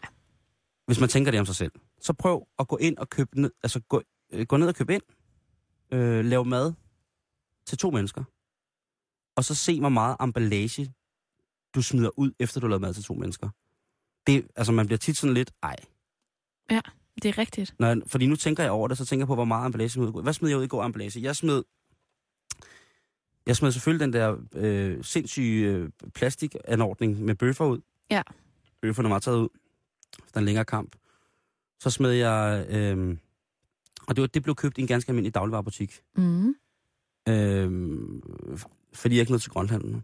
Hvis 0.88 1.00
man 1.00 1.10
tænker 1.10 1.32
det 1.32 1.40
om 1.40 1.46
sig 1.46 1.56
selv. 1.56 1.72
Så 2.06 2.14
prøv 2.14 2.48
at 2.60 2.68
gå 2.68 2.78
ind 2.78 2.98
og 2.98 3.10
købe 3.10 3.42
ned, 3.42 3.52
altså 3.64 3.80
gå, 3.80 4.02
øh, 4.32 4.46
gå 4.46 4.58
ned 4.58 4.68
og 4.68 4.76
købe 4.76 4.94
ind, 4.94 5.02
øh, 5.92 6.26
lave 6.26 6.46
mad 6.46 6.74
til 7.66 7.78
to 7.78 7.92
mennesker, 7.92 8.24
og 9.36 9.44
så 9.44 9.56
se, 9.56 9.80
hvor 9.80 9.90
meget 9.90 10.18
emballage 10.22 10.94
du 11.76 11.82
smider 11.82 12.20
ud, 12.20 12.32
efter 12.40 12.60
du 12.60 12.66
har 12.66 12.70
lavet 12.70 12.82
mad 12.82 12.94
til 12.94 13.04
to 13.04 13.14
mennesker. 13.14 13.50
Det, 14.28 14.48
altså 14.56 14.72
man 14.72 14.86
bliver 14.86 14.98
tit 14.98 15.18
sådan 15.18 15.34
lidt, 15.34 15.52
ej. 15.64 15.76
Det 17.16 17.26
er 17.26 17.38
rigtigt. 17.38 17.76
Når 17.80 17.98
fordi 18.08 18.26
nu 18.26 18.36
tænker 18.36 18.64
jeg 18.64 18.72
over 18.72 18.88
det, 18.88 18.98
så 18.98 19.06
tænker 19.06 19.22
jeg 19.22 19.28
på, 19.28 19.36
hvor 19.36 19.46
meget 19.46 19.66
emballage 19.66 19.86
jeg 19.86 19.92
smed 19.92 20.08
ud. 20.08 20.24
Hvad 20.24 20.34
smed 20.34 20.50
jeg 20.50 20.58
ud 20.58 20.64
i 20.64 20.68
går 20.68 20.84
emballage? 20.84 21.22
Jeg 21.22 21.36
smed, 21.36 21.64
jeg 23.46 23.56
smed 23.56 23.72
selvfølgelig 23.72 24.06
den 24.06 24.14
der 24.14 24.38
øh, 24.54 25.04
sindssyge 25.04 25.68
øh, 25.68 25.90
plastikanordning 26.14 27.22
med 27.22 27.36
bøffer 27.36 27.66
ud. 27.66 27.82
Ja. 28.12 28.22
Bøfferne 28.82 29.10
var 29.10 29.20
taget 29.20 29.38
ud. 29.38 29.50
efter 30.26 30.40
en 30.40 30.46
længere 30.46 30.66
kamp. 30.66 30.96
Så 31.80 31.90
smed 31.90 32.12
jeg, 32.12 32.66
øh, 32.70 33.18
og 34.08 34.16
det, 34.16 34.22
var, 34.22 34.28
det 34.28 34.44
blev 34.44 34.56
købt 34.56 34.78
i 34.78 34.82
en 34.82 34.88
ganske 34.88 35.10
almindelig 35.10 35.36
dagligvarerbutik. 35.36 36.02
Mm. 36.18 36.56
Øh, 37.30 37.98
fordi 38.94 39.16
jeg 39.16 39.20
ikke 39.20 39.32
nåede 39.32 39.44
til 39.44 39.52
grønthandlen. 39.52 40.04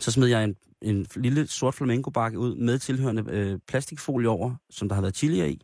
Så 0.00 0.10
smed 0.10 0.26
jeg 0.26 0.44
en, 0.44 0.56
en 0.82 1.06
lille 1.16 1.46
sort 1.46 1.74
flamingobakke 1.74 2.38
ud 2.38 2.54
med 2.54 2.78
tilhørende 2.78 3.24
øh, 3.28 3.58
plastikfolie 3.66 4.28
over, 4.28 4.54
som 4.70 4.88
der 4.88 4.94
havde 4.94 5.02
været 5.02 5.16
chili 5.16 5.48
i. 5.48 5.62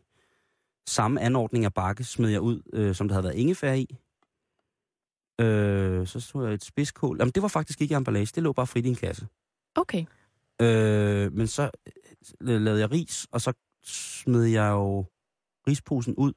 Samme 0.87 1.21
anordning 1.21 1.65
af 1.65 1.73
bakke 1.73 2.03
smed 2.03 2.29
jeg 2.29 2.41
ud, 2.41 2.61
øh, 2.73 2.95
som 2.95 3.07
der 3.07 3.15
havde 3.15 3.23
været 3.23 3.35
ingefær 3.35 3.73
i. 3.73 3.97
Øh, 5.41 6.07
så 6.07 6.19
stod 6.19 6.45
jeg 6.45 6.53
et 6.53 6.63
spidskål. 6.63 7.17
Jamen, 7.19 7.31
det 7.31 7.41
var 7.41 7.47
faktisk 7.47 7.81
ikke 7.81 7.93
i 7.93 7.95
emballage, 7.95 8.31
det 8.35 8.43
lå 8.43 8.53
bare 8.53 8.67
frit 8.67 8.85
i 8.85 8.89
en 8.89 8.95
kasse. 8.95 9.27
Okay. 9.75 10.05
Øh, 10.61 11.33
men 11.33 11.47
så 11.47 11.69
øh, 12.41 12.61
lavede 12.61 12.81
jeg 12.81 12.91
ris, 12.91 13.27
og 13.31 13.41
så 13.41 13.53
smed 13.83 14.43
jeg 14.43 14.69
jo 14.69 15.05
risposen 15.67 16.15
ud. 16.15 16.33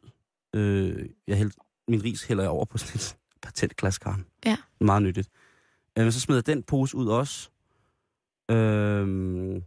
Øh, 0.54 1.08
jeg 1.26 1.36
hældte, 1.36 1.56
min 1.88 2.04
ris 2.04 2.22
hælder 2.24 2.42
jeg 2.44 2.50
over 2.50 2.64
på 2.64 2.78
sådan 2.78 2.94
et 2.94 3.16
patentglaskarn. 3.42 4.26
Ja. 4.46 4.56
Meget 4.80 5.02
nyttigt. 5.02 5.28
Øh, 5.98 6.04
men 6.04 6.12
så 6.12 6.20
smed 6.20 6.36
jeg 6.36 6.46
den 6.46 6.62
pose 6.62 6.96
ud 6.96 7.06
også. 7.06 7.50
Øh, 8.50 9.62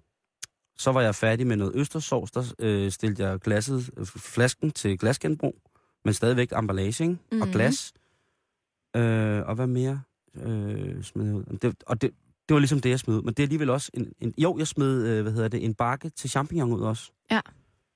så 0.78 0.92
var 0.92 1.02
jeg 1.02 1.16
færdig 1.16 1.48
med 1.48 1.56
noget 1.56 1.76
østersovs. 1.76 2.32
Der 2.32 2.54
øh, 2.60 2.92
stillede 2.92 3.28
jeg 3.30 3.40
glasset, 3.40 3.90
øh, 3.98 4.06
flasken 4.06 4.72
til 4.72 4.98
glasgenbrug, 4.98 5.62
men 6.06 6.14
stadigvæk 6.14 6.52
emballage 6.58 7.04
ikke? 7.04 7.14
Mm-hmm. 7.14 7.42
og 7.42 7.48
Mhm. 7.48 7.54
glas. 7.54 7.94
Øh, 8.96 9.42
og 9.48 9.56
hvad 9.56 9.68
mere 9.68 10.02
øh, 10.36 11.04
smed 11.04 11.26
jeg 11.26 11.36
ud? 11.36 11.58
Det, 11.62 11.76
og 11.86 12.02
det, 12.02 12.12
det 12.50 12.54
var 12.54 12.60
ligesom 12.60 12.80
det, 12.82 12.90
jeg 12.90 13.00
smed 13.00 13.16
ud. 13.16 13.22
Men 13.22 13.34
det 13.34 13.40
er 13.40 13.46
alligevel 13.46 13.70
også... 13.70 13.92
En, 13.94 14.14
en, 14.20 14.34
jo, 14.38 14.58
jeg 14.58 14.68
smed, 14.68 15.08
øh, 15.08 15.22
hvad 15.22 15.32
hedder 15.34 15.48
det, 15.48 15.66
en 15.66 15.74
bakke 15.74 16.10
til 16.10 16.30
champignon 16.30 16.74
ud 16.74 16.82
også. 16.82 17.12
Ja. 17.32 17.42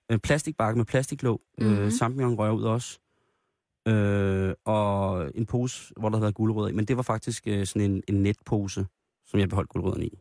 En 0.09 0.19
plastikbakke 0.19 0.77
med 0.77 0.85
plastiklåg. 0.85 1.41
Mm-hmm. 1.57 1.73
Mhm. 1.75 1.83
Øh, 1.83 1.91
champignon 1.91 2.35
røg 2.39 2.51
ud 2.53 2.63
også. 2.63 2.99
Øh, 3.87 4.53
og 4.65 5.31
en 5.35 5.45
pose, 5.45 5.93
hvor 5.97 6.09
der 6.09 6.15
havde 6.17 6.21
været 6.21 6.35
guldrødder 6.35 6.69
i. 6.69 6.71
Men 6.73 6.85
det 6.85 6.97
var 6.97 7.03
faktisk 7.03 7.47
øh, 7.47 7.65
sådan 7.67 7.91
en, 7.91 8.03
en 8.07 8.23
netpose, 8.23 8.85
som 9.25 9.39
jeg 9.39 9.49
beholdt 9.49 9.69
guldrødderne 9.69 10.05
i. 10.05 10.19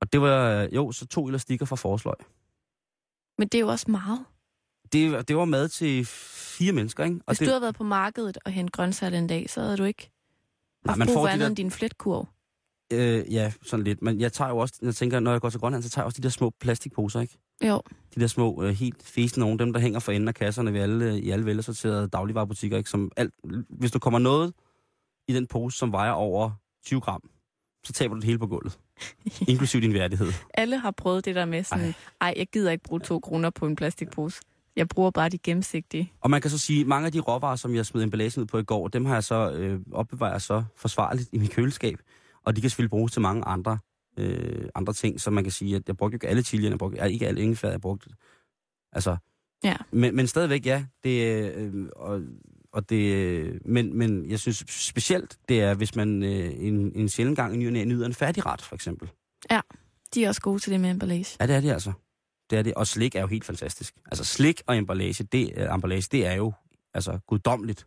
Og 0.00 0.12
det 0.12 0.20
var, 0.20 0.62
øh, 0.62 0.74
jo, 0.74 0.92
så 0.92 1.06
to 1.06 1.26
elastikker 1.28 1.66
fra 1.66 1.76
forsløg. 1.76 2.14
Men 3.38 3.48
det 3.48 3.58
er 3.58 3.62
jo 3.62 3.68
også 3.68 3.90
meget. 3.90 4.24
Det, 4.92 5.28
det 5.28 5.36
var 5.36 5.44
mad 5.44 5.68
til 5.68 6.04
fire 6.06 6.72
mennesker, 6.72 7.04
ikke? 7.04 7.16
Og 7.16 7.22
Hvis 7.26 7.38
det, 7.38 7.46
du 7.46 7.50
havde 7.50 7.62
været 7.62 7.74
på 7.74 7.84
markedet 7.84 8.38
og 8.44 8.52
hentet 8.52 8.72
grøntsager 8.72 9.18
en 9.18 9.26
dag, 9.26 9.50
så 9.50 9.60
havde 9.60 9.76
du 9.76 9.84
ikke 9.84 10.10
Nej, 10.84 10.96
man 10.96 11.06
brug 11.06 11.14
får 11.14 11.22
de 11.26 11.30
andet 11.30 11.40
der- 11.40 11.46
end 11.46 11.56
din 11.56 11.70
fletkurv. 11.70 12.26
Øh, 12.92 13.32
ja, 13.32 13.52
sådan 13.62 13.84
lidt. 13.84 14.02
Men 14.02 14.20
jeg 14.20 14.32
tager 14.32 14.48
jo 14.48 14.58
også, 14.58 14.74
jeg 14.82 14.94
tænker, 14.94 15.20
når 15.20 15.30
jeg 15.30 15.40
går 15.40 15.50
til 15.50 15.60
Grønland, 15.60 15.82
så 15.82 15.90
tager 15.90 16.02
jeg 16.02 16.06
også 16.06 16.16
de 16.16 16.22
der 16.22 16.28
små 16.28 16.50
plastikposer, 16.60 17.20
ikke? 17.20 17.38
Jo. 17.64 17.82
De 18.14 18.20
der 18.20 18.26
små, 18.26 18.62
øh, 18.62 18.74
helt 18.74 19.02
fæsende 19.02 19.40
nogen, 19.40 19.58
dem 19.58 19.72
der 19.72 19.80
hænger 19.80 19.98
for 19.98 20.12
enden 20.12 20.28
af 20.28 20.34
kasserne 20.34 20.72
ved 20.72 20.80
alle, 20.80 21.20
i 21.20 21.30
alle 21.30 21.46
velsorterede 21.46 22.08
dagligvarerbutikker, 22.08 22.78
ikke? 22.78 22.90
Som 22.90 23.12
alt, 23.16 23.34
hvis 23.68 23.90
du 23.90 23.98
kommer 23.98 24.18
noget 24.18 24.52
i 25.28 25.32
den 25.32 25.46
pose, 25.46 25.78
som 25.78 25.92
vejer 25.92 26.10
over 26.10 26.50
20 26.86 27.00
gram, 27.00 27.30
så 27.84 27.92
taber 27.92 28.14
du 28.14 28.20
det 28.20 28.26
hele 28.26 28.38
på 28.38 28.46
gulvet. 28.46 28.78
Inklusiv 29.48 29.80
din 29.80 29.94
værdighed. 29.94 30.32
Alle 30.54 30.78
har 30.78 30.90
prøvet 30.90 31.24
det 31.24 31.34
der 31.34 31.44
med 31.44 31.64
sådan, 31.64 31.84
Ej. 31.84 31.94
ej, 32.20 32.34
jeg 32.36 32.46
gider 32.46 32.70
ikke 32.70 32.84
bruge 32.84 33.00
to 33.00 33.18
kroner 33.18 33.50
på 33.50 33.66
en 33.66 33.76
plastikpose. 33.76 34.40
Jeg 34.76 34.88
bruger 34.88 35.10
bare 35.10 35.28
de 35.28 35.38
gennemsigtige. 35.38 36.12
Og 36.20 36.30
man 36.30 36.40
kan 36.40 36.50
så 36.50 36.58
sige, 36.58 36.84
mange 36.84 37.06
af 37.06 37.12
de 37.12 37.20
råvarer, 37.20 37.56
som 37.56 37.74
jeg 37.74 37.86
smed 37.86 38.02
emballagen 38.02 38.42
ud 38.42 38.46
på 38.46 38.58
i 38.58 38.62
går, 38.62 38.88
dem 38.88 39.04
har 39.04 39.14
jeg 39.14 39.24
så 39.24 39.50
øh, 39.52 39.80
opbevaret 39.92 40.42
så 40.42 40.64
forsvarligt 40.76 41.28
i 41.32 41.38
mit 41.38 41.50
køleskab. 41.50 41.98
Og 42.44 42.56
de 42.56 42.60
kan 42.60 42.70
selvfølgelig 42.70 42.90
bruges 42.90 43.12
til 43.12 43.22
mange 43.22 43.44
andre, 43.44 43.78
øh, 44.16 44.68
andre 44.74 44.92
ting, 44.92 45.20
så 45.20 45.30
man 45.30 45.44
kan 45.44 45.50
sige, 45.50 45.76
at 45.76 45.82
jeg 45.86 45.96
brugte 45.96 46.14
jo 46.14 46.16
ikke 46.16 46.28
alle 46.28 46.42
chilierne, 46.42 46.72
jeg 46.72 46.78
brugte 46.78 46.98
ja, 46.98 47.04
ikke 47.04 47.26
alle 47.28 47.42
ingefær, 47.42 47.70
jeg 47.70 47.80
brugte. 47.80 48.10
Altså, 48.92 49.16
Ja. 49.64 49.76
men, 49.90 50.16
men 50.16 50.26
stadigvæk, 50.26 50.66
ja. 50.66 50.84
Det, 51.04 51.42
øh, 51.54 51.88
og, 51.96 52.22
og 52.72 52.90
det, 52.90 53.14
øh, 53.14 53.60
men, 53.64 53.98
men 53.98 54.30
jeg 54.30 54.38
synes 54.40 54.64
specielt, 54.68 55.38
det 55.48 55.60
er, 55.62 55.74
hvis 55.74 55.96
man 55.96 56.22
øh, 56.22 56.52
en, 56.56 56.92
en 56.94 57.08
sjældent 57.08 57.36
gang 57.36 57.54
i 57.54 57.56
ny 57.56 57.66
og 57.66 57.72
næ 57.72 57.84
nyder 57.84 58.06
en 58.06 58.14
færdigret, 58.14 58.62
for 58.62 58.74
eksempel. 58.74 59.10
De 60.14 60.24
er 60.24 60.28
også 60.28 60.40
gode 60.40 60.58
til 60.58 60.72
det 60.72 60.80
med 60.80 60.90
emballage. 60.90 61.36
Ja, 61.40 61.46
det 61.46 61.56
er 61.56 61.60
det 61.60 61.70
altså. 61.70 61.92
Det 62.50 62.58
er 62.58 62.62
det. 62.62 62.74
Og 62.74 62.86
slik 62.86 63.14
er 63.14 63.20
jo 63.20 63.26
helt 63.26 63.44
fantastisk. 63.44 63.94
Altså 64.06 64.24
slik 64.24 64.62
og 64.66 64.76
emballage, 64.76 65.24
det, 65.24 65.52
uh, 65.56 65.74
emballage, 65.74 66.08
det 66.12 66.26
er 66.26 66.32
jo 66.32 66.52
altså 66.94 67.18
guddommeligt. 67.26 67.86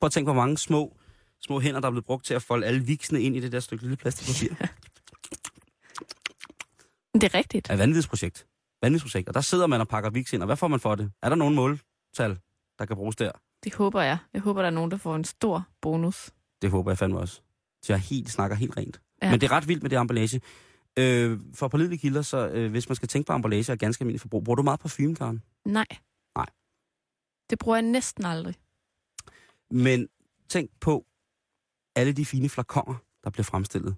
Prøv 0.00 0.06
at 0.06 0.12
tænke, 0.12 0.26
hvor 0.26 0.40
mange 0.40 0.58
små, 0.58 0.96
små 1.44 1.60
hænder, 1.60 1.80
der 1.80 1.86
er 1.88 1.90
blevet 1.90 2.04
brugt 2.04 2.24
til 2.24 2.34
at 2.34 2.42
folde 2.42 2.66
alle 2.66 2.84
viksene 2.86 3.22
ind 3.22 3.36
i 3.36 3.40
det 3.40 3.52
der 3.52 3.60
stykke 3.60 3.84
lille 3.84 3.96
plastikpapir. 3.96 4.66
Men 7.12 7.20
det 7.20 7.34
er 7.34 7.38
rigtigt. 7.38 7.70
er 7.70 7.76
vanvidsprojekt. 7.76 8.46
Vanvidsprojekt. 8.82 9.28
Og 9.28 9.34
der 9.34 9.40
sidder 9.40 9.66
man 9.66 9.80
og 9.80 9.88
pakker 9.88 10.10
viks 10.10 10.32
ind, 10.32 10.42
og 10.42 10.46
hvad 10.46 10.56
får 10.56 10.68
man 10.68 10.80
for 10.80 10.94
det? 10.94 11.12
Er 11.22 11.28
der 11.28 11.36
nogen 11.36 11.54
måltal, 11.54 12.38
der 12.78 12.86
kan 12.86 12.96
bruges 12.96 13.16
der? 13.16 13.32
Det 13.64 13.74
håber 13.74 14.02
jeg. 14.02 14.18
Jeg 14.32 14.42
håber, 14.42 14.60
der 14.62 14.66
er 14.66 14.70
nogen, 14.74 14.90
der 14.90 14.96
får 14.96 15.16
en 15.16 15.24
stor 15.24 15.66
bonus. 15.80 16.30
Det 16.62 16.70
håber 16.70 16.90
jeg 16.90 16.98
fandme 16.98 17.18
også. 17.18 17.40
Så 17.82 17.92
jeg 17.92 18.00
helt, 18.00 18.30
snakker 18.30 18.56
helt 18.56 18.76
rent. 18.76 19.00
Ja. 19.22 19.26
Ja. 19.26 19.30
Men 19.30 19.40
det 19.40 19.46
er 19.46 19.52
ret 19.52 19.68
vildt 19.68 19.82
med 19.82 19.90
det 19.90 19.98
emballage. 19.98 20.40
Øh, 20.98 21.40
for 21.54 21.68
pålidelige 21.68 21.98
kilder, 21.98 22.22
så 22.22 22.48
øh, 22.48 22.70
hvis 22.70 22.88
man 22.88 22.96
skal 22.96 23.08
tænke 23.08 23.26
på 23.26 23.32
emballage 23.32 23.72
og 23.72 23.78
ganske 23.78 24.02
almindelig 24.02 24.20
forbrug, 24.20 24.44
bruger 24.44 24.56
du 24.56 24.62
meget 24.62 24.80
parfume, 24.80 25.14
Karen? 25.14 25.42
Nej. 25.64 25.86
Nej. 26.36 26.46
Det 27.50 27.58
bruger 27.58 27.76
jeg 27.76 27.82
næsten 27.82 28.24
aldrig. 28.24 28.54
Men 29.70 30.08
tænk 30.48 30.70
på 30.80 31.06
alle 31.94 32.12
de 32.12 32.24
fine 32.24 32.48
flakonger, 32.48 32.94
der 33.24 33.30
bliver 33.30 33.44
fremstillet. 33.44 33.96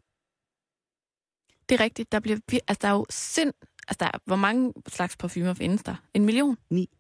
Det 1.69 1.81
er 1.81 1.85
rigtigt. 1.85 2.13
Der, 2.13 2.21
bliver, 2.21 2.39
altså, 2.69 2.79
der 2.83 2.89
er 2.89 2.93
jo 2.93 3.07
sind... 3.11 3.53
Altså, 3.89 3.97
der 4.01 4.07
er, 4.15 4.19
hvor 4.25 4.37
mange 4.37 4.73
slags 4.89 5.17
parfumer 5.17 5.55
findes 5.55 5.83
der? 5.83 5.97
En 6.15 6.25
million? 6.25 6.57
Ni. 6.71 6.91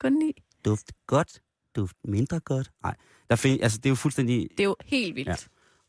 Kun 0.00 0.12
ni. 0.12 0.32
Duft 0.64 0.92
godt, 1.06 1.42
duft 1.76 1.96
mindre 2.04 2.40
godt. 2.40 2.72
Nej, 2.82 2.96
der 3.30 3.36
find, 3.36 3.62
altså, 3.62 3.78
det 3.78 3.86
er 3.86 3.90
jo 3.90 3.96
fuldstændig... 3.96 4.50
Det 4.50 4.60
er 4.60 4.64
jo 4.64 4.76
helt 4.84 5.14
vildt. 5.14 5.28
Ja. 5.28 5.36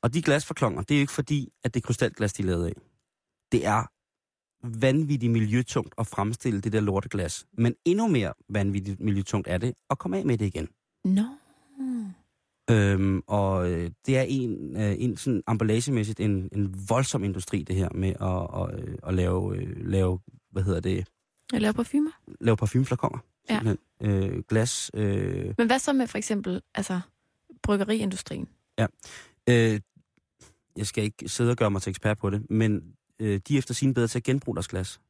Og 0.01 0.13
de 0.13 0.21
glasforklonger, 0.21 0.81
det 0.81 0.95
er 0.95 0.99
jo 0.99 1.01
ikke 1.01 1.13
fordi, 1.13 1.53
at 1.63 1.73
det 1.73 1.81
er 1.81 1.87
krystalglas, 1.87 2.33
de 2.33 2.41
er 2.41 2.45
lavet 2.45 2.65
af. 2.65 2.73
Det 3.51 3.65
er 3.65 3.91
vanvittigt 4.63 5.31
miljøtungt 5.31 5.95
at 5.97 6.07
fremstille 6.07 6.61
det 6.61 6.73
der 6.73 6.79
lorteglas. 6.79 7.45
Men 7.53 7.75
endnu 7.85 8.07
mere 8.07 8.33
vanvittigt 8.49 8.99
miljøtungt 8.99 9.47
er 9.47 9.57
det 9.57 9.73
at 9.89 9.99
komme 9.99 10.17
af 10.17 10.25
med 10.25 10.37
det 10.37 10.45
igen. 10.45 10.69
Nå. 11.03 11.25
Øhm, 12.71 13.21
og 13.27 13.71
øh, 13.71 13.91
det 14.05 14.17
er 14.17 14.21
en, 14.21 14.77
øh, 14.77 14.95
en 14.99 15.17
sådan 15.17 15.43
emballagemæssigt 15.49 16.19
en, 16.19 16.49
en 16.51 16.89
voldsom 16.89 17.23
industri, 17.23 17.63
det 17.63 17.75
her 17.75 17.89
med 17.95 18.09
at, 18.09 18.19
og, 18.21 18.73
øh, 18.79 18.97
at 19.07 19.13
lave, 19.13 19.61
lave, 19.83 20.19
hvad 20.51 20.63
hedder 20.63 20.79
det, 20.79 21.07
Jeg 21.53 21.61
laver 21.61 21.73
parfumer. 21.73 22.11
lave 22.41 22.57
parfumeflakonger. 22.57 23.19
Ja. 23.49 23.59
simpelthen. 23.59 24.23
Øh, 24.33 24.43
glas. 24.49 24.91
Øh, 24.93 25.53
Men 25.57 25.67
hvad 25.67 25.79
så 25.79 25.93
med 25.93 26.07
for 26.07 26.17
eksempel 26.17 26.61
altså, 26.75 26.99
bryggeriindustrien? 27.63 28.47
øh, 29.49 29.79
jeg 30.77 30.87
skal 30.87 31.03
ikke 31.03 31.29
sidde 31.29 31.51
og 31.51 31.57
gøre 31.57 31.71
mig 31.71 31.81
til 31.81 31.89
ekspert 31.89 32.17
på 32.17 32.29
det, 32.29 32.49
men 32.49 32.81
øh, 33.19 33.39
de 33.47 33.53
er 33.53 33.57
efter 33.57 33.73
sin 33.73 33.93
bedre 33.93 34.07
til 34.07 34.19
at 34.19 34.23
genbruge 34.23 34.55
deres 34.55 34.67
glas. 34.67 35.01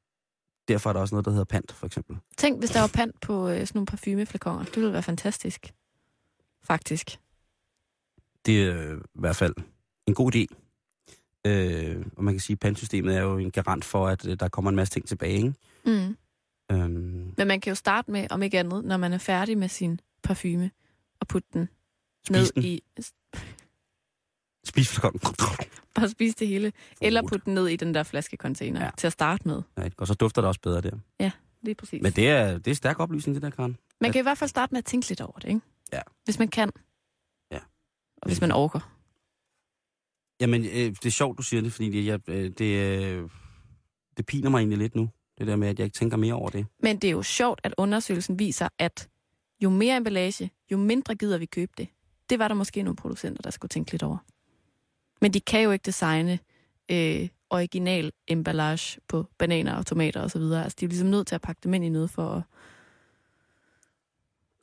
Derfor 0.68 0.90
er 0.90 0.94
der 0.94 1.00
også 1.00 1.16
noget, 1.16 1.26
der 1.26 1.32
hedder 1.32 1.46
pant, 1.46 1.72
for 1.72 1.86
eksempel. 1.86 2.18
Tænk, 2.38 2.60
hvis 2.60 2.70
der 2.70 2.80
var 2.80 2.88
pant 2.94 3.22
på 3.22 3.50
øh, 3.50 3.58
sådan 3.60 3.68
nogle 3.74 3.86
parfumeflakonger. 3.86 4.64
Det 4.66 4.76
ville 4.76 4.94
være 4.94 5.04
fantastisk. 5.04 5.74
Faktisk. 6.64 7.20
Det 8.46 8.64
er 8.64 8.92
øh, 8.92 8.98
i 8.98 9.20
hvert 9.20 9.36
fald 9.36 9.54
en 10.08 10.14
god 10.14 10.36
idé. 10.36 10.46
Øh, 11.46 12.06
og 12.18 12.24
man 12.24 12.34
kan 12.34 12.40
sige, 12.40 12.56
at 12.56 12.60
pantsystemet 12.60 13.16
er 13.18 13.22
jo 13.22 13.38
en 13.38 13.52
garant 13.52 13.86
for, 13.86 14.08
at 14.08 14.28
øh, 14.28 14.38
der 14.40 14.48
kommer 14.48 14.70
en 14.70 14.76
masse 14.76 14.94
ting 14.94 15.08
tilbage. 15.08 15.36
Ikke? 15.38 15.54
Mm. 15.86 16.18
Øhm, 16.72 17.34
Men 17.38 17.48
man 17.48 17.62
kan 17.62 17.72
jo 17.72 17.76
starte 17.76 18.12
med, 18.12 18.28
om 18.30 18.44
ikke 18.44 18.60
andet, 18.60 18.86
når 18.86 18.98
man 18.98 19.14
er 19.14 19.18
færdig 19.18 19.58
med 19.58 19.68
sin 19.70 20.00
parfume, 20.24 20.72
og 21.20 21.28
putte 21.28 21.48
den 21.54 21.70
spis 22.28 22.32
ned 22.32 22.52
den. 22.56 22.64
i... 22.64 22.82
Spis 24.66 24.90
flakon. 24.90 25.20
Bare 25.96 26.10
spise 26.10 26.36
det 26.40 26.48
hele. 26.48 26.72
Eller 27.02 27.22
putte 27.22 27.46
den 27.46 27.54
ned 27.54 27.68
i 27.68 27.76
den 27.76 27.94
der 27.94 28.04
flaskecontainer 28.04 28.80
Ja. 28.80 28.86
ja. 28.86 28.92
til 28.98 29.08
at 29.08 29.14
starte 29.14 29.48
med. 29.48 29.62
Ja, 29.78 29.90
og 29.98 30.08
så 30.08 30.14
dufter 30.14 30.42
det 30.42 30.48
også 30.48 30.62
bedre 30.62 30.82
der. 30.82 31.30
Lige 31.64 31.76
præcis. 31.76 32.02
Men 32.02 32.12
det 32.12 32.30
er, 32.30 32.58
det 32.58 32.72
er 32.72 32.76
stærk 32.76 33.00
oplysning, 33.00 33.36
det 33.36 33.42
der, 33.44 33.50
Karen. 33.50 33.78
Man 34.02 34.12
kan 34.12 34.20
i 34.20 34.24
hvert 34.24 34.38
fald 34.38 34.48
starte 34.50 34.74
med 34.74 34.78
at 34.78 34.86
tænke 34.86 35.10
lidt 35.10 35.22
over 35.22 35.40
det, 35.40 35.48
ikke? 35.48 35.62
Ja. 35.94 36.02
Hvis 36.26 36.40
man 36.40 36.48
kan. 36.48 36.72
Hvis 38.26 38.42
man 38.42 38.52
orker. 38.52 38.98
Jamen, 40.42 40.66
øh, 40.66 40.72
det 40.72 41.06
er 41.06 41.10
sjovt, 41.10 41.38
du 41.38 41.44
siger 41.44 41.62
det, 41.62 41.74
fordi 41.74 41.90
det, 41.90 42.06
jeg, 42.06 42.30
øh, 42.30 42.50
det, 42.50 42.62
øh, 42.62 43.30
det 44.18 44.26
piner 44.26 44.50
mig 44.50 44.60
egentlig 44.60 44.78
lidt 44.78 44.96
nu. 44.96 45.10
Det 45.38 45.48
der 45.48 45.56
med, 45.56 45.68
at 45.68 45.80
jeg 45.80 45.86
ikke 45.86 45.96
tænker 45.96 46.18
mere 46.18 46.34
over 46.34 46.50
det. 46.50 46.66
Men 46.80 46.98
det 46.98 47.08
er 47.08 47.12
jo 47.12 47.24
sjovt, 47.24 47.62
at 47.64 47.74
undersøgelsen 47.78 48.40
viser, 48.40 48.68
at 48.80 49.10
jo 49.64 49.70
mere 49.70 49.98
emballage, 49.98 50.52
jo 50.72 50.78
mindre 50.78 51.16
gider 51.16 51.38
vi 51.38 51.46
købe 51.46 51.72
det. 51.78 51.88
Det 52.30 52.40
var 52.40 52.48
der 52.48 52.56
måske 52.56 52.84
nogle 52.84 52.96
producenter, 52.96 53.42
der 53.42 53.50
skulle 53.50 53.70
tænke 53.70 53.92
lidt 53.92 54.04
over. 54.04 54.18
Men 55.22 55.34
de 55.34 55.40
kan 55.40 55.62
jo 55.62 55.72
ikke 55.72 55.84
designe 55.84 56.40
øh, 56.92 57.30
original 57.50 58.12
emballage 58.28 59.00
på 59.08 59.26
bananer 59.38 59.74
og 59.74 59.86
tomater 59.86 60.22
osv. 60.22 60.42
Altså, 60.42 60.78
de 60.80 60.86
er 60.86 60.88
jo 60.88 60.88
ligesom 60.88 61.08
nødt 61.08 61.28
til 61.28 61.36
at 61.36 61.42
pakke 61.42 61.60
dem 61.64 61.74
ind 61.74 61.86
i 61.86 61.90
noget 61.90 62.10
for 62.10 62.30
at, 62.30 62.44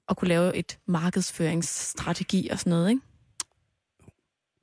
at 0.09 0.17
kunne 0.17 0.29
lave 0.29 0.57
et 0.57 0.79
markedsføringsstrategi 0.87 2.49
og 2.49 2.59
sådan 2.59 2.71
noget, 2.71 2.91
ikke? 2.91 3.03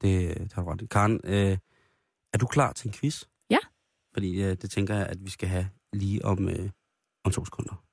Det, 0.01 0.37
det 0.37 0.53
har 0.53 0.63
du 0.63 0.69
ret 0.69 0.81
i. 0.81 0.85
Karen, 0.85 1.19
øh, 1.23 1.57
er 2.33 2.37
du 2.37 2.45
klar 2.47 2.73
til 2.73 2.87
en 2.87 2.93
quiz? 2.93 3.23
Ja. 3.49 3.57
Fordi 4.13 4.43
øh, 4.43 4.57
det 4.61 4.71
tænker 4.71 4.95
jeg, 4.95 5.07
at 5.07 5.17
vi 5.25 5.29
skal 5.29 5.49
have 5.49 5.69
lige 5.93 6.25
om, 6.25 6.49
øh, 6.49 6.69
om 7.23 7.31
to 7.31 7.45
sekunder. 7.45 7.83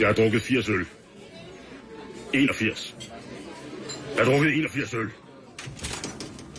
Jeg 0.00 0.08
har 0.08 0.14
drukket 0.14 0.42
80 0.42 0.68
øl. 0.68 0.86
81. 2.34 2.96
Jeg 4.16 4.24
har 4.24 4.32
drukket 4.32 4.54
81 4.54 4.94
øl. 4.94 5.10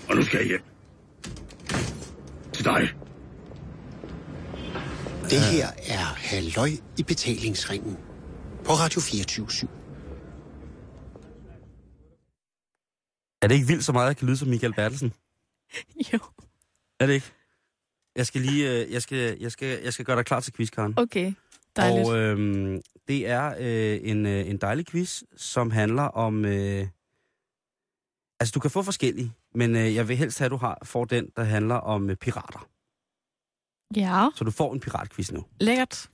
Og 0.10 0.16
nu 0.16 0.22
skal 0.22 0.38
jeg 0.38 0.48
hjem. 0.48 0.62
Til 2.54 2.66
dig. 2.66 2.90
Det 5.30 5.42
her 5.42 5.68
er 5.88 6.06
Halløj 6.18 6.70
i 6.98 7.04
betalingsringen 7.04 7.98
på 8.66 8.72
Radio 8.72 9.02
24 9.02 9.50
Er 13.42 13.48
det 13.48 13.56
ikke 13.56 13.68
vildt 13.68 13.86
så 13.86 13.92
meget, 13.92 14.08
jeg 14.08 14.18
kan 14.18 14.28
lyde 14.28 14.38
som 14.38 14.48
Michael 14.48 14.74
Bertelsen? 14.74 15.14
Jo. 16.14 16.20
Er 17.00 17.06
det 17.06 17.14
ikke? 17.14 17.32
Jeg 18.16 18.26
skal 18.26 18.42
lige, 18.42 18.72
øh, 18.86 18.92
jeg 18.94 19.02
skal, 19.02 19.38
jeg 19.40 19.52
skal, 19.52 19.80
jeg 19.84 19.94
skal 19.94 20.06
gøre 20.06 20.18
dig 20.18 20.26
klar 20.26 20.40
til 20.40 20.54
quiz, 20.54 20.70
Karen. 20.70 20.94
Okay, 20.98 21.34
dejligt. 21.76 22.08
Og 22.10 22.18
øh, 22.18 22.80
det 23.08 23.28
er 23.28 23.56
øh, 23.60 24.00
en, 24.04 24.26
øh, 24.26 24.48
en 24.50 24.58
dejlig 24.58 24.88
quiz, 24.88 25.24
som 25.38 25.72
handler 25.72 26.04
om... 26.04 26.46
Øh, 26.46 26.88
altså, 28.40 28.52
du 28.56 28.60
kan 28.60 28.72
få 28.72 28.84
forskellige, 28.84 29.34
men 29.56 29.76
øh, 29.76 29.96
jeg 29.96 30.08
vil 30.08 30.18
helst 30.18 30.40
have, 30.40 30.46
at 30.46 30.52
du 30.52 30.58
har, 30.58 30.78
får 30.84 31.06
den, 31.06 31.30
der 31.36 31.44
handler 31.44 31.76
om 31.76 32.10
øh, 32.10 32.16
pirater. 32.16 32.68
ja, 33.96 34.28
Så 34.36 34.44
du 34.44 34.52
får 34.52 34.74
en 34.74 34.80
piratquiz 34.80 35.32
nu. 35.32 35.46
lækkert. 35.60 36.10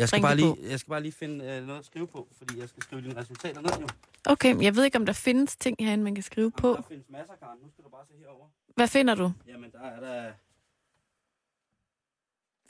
Jeg 0.00 0.08
skal, 0.08 0.22
bare 0.22 0.36
det 0.36 0.58
lige, 0.58 0.70
jeg 0.70 0.80
skal 0.80 0.90
bare 0.90 1.02
lige 1.02 1.12
finde 1.12 1.44
øh, 1.44 1.66
noget 1.66 1.78
at 1.78 1.86
skrive 1.86 2.06
på, 2.06 2.28
fordi 2.38 2.60
jeg 2.60 2.68
skal 2.68 2.82
skrive 2.82 3.02
dine 3.02 3.20
resultater 3.20 3.60
ned 3.60 3.70
jo. 3.80 3.88
Okay, 4.26 4.62
jeg 4.62 4.76
ved 4.76 4.84
ikke, 4.84 4.98
om 4.98 5.06
der 5.06 5.12
findes 5.12 5.56
ting 5.56 5.76
herinde, 5.80 6.04
man 6.04 6.14
kan 6.14 6.24
skrive 6.24 6.50
på. 6.50 6.68
Der 6.76 6.82
findes 6.82 7.06
masser, 7.08 7.34
Karen. 7.34 7.58
Nu 7.62 7.68
skal 7.72 7.84
du 7.84 7.88
bare 7.88 8.04
se 8.06 8.14
herover. 8.18 8.46
Hvad 8.74 8.88
finder 8.88 9.14
du? 9.14 9.32
Jamen, 9.46 9.70
der 9.72 9.80
er 9.80 10.00
der 10.00 10.32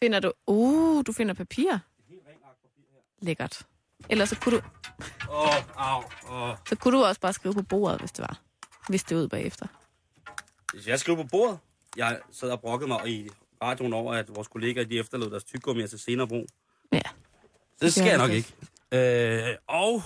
Finder 0.03 0.21
du... 0.21 0.33
Uh, 0.47 1.05
du 1.07 1.13
finder 1.13 1.35
papir. 1.35 1.73
et 1.73 1.81
helt 2.09 2.23
rent 2.29 2.43
ark 2.45 2.57
papir 2.63 2.83
her. 2.93 3.27
Lækkert. 3.27 3.67
Ellers 4.09 4.29
så 4.29 4.41
kunne, 4.41 4.57
du, 4.57 4.63
Åh, 5.31 5.47
oh, 5.47 5.55
au. 5.77 6.03
Oh. 6.29 6.57
så 6.69 6.77
kunne 6.77 6.99
du 6.99 7.05
også 7.05 7.21
bare 7.21 7.33
skrive 7.33 7.55
på 7.55 7.63
bordet, 7.63 8.01
hvis 8.01 8.13
det 8.13 8.23
var. 8.23 8.41
Hvis 8.89 9.05
det 9.05 9.17
ud 9.17 9.29
bagefter. 9.29 9.67
Hvis 10.73 10.87
jeg 10.87 11.01
skriver 11.01 11.23
på 11.23 11.29
bordet, 11.29 11.59
jeg 11.97 12.21
sad 12.31 12.51
og 12.51 12.61
brokkede 12.61 12.89
mig 12.89 13.09
i 13.09 13.29
radioen 13.63 13.93
over, 13.93 14.15
at 14.15 14.37
vores 14.37 14.49
kollegaer 14.49 14.85
de 14.85 14.99
efterlod 14.99 15.31
deres 15.31 15.45
tyggegummi 15.45 15.89
til 15.89 15.99
senere 15.99 16.29
brug. 16.29 16.47
Det 17.81 17.93
skal 17.93 18.07
jeg 18.07 18.19
nok 18.19 18.31
ikke. 18.31 18.55
Øh, 18.93 19.57
og 19.69 20.03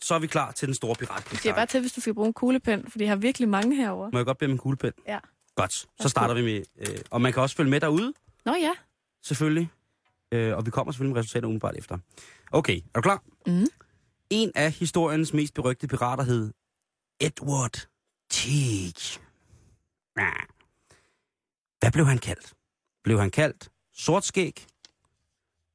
så 0.00 0.14
er 0.14 0.18
vi 0.18 0.26
klar 0.26 0.52
til 0.52 0.66
den 0.68 0.74
store 0.74 0.94
pirat. 0.94 1.28
Det 1.30 1.46
er 1.46 1.54
bare 1.54 1.66
til, 1.66 1.80
hvis 1.80 1.92
du 1.92 2.00
skal 2.00 2.14
bruge 2.14 2.26
en 2.26 2.32
kuglepen, 2.32 2.90
for 2.90 2.98
jeg 2.98 3.08
har 3.08 3.16
virkelig 3.16 3.48
mange 3.48 3.76
herover. 3.76 4.10
Må 4.12 4.18
jeg 4.18 4.26
godt 4.26 4.38
bede 4.38 4.48
om 4.48 4.52
en 4.52 4.58
kuglepen? 4.58 4.92
Ja. 5.06 5.18
Godt. 5.54 5.72
Så 6.00 6.08
starter 6.08 6.34
vi 6.34 6.42
med... 6.42 6.62
Øh, 6.78 6.98
og 7.10 7.20
man 7.20 7.32
kan 7.32 7.42
også 7.42 7.56
følge 7.56 7.70
med 7.70 7.80
derude, 7.80 8.12
Nå 8.44 8.54
ja. 8.54 8.72
selvfølgelig. 9.24 9.70
Øh, 10.32 10.56
og 10.56 10.66
vi 10.66 10.70
kommer 10.70 10.92
selvfølgelig 10.92 11.14
med 11.14 11.20
resultater 11.20 11.46
umiddelbart 11.46 11.76
efter. 11.76 11.98
Okay, 12.52 12.76
er 12.76 13.00
du 13.00 13.00
klar? 13.00 13.22
Mhm. 13.46 13.66
En 14.30 14.52
af 14.54 14.72
historiens 14.72 15.32
mest 15.32 15.54
berygte 15.54 15.88
pirater 15.88 16.24
hed 16.24 16.52
Edward 17.20 17.86
Teague. 18.30 19.22
Hvad 21.80 21.92
blev 21.92 22.06
han 22.06 22.18
kaldt? 22.18 22.52
Blev 23.04 23.20
han 23.20 23.30
kaldt 23.30 23.68
Sortskæg, 23.94 24.66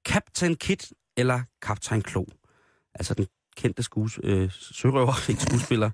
Captain 0.07 0.55
Kid 0.55 0.77
eller 1.17 1.43
Kaptajn 1.61 2.01
Klo? 2.01 2.25
Altså 2.93 3.13
den 3.13 3.27
kendte 3.55 3.83
skues, 3.83 4.19
øh, 4.23 4.51
sørøver, 4.51 5.13
ikke 5.29 5.41
skuespiller, 5.41 5.91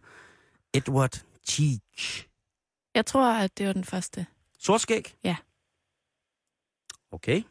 Edward 0.73 1.21
Teague. 1.47 2.27
Jeg 2.95 3.05
tror, 3.05 3.33
at 3.33 3.57
det 3.57 3.67
var 3.67 3.73
den 3.73 3.83
første. 3.83 4.25
Sortskæg? 4.59 5.15
Ja. 5.23 5.35
Okay. 7.11 7.43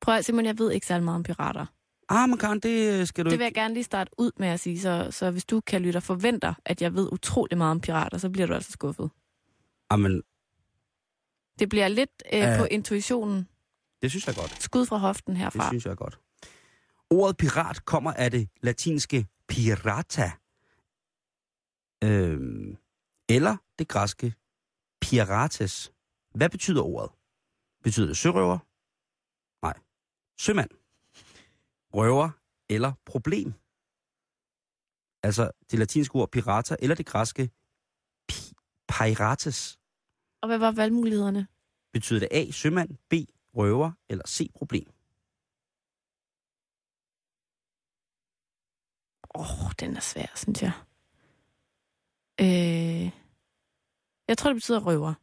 Prøv 0.00 0.14
at 0.14 0.24
Simon, 0.24 0.44
jeg 0.44 0.58
ved 0.58 0.70
ikke 0.72 0.86
særlig 0.86 1.04
meget 1.04 1.16
om 1.16 1.22
pirater. 1.22 1.66
Ah, 2.08 2.28
men 2.28 2.38
Karen, 2.38 2.60
det 2.60 3.00
øh, 3.00 3.06
skal 3.06 3.24
du 3.24 3.28
Det 3.28 3.32
ikke... 3.34 3.38
vil 3.38 3.44
jeg 3.44 3.54
gerne 3.54 3.74
lige 3.74 3.84
starte 3.84 4.10
ud 4.18 4.30
med 4.36 4.48
at 4.48 4.60
sige, 4.60 4.80
så, 4.80 5.08
så 5.10 5.30
hvis 5.30 5.44
du 5.44 5.60
kan 5.60 5.82
lytte 5.82 5.96
og 5.96 6.02
forventer, 6.02 6.54
at 6.64 6.82
jeg 6.82 6.94
ved 6.94 7.12
utrolig 7.12 7.58
meget 7.58 7.70
om 7.70 7.80
pirater, 7.80 8.18
så 8.18 8.30
bliver 8.30 8.46
du 8.46 8.54
altså 8.54 8.72
skuffet. 8.72 9.10
Ah, 9.90 10.00
men 10.00 10.22
Det 11.58 11.68
bliver 11.68 11.88
lidt 11.88 12.22
øh, 12.32 12.38
Ja. 12.38 12.56
på 12.58 12.64
intuitionen. 12.70 13.48
det 14.02 14.10
synes 14.10 14.26
jeg 14.26 14.34
godt. 14.34 14.62
Skud 14.62 14.86
fra 14.86 14.96
hoften 14.96 15.32
Det 15.32 15.40
herfra. 15.40 15.68
synes 15.70 15.86
jeg 15.86 15.96
godt. 15.96 16.18
Ordet 17.10 17.36
pirat 17.36 17.84
kommer 17.84 18.12
af 18.12 18.30
det 18.30 18.48
latinske 18.62 19.26
pirata. 19.48 20.30
Øhm, 22.04 22.76
eller 23.28 23.56
det 23.78 23.88
græske 23.88 24.34
pirates. 25.00 25.92
Hvad 26.34 26.50
betyder 26.50 26.82
ordet? 26.82 27.10
Betyder 27.82 28.06
det 28.06 28.16
sørøver? 28.16 28.58
Nej. 29.66 29.74
Sømand? 30.40 30.70
Røver? 31.94 32.30
Eller 32.68 32.92
problem? 33.06 33.52
Altså 35.22 35.50
det 35.70 35.78
latinske 35.78 36.14
ord 36.16 36.30
pirata 36.30 36.76
eller 36.82 36.96
det 36.96 37.06
græske 37.06 37.50
pi- 38.32 38.52
pirates. 38.88 39.78
Og 40.42 40.48
hvad 40.48 40.58
var 40.58 40.72
valgmulighederne? 40.72 41.46
Betyder 41.92 42.20
det 42.20 42.28
A, 42.30 42.50
sømand, 42.50 42.90
B, 43.10 43.14
røver 43.56 43.92
eller 44.08 44.24
C, 44.28 44.50
problem? 44.54 44.92
Åh, 49.34 49.64
oh, 49.64 49.72
den 49.80 49.96
er 49.96 50.00
svær, 50.00 50.32
synes 50.36 50.62
jeg. 50.62 50.72
Øh, 52.40 53.10
Jeg 54.28 54.38
tror, 54.38 54.50
det 54.50 54.56
betyder 54.56 54.80
røver. 54.86 55.14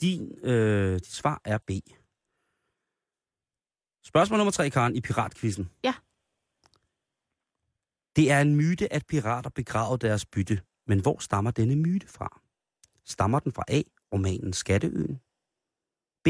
Din, 0.00 0.38
øh, 0.42 0.94
dit 0.94 1.06
svar 1.06 1.40
er 1.44 1.58
B. 1.58 1.70
Spørgsmål 4.04 4.36
nummer 4.38 4.52
tre, 4.52 4.70
Karen, 4.70 4.96
i 4.96 5.00
piratkvisten. 5.00 5.70
Ja. 5.84 5.94
Det 8.16 8.30
er 8.30 8.40
en 8.40 8.56
myte, 8.56 8.92
at 8.92 9.06
pirater 9.06 9.50
begravede 9.50 10.06
deres 10.06 10.26
bytte. 10.26 10.62
Men 10.86 11.00
hvor 11.02 11.18
stammer 11.18 11.50
denne 11.50 11.76
myte 11.76 12.06
fra? 12.08 12.40
Stammer 13.04 13.38
den 13.38 13.52
fra 13.52 13.64
A, 13.68 13.82
romanen 14.12 14.52
Skatteøen? 14.52 15.20
B, 16.24 16.28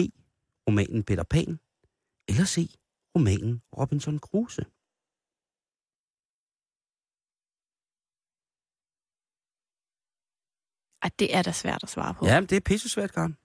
romanen 0.68 1.05
Peter 1.05 1.22
Pan? 1.24 1.61
Eller 2.29 2.45
C, 2.45 2.74
romanen 3.16 3.62
Robinson 3.79 4.18
Crusoe? 4.18 4.64
Ej, 11.03 11.11
det 11.18 11.34
er 11.36 11.42
da 11.42 11.53
svært 11.53 11.82
at 11.82 11.90
svare 11.90 12.14
på. 12.14 12.26
Ja, 12.26 12.40
det 12.40 12.53
er 12.53 12.61
pisse 12.61 12.88
svært, 12.88 13.12
Karen. 13.12 13.36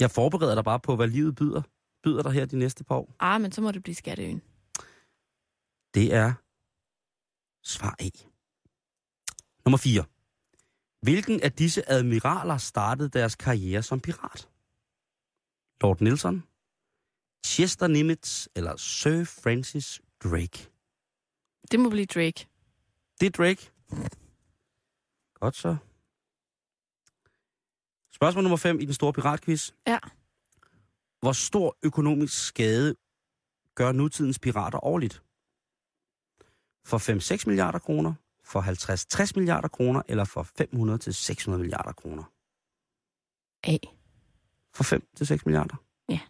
Jeg 0.00 0.10
forbereder 0.10 0.54
dig 0.54 0.64
bare 0.64 0.80
på, 0.80 0.96
hvad 0.96 1.08
livet 1.08 1.34
byder, 1.34 1.62
byder 2.02 2.22
dig 2.22 2.32
her 2.32 2.46
de 2.46 2.56
næste 2.56 2.84
par 2.84 2.94
år. 2.94 3.16
Ah, 3.20 3.40
men 3.40 3.52
så 3.52 3.60
må 3.60 3.70
det 3.72 3.82
blive 3.82 3.94
Skatteøen. 3.94 4.42
Det 5.94 6.14
er 6.14 6.32
svar 7.62 7.96
A. 7.98 8.08
Nummer 9.64 9.78
4. 9.78 10.04
Hvilken 11.02 11.42
af 11.42 11.52
disse 11.52 11.90
admiraler 11.90 12.56
startede 12.56 13.08
deres 13.08 13.34
karriere 13.34 13.82
som 13.82 14.00
pirat? 14.00 14.48
Lord 15.80 16.00
Nelson, 16.00 16.44
Chester 17.46 17.86
Nimitz 17.86 18.46
eller 18.56 18.76
Sir 18.76 19.24
Francis 19.24 20.02
Drake? 20.24 20.70
Det 21.70 21.80
må 21.80 21.90
blive 21.90 22.06
Drake. 22.06 22.48
Det 23.20 23.26
er 23.26 23.30
Drake. 23.30 23.70
Godt 25.42 25.56
så. 25.56 25.76
Spørgsmål 28.12 28.42
nummer 28.44 28.56
5 28.56 28.80
i 28.80 28.84
den 28.84 28.94
store 28.94 29.12
piratquiz. 29.12 29.72
Ja. 29.86 29.98
Hvor 31.20 31.32
stor 31.32 31.78
økonomisk 31.82 32.46
skade 32.46 32.94
gør 33.74 33.92
nutidens 33.92 34.38
pirater 34.38 34.84
årligt? 34.84 35.22
For 36.84 36.98
5-6 37.42 37.44
milliarder 37.46 37.78
kroner, 37.78 38.14
for 38.44 38.60
50-60 38.60 39.32
milliarder 39.36 39.68
kroner, 39.68 40.02
eller 40.08 40.24
for 40.24 40.42
500-600 41.54 41.56
milliarder 41.56 41.92
kroner? 41.92 42.24
A. 43.64 43.76
For 44.74 44.84
5-6 45.34 45.42
milliarder? 45.46 45.76
Ja. 46.08 46.20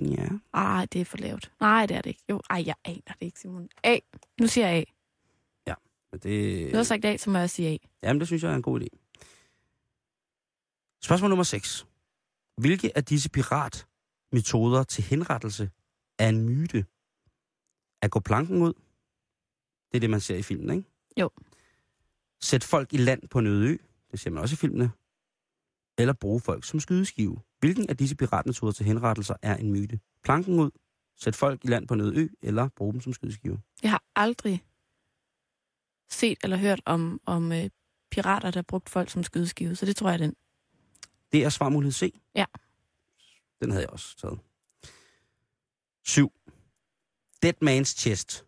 Ja. 0.00 0.28
Ej, 0.54 0.86
det 0.92 1.00
er 1.00 1.04
for 1.04 1.18
lavt. 1.18 1.52
Nej, 1.60 1.86
det 1.86 1.96
er 1.96 2.02
det 2.02 2.10
ikke. 2.10 2.24
Jo, 2.30 2.40
ej, 2.50 2.62
jeg 2.66 2.74
aner 2.84 3.14
det 3.20 3.26
ikke, 3.26 3.40
Simon. 3.40 3.68
A. 3.84 3.98
Nu 4.40 4.46
siger 4.46 4.68
jeg 4.68 4.78
A. 4.78 4.93
Det... 6.22 6.72
Du 6.72 6.76
har 6.76 6.84
sagt 6.84 7.04
A, 7.04 7.16
så 7.16 7.30
må 7.30 7.38
jeg 7.38 7.50
sige 7.50 7.68
A. 7.68 7.76
Jamen, 8.02 8.20
det 8.20 8.26
synes 8.26 8.42
jeg 8.42 8.52
er 8.52 8.56
en 8.56 8.62
god 8.62 8.80
idé. 8.80 8.86
Spørgsmål 11.02 11.28
nummer 11.28 11.44
6. 11.44 11.86
Hvilke 12.56 12.96
af 12.96 13.04
disse 13.04 13.30
piratmetoder 13.30 14.82
til 14.82 15.04
henrettelse 15.04 15.70
er 16.18 16.28
en 16.28 16.40
myte? 16.40 16.86
At 18.02 18.10
gå 18.10 18.20
planken 18.20 18.62
ud? 18.62 18.72
Det 19.92 19.98
er 19.98 20.00
det, 20.00 20.10
man 20.10 20.20
ser 20.20 20.36
i 20.36 20.42
filmen, 20.42 20.76
ikke? 20.76 20.88
Jo. 21.20 21.30
Sæt 22.40 22.64
folk 22.64 22.92
i 22.92 22.96
land 22.96 23.28
på 23.28 23.38
en 23.38 23.46
øde 23.46 23.68
ø? 23.68 23.76
Det 24.10 24.20
ser 24.20 24.30
man 24.30 24.42
også 24.42 24.54
i 24.54 24.56
filmene. 24.56 24.90
Eller 25.98 26.12
bruge 26.12 26.40
folk 26.40 26.64
som 26.64 26.80
skydeskive? 26.80 27.40
Hvilken 27.58 27.90
af 27.90 27.96
disse 27.96 28.16
piratmetoder 28.16 28.72
til 28.72 28.86
henrettelser 28.86 29.34
er 29.42 29.56
en 29.56 29.72
myte? 29.72 30.00
Planken 30.24 30.60
ud? 30.60 30.70
Sæt 31.16 31.36
folk 31.36 31.64
i 31.64 31.68
land 31.68 31.88
på 31.88 31.94
en 31.94 32.00
øde 32.00 32.16
ø? 32.16 32.28
Eller 32.42 32.68
bruge 32.68 32.92
dem 32.92 33.00
som 33.00 33.12
skydeskive? 33.12 33.60
Jeg 33.82 33.90
har 33.90 34.02
aldrig 34.16 34.64
set 36.10 36.38
eller 36.42 36.56
hørt 36.56 36.80
om, 36.86 37.20
om 37.26 37.52
øh, 37.52 37.70
pirater, 38.10 38.50
der 38.50 38.62
brugte 38.62 38.92
folk 38.92 39.10
som 39.10 39.22
skydeskive, 39.22 39.76
så 39.76 39.86
det 39.86 39.96
tror 39.96 40.08
jeg 40.08 40.14
er 40.14 40.18
den. 40.18 40.36
Det 41.32 41.44
er 41.44 41.48
svarmulighed 41.48 41.92
C. 41.92 42.20
Ja. 42.34 42.44
Den 43.60 43.70
havde 43.70 43.82
jeg 43.82 43.90
også 43.90 44.16
taget. 44.16 44.38
7. 46.04 46.32
Dead 47.42 47.54
Man's 47.64 47.94
Chest, 47.96 48.46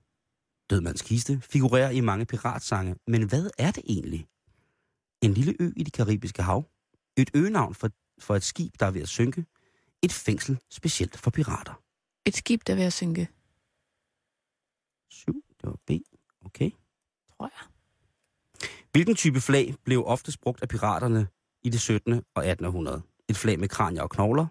dødmands 0.71 1.03
kiste, 1.03 1.41
figurerer 1.41 1.91
i 1.91 2.01
mange 2.01 2.27
piratsange. 2.27 2.97
Men 3.07 3.29
hvad 3.29 3.51
er 3.59 3.71
det 3.71 3.83
egentlig? 3.87 4.27
En 5.23 5.35
lille 5.35 5.57
ø 5.61 5.73
i 5.77 5.83
det 5.83 5.93
karibiske 5.93 6.43
hav? 6.43 6.65
Et 7.17 7.31
øgenavn 7.35 7.75
for, 7.75 7.91
for 8.19 8.37
et 8.37 8.43
skib, 8.43 8.73
der 8.81 8.87
er 8.87 8.91
ved 8.91 9.03
at 9.03 9.09
synke? 9.09 9.47
Et 10.03 10.13
fængsel 10.13 10.59
specielt 10.71 11.19
for 11.19 11.31
pirater? 11.31 11.83
Et 12.25 12.37
skib, 12.37 12.61
der 12.67 12.73
er 12.73 12.77
ved 12.77 12.85
at 12.85 12.93
synke, 12.93 13.29
7. 15.11 15.45
Det 15.61 15.69
var 15.71 15.79
B. 15.87 15.91
Okay. 16.45 16.71
Tror 17.39 17.51
jeg. 17.55 17.69
Hvilken 18.93 19.15
type 19.15 19.41
flag 19.41 19.75
blev 19.85 20.07
oftest 20.07 20.41
brugt 20.41 20.63
af 20.63 20.69
piraterne 20.69 21.29
i 21.65 21.69
det 21.69 21.81
17. 21.81 22.13
og 22.13 22.47
1800? 22.47 23.03
Et 23.29 23.37
flag 23.37 23.61
med 23.61 23.69
kranier 23.69 24.03
og 24.03 24.11
knogler? 24.11 24.47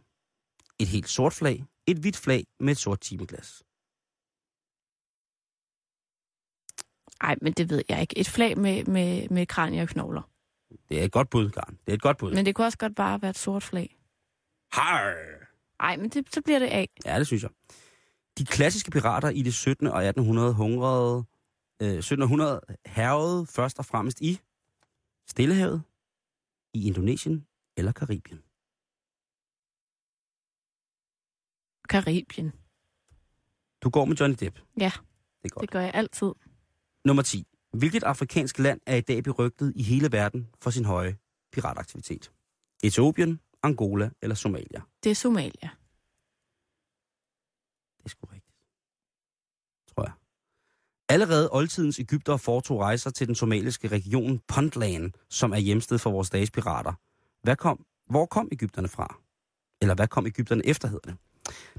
Et 0.80 0.88
helt 0.88 1.10
sort 1.10 1.34
flag? 1.34 1.66
Et 1.88 1.98
hvidt 1.98 2.18
flag 2.18 2.46
med 2.60 2.72
et 2.72 2.78
sort 2.78 3.00
timeglas? 3.00 3.64
Nej, 7.24 7.36
men 7.42 7.54
det 7.54 7.70
ved 7.70 7.84
jeg 7.90 8.02
ikke. 8.02 8.18
Et 8.18 8.30
flag 8.30 8.58
med, 8.58 8.86
med, 8.86 9.30
med 9.30 9.46
kranier 9.46 9.82
og 9.82 9.88
knogler. 9.88 10.22
Det 10.90 11.00
er 11.00 11.04
et 11.04 11.12
godt 11.12 11.30
bud, 11.30 11.50
Karen. 11.50 11.78
Det 11.86 11.92
er 11.92 11.94
et 11.94 12.02
godt 12.02 12.18
bud. 12.18 12.34
Men 12.34 12.46
det 12.46 12.56
kunne 12.56 12.68
også 12.68 12.78
godt 12.78 12.96
bare 12.96 13.22
være 13.22 13.30
et 13.30 13.38
sort 13.38 13.64
flag. 13.64 13.98
Har. 14.72 15.16
Nej, 15.84 15.98
men 15.98 16.10
det, 16.10 16.34
så 16.34 16.42
bliver 16.42 16.60
det 16.60 16.68
A. 16.68 16.86
Ja, 17.06 17.20
det 17.20 17.28
synes 17.28 17.44
jeg. 17.44 17.52
De 18.38 18.46
klassiske 18.46 18.92
pirater 18.92 19.30
i 19.30 19.42
det 19.42 19.54
17. 19.54 19.88
og 19.88 20.06
1800 20.06 20.54
hungrede, 20.54 21.24
øh, 21.82 21.88
1700 21.98 22.62
hervede 22.86 23.46
først 23.46 23.80
og 23.80 23.86
fremmest 23.86 24.22
i 24.22 24.40
Stillehavet, 25.28 25.84
i 26.74 26.88
Indonesien 26.88 27.48
eller 27.78 27.92
Karibien. 27.92 28.40
Karibien. 31.90 32.52
Du 33.84 33.90
går 33.90 34.06
med 34.06 34.16
Johnny 34.16 34.36
Depp. 34.40 34.60
Ja, 34.80 34.92
Det 35.44 35.46
er 35.46 35.50
godt. 35.50 35.62
det 35.62 35.72
gør 35.72 35.80
jeg 35.82 35.92
altid. 35.94 36.32
Nummer 37.06 37.24
10. 37.24 37.48
Hvilket 37.74 38.04
afrikansk 38.04 38.60
land 38.60 38.82
er 38.86 38.96
i 38.96 39.02
dag 39.02 39.24
berygtet 39.24 39.74
i 39.76 39.84
hele 39.84 40.12
verden 40.12 40.50
for 40.62 40.70
sin 40.70 40.86
høje 40.86 41.18
pirataktivitet? 41.52 42.32
Etiopien, 42.84 43.40
Angola 43.64 44.10
eller 44.22 44.36
Somalia? 44.36 44.82
Det 45.04 45.10
er 45.10 45.16
Somalia. 45.16 45.70
Det 47.98 48.06
er 48.06 48.10
sgu 48.10 48.26
rigtigt. 48.26 48.56
Tror 49.88 50.04
jeg. 50.04 50.14
Allerede 51.10 51.50
oldtidens 51.52 52.00
Ægypter 52.00 52.38
foretog 52.38 52.80
rejser 52.80 53.10
til 53.10 53.28
den 53.28 53.36
somaliske 53.36 53.88
region 53.88 54.42
Puntland, 54.48 55.12
som 55.30 55.52
er 55.52 55.58
hjemsted 55.58 55.98
for 55.98 56.12
vores 56.12 56.30
dages 56.30 56.52
pirater. 56.52 56.94
Hvad 57.44 57.56
kom, 57.56 57.86
hvor 58.10 58.26
kom 58.26 58.50
Ægypterne 58.52 58.88
fra? 58.88 59.18
Eller 59.82 59.96
hvad 59.96 60.08
kom 60.08 60.26
Ægypterne 60.26 60.66
efter, 60.66 60.88
hedder 60.88 61.12
det? 61.12 61.18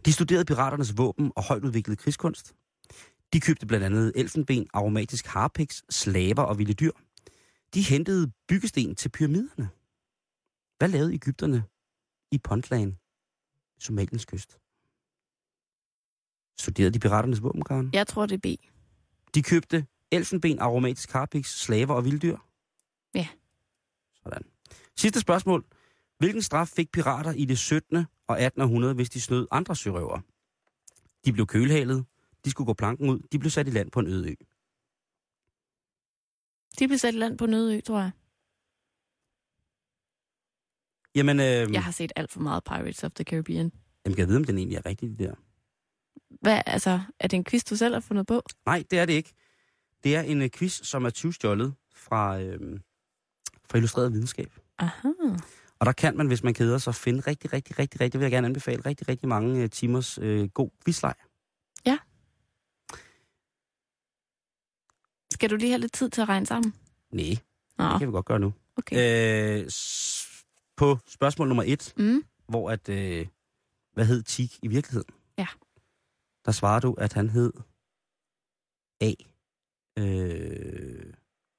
De 0.04 0.12
studerede 0.12 0.44
piraternes 0.44 0.98
våben 0.98 1.32
og 1.36 1.44
højt 1.44 1.64
udviklet 1.64 1.98
krigskunst. 1.98 2.54
De 3.32 3.40
købte 3.40 3.66
blandt 3.66 3.86
andet 3.86 4.12
elfenben, 4.16 4.66
aromatisk 4.72 5.26
harpiks, 5.26 5.84
slaver 5.90 6.42
og 6.42 6.58
vilde 6.58 6.74
dyr. 6.74 6.92
De 7.74 7.82
hentede 7.82 8.32
byggesten 8.48 8.94
til 8.94 9.08
pyramiderne. 9.08 9.68
Hvad 10.78 10.88
lavede 10.88 11.14
Ægypterne 11.14 11.64
i 12.32 12.38
Puntland, 12.38 12.94
Somaliens 13.78 14.24
kyst? 14.24 14.58
Studerede 16.60 16.94
de 16.94 16.98
piraternes 16.98 17.42
våben, 17.42 17.64
Karen? 17.64 17.90
Jeg 17.92 18.06
tror, 18.06 18.26
det 18.26 18.34
er 18.34 18.56
B. 18.56 18.75
De 19.36 19.42
købte 19.42 19.86
elfenben, 20.10 20.58
aromatisk 20.58 21.10
harpiks, 21.12 21.60
slaver 21.60 21.94
og 21.94 22.04
vilddyr. 22.04 22.36
Ja. 23.14 23.28
Sådan. 24.22 24.42
Sidste 24.96 25.20
spørgsmål. 25.20 25.64
Hvilken 26.18 26.42
straf 26.42 26.68
fik 26.68 26.92
pirater 26.92 27.32
i 27.32 27.44
det 27.44 27.58
17. 27.58 27.96
og 28.26 28.42
1800, 28.42 28.94
hvis 28.94 29.10
de 29.10 29.20
snød 29.20 29.46
andre 29.50 29.76
sørøvere? 29.76 30.22
De 31.24 31.32
blev 31.32 31.46
kølhalet, 31.46 32.06
de 32.44 32.50
skulle 32.50 32.66
gå 32.66 32.74
planken 32.74 33.10
ud, 33.10 33.20
de 33.32 33.38
blev 33.38 33.50
sat 33.50 33.68
i 33.68 33.70
land 33.70 33.90
på 33.90 34.00
en 34.00 34.06
øde 34.06 34.30
ø. 34.30 34.34
De 36.78 36.88
blev 36.88 36.98
sat 36.98 37.14
i 37.14 37.18
land 37.18 37.38
på 37.38 37.46
Nødø, 37.46 37.80
tror 37.80 38.00
jeg. 38.00 38.10
Jamen, 41.14 41.40
øh, 41.40 41.72
Jeg 41.74 41.84
har 41.84 41.90
set 41.90 42.12
alt 42.16 42.30
for 42.32 42.40
meget 42.40 42.64
Pirates 42.64 43.04
of 43.04 43.12
the 43.12 43.24
Caribbean. 43.24 43.72
jamen, 44.04 44.14
kan 44.16 44.18
jeg 44.18 44.28
vide, 44.28 44.36
om 44.38 44.44
den 44.44 44.58
egentlig 44.58 44.76
er 44.76 44.86
rigtig, 44.86 45.08
det 45.10 45.18
der? 45.18 45.34
Hvad, 46.40 46.62
altså, 46.66 47.00
er 47.20 47.28
det 47.28 47.36
en 47.36 47.44
quiz, 47.44 47.64
du 47.64 47.76
selv 47.76 47.94
har 47.94 48.00
fundet 48.00 48.26
på? 48.26 48.42
Nej, 48.66 48.84
det 48.90 48.98
er 48.98 49.04
det 49.06 49.12
ikke. 49.12 49.34
Det 50.04 50.16
er 50.16 50.20
en 50.20 50.42
øh, 50.42 50.50
quiz, 50.50 50.80
som 50.86 51.04
er 51.04 51.10
tyvstjålet 51.10 51.74
fra, 51.94 52.40
øh, 52.40 52.80
fra 53.70 53.78
Illustreret 53.78 54.12
Videnskab. 54.12 54.52
Aha. 54.78 55.08
Og 55.78 55.86
der 55.86 55.92
kan 55.92 56.16
man, 56.16 56.26
hvis 56.26 56.42
man 56.42 56.54
keder 56.54 56.78
sig, 56.78 56.94
finde 56.94 57.20
rigtig, 57.20 57.52
rigtig, 57.52 57.78
rigtig, 57.78 58.00
rigtig, 58.00 58.20
vil 58.20 58.24
jeg 58.24 58.30
gerne 58.32 58.46
anbefale, 58.46 58.82
rigtig, 58.86 59.08
rigtig 59.08 59.28
mange 59.28 59.62
øh, 59.62 59.70
timers 59.70 60.18
øh, 60.18 60.48
god 60.48 60.70
quizleg. 60.84 61.14
Skal 65.32 65.50
du 65.50 65.56
lige 65.56 65.70
have 65.70 65.80
lidt 65.80 65.92
tid 65.92 66.10
til 66.10 66.20
at 66.20 66.28
regne 66.28 66.46
sammen? 66.46 66.74
Nej, 67.78 67.90
det 67.90 67.98
kan 67.98 68.08
vi 68.08 68.12
godt 68.12 68.26
gøre 68.26 68.38
nu. 68.38 68.52
okay. 68.76 69.60
Øh, 69.64 69.70
på 70.76 70.98
spørgsmål 71.06 71.48
nummer 71.48 71.62
et, 71.66 71.94
Mm. 71.96 72.24
hvor 72.48 72.70
at, 72.70 72.88
øh, 72.88 73.26
hvad 73.92 74.06
hed 74.06 74.22
Tik 74.22 74.58
i 74.62 74.68
virkeligheden? 74.68 75.14
Ja. 75.38 75.46
Der 76.46 76.52
svarer 76.52 76.80
du, 76.80 76.92
at 76.98 77.12
han 77.12 77.30
hed 77.30 77.52
A. 79.00 79.12
Øh, 79.98 81.12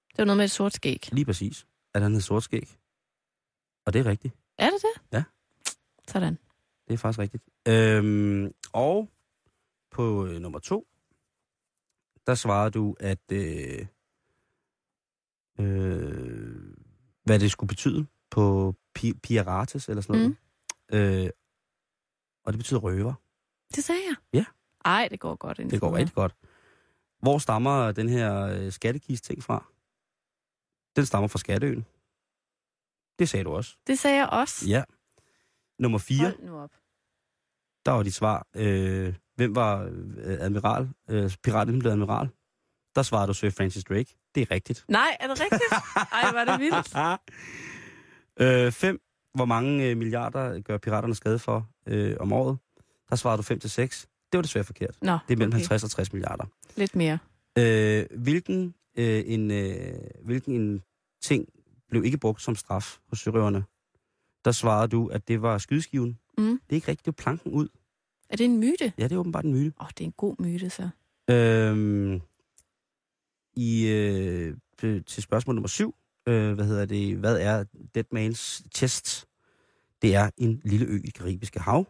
Det 0.09 0.17
var 0.17 0.25
noget 0.25 0.37
med 0.37 0.45
et 0.45 0.51
sort 0.51 0.73
skæg. 0.73 1.09
lige 1.13 1.25
præcis. 1.25 1.67
at 1.93 2.01
han 2.01 2.13
hed 2.13 2.21
Sortskæg. 2.21 2.77
Og 3.85 3.93
det 3.93 3.99
er 3.99 4.05
rigtigt. 4.05 4.33
Er 4.57 4.69
det 4.69 4.81
det? 4.81 5.01
Ja. 5.13 5.23
Sådan. 6.07 6.37
Det 6.87 6.93
er 6.93 6.97
faktisk 6.97 7.19
rigtigt. 7.19 7.43
Øhm, 7.67 8.53
og 8.73 9.09
på 9.91 10.25
øh, 10.25 10.41
nummer 10.41 10.59
to, 10.59 10.87
der 12.27 12.35
svarede 12.35 12.71
du, 12.71 12.95
at 12.99 13.31
øh, 13.31 13.87
øh, 15.59 16.73
hvad 17.23 17.39
det 17.39 17.51
skulle 17.51 17.67
betyde 17.67 18.07
på 18.29 18.75
pi- 18.99 19.19
Pirates 19.23 19.89
eller 19.89 20.01
sådan 20.01 20.15
noget. 20.21 20.37
Mm. 20.91 20.97
Øh, 20.97 21.29
og 22.43 22.53
det 22.53 22.59
betyder 22.59 22.79
røver. 22.79 23.13
Det 23.75 23.83
sagde 23.83 24.01
jeg. 24.07 24.15
Ja. 24.33 24.45
Ej, 24.87 25.07
det 25.11 25.19
går 25.19 25.35
godt. 25.35 25.57
Det 25.57 25.79
går 25.79 25.95
rigtig 25.95 26.15
godt. 26.15 26.35
Hvor 27.19 27.37
stammer 27.37 27.91
den 27.91 28.09
her 28.09 28.41
øh, 28.41 28.71
skattekist-ting 28.71 29.43
fra? 29.43 29.65
Den 30.95 31.05
stammer 31.05 31.27
fra 31.27 31.39
Skatteøen. 31.39 31.85
Det 33.19 33.29
sagde 33.29 33.43
du 33.43 33.51
også. 33.55 33.77
Det 33.87 33.99
sagde 33.99 34.17
jeg 34.17 34.29
også. 34.29 34.65
Ja. 34.69 34.83
Nummer 35.79 35.97
4, 35.97 36.17
Hold 36.23 36.39
nu 36.43 36.59
op. 36.59 36.71
der 37.85 37.91
var 37.91 38.03
dit 38.03 38.13
svar. 38.13 38.47
Øh, 38.55 39.13
hvem 39.35 39.55
var 39.55 39.83
øh, 40.17 40.37
admiral? 40.39 40.89
Øh, 41.09 41.31
piraten, 41.43 41.79
blev 41.79 41.91
admiral? 41.91 42.29
Der 42.95 43.01
svarede 43.01 43.27
du 43.27 43.33
Sir 43.33 43.49
Francis 43.49 43.83
Drake. 43.83 44.15
Det 44.35 44.41
er 44.41 44.51
rigtigt. 44.51 44.85
Nej, 44.87 45.17
er 45.19 45.27
det 45.27 45.41
rigtigt? 45.41 45.73
Ej, 46.13 46.31
var 46.31 46.45
det 46.45 46.59
vildt. 46.59 46.95
øh, 48.65 48.71
fem. 48.71 49.01
Hvor 49.33 49.45
mange 49.45 49.85
øh, 49.89 49.97
milliarder 49.97 50.59
gør 50.61 50.77
piraterne 50.77 51.15
skade 51.15 51.39
for 51.39 51.69
øh, 51.87 52.15
om 52.19 52.33
året? 52.33 52.57
Der 53.09 53.15
svarede 53.15 53.37
du 53.37 53.43
5 53.43 53.59
til 53.59 53.69
6. 53.69 54.09
Det 54.31 54.37
var 54.37 54.41
desværre 54.41 54.65
forkert. 54.65 54.97
Nå, 55.01 55.11
Det 55.27 55.33
er 55.33 55.37
mellem 55.37 55.49
okay. 55.49 55.57
50 55.57 55.83
og 55.83 55.89
60 55.89 56.13
milliarder. 56.13 56.45
Lidt 56.75 56.95
mere. 56.95 57.17
Øh, 57.57 58.05
hvilken, 58.17 58.73
øh, 58.97 59.23
en, 59.25 59.51
øh, 59.51 59.99
hvilken 60.25 60.53
en 60.61 60.81
ting 61.21 61.47
blev 61.89 62.05
ikke 62.05 62.17
brugt 62.17 62.41
som 62.41 62.55
straf 62.55 62.97
hos 63.09 63.19
sørøverne? 63.19 63.63
Der 64.45 64.51
svarede 64.51 64.87
du, 64.87 65.07
at 65.07 65.27
det 65.27 65.41
var 65.41 65.57
skydeskiven. 65.57 66.19
Mm. 66.37 66.43
Det 66.45 66.59
er 66.69 66.75
ikke 66.75 66.87
rigtigt, 66.87 67.05
det 67.05 67.17
var 67.17 67.23
planken 67.23 67.51
ud. 67.51 67.67
Er 68.29 68.35
det 68.35 68.45
en 68.45 68.59
myte? 68.59 68.93
Ja, 68.97 69.03
det 69.03 69.11
er 69.11 69.17
åbenbart 69.17 69.45
en 69.45 69.53
myte. 69.53 69.73
Åh, 69.79 69.85
oh, 69.85 69.89
det 69.89 70.01
er 70.01 70.05
en 70.05 70.13
god 70.17 70.35
myte, 70.39 70.69
så. 70.69 70.89
Øhm, 71.29 72.21
I 73.55 73.87
øh, 73.87 74.57
til 75.05 75.23
spørgsmål 75.23 75.55
nummer 75.55 75.67
syv, 75.67 75.95
øh, 76.27 76.53
hvad 76.53 76.65
hedder 76.65 76.85
det, 76.85 77.17
hvad 77.17 77.39
er 77.39 77.63
Dead 77.95 78.05
Man's 78.15 78.67
Chest? 78.75 79.27
Det 80.01 80.15
er 80.15 80.29
en 80.37 80.61
lille 80.65 80.85
ø 80.85 81.01
i 81.03 81.09
karibiske 81.09 81.59
hav, 81.59 81.87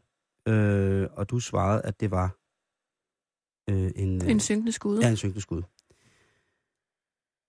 øh, 0.48 1.08
og 1.12 1.30
du 1.30 1.40
svarede, 1.40 1.82
at 1.82 2.00
det 2.00 2.12
var 2.12 2.36
øh, 3.70 3.92
en, 3.96 4.22
øh, 4.24 4.30
En 4.32 4.40
synkende 4.40 4.72
skud. 4.72 5.00
ja, 5.00 5.10
en 5.10 5.18
synkende 5.18 5.42
skud. 5.42 5.62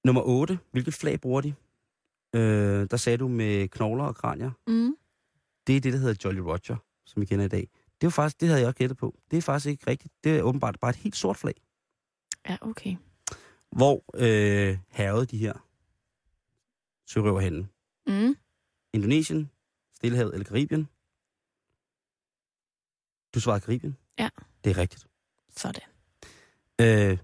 Nummer 0.05 0.23
8, 0.23 0.59
hvilket 0.71 0.95
flag 0.95 1.21
bruger 1.21 1.41
de? 1.41 1.55
Øh, 2.35 2.91
der 2.91 2.97
sagde 2.97 3.19
du 3.19 3.29
med 3.29 3.69
knogler 3.69 4.05
og 4.05 4.17
kranier. 4.17 4.51
Mm. 4.67 4.97
Det 5.67 5.77
er 5.77 5.81
det, 5.81 5.93
der 5.93 5.99
hedder 5.99 6.15
Jolly 6.25 6.39
Roger, 6.39 6.77
som 7.07 7.21
vi 7.21 7.27
kender 7.27 7.45
i 7.45 7.49
dag. 7.49 7.69
Det 8.01 8.07
var 8.07 8.11
faktisk, 8.11 8.41
det 8.41 8.49
havde 8.49 8.61
jeg 8.61 8.69
også 8.69 8.79
gættet 8.79 8.99
på. 8.99 9.19
Det 9.31 9.37
er 9.37 9.43
faktisk 9.43 9.67
ikke 9.67 9.87
rigtigt. 9.91 10.15
Det 10.25 10.39
er 10.39 10.43
åbenbart 10.43 10.81
bare 10.81 10.91
et 10.91 10.97
helt 10.97 11.17
sort 11.17 11.37
flag. 11.37 11.55
Ja, 12.49 12.57
okay. 12.61 12.97
Hvor 13.73 14.05
øh, 14.15 14.79
havede 14.89 15.27
de 15.27 15.39
her 15.39 15.53
sørøver 17.07 17.41
henne? 17.41 17.69
Mm. 18.07 18.37
Indonesien, 18.95 19.51
Stillehavet 19.95 20.35
eller 20.35 20.45
Karibien? 20.45 20.89
Du 23.39 23.43
svarede 23.43 23.61
Karibien? 23.61 23.97
Ja. 24.19 24.29
Det 24.65 24.71
er 24.71 24.79
rigtigt. 24.79 25.07
Sådan. 25.51 25.83
Øh, 26.81 27.19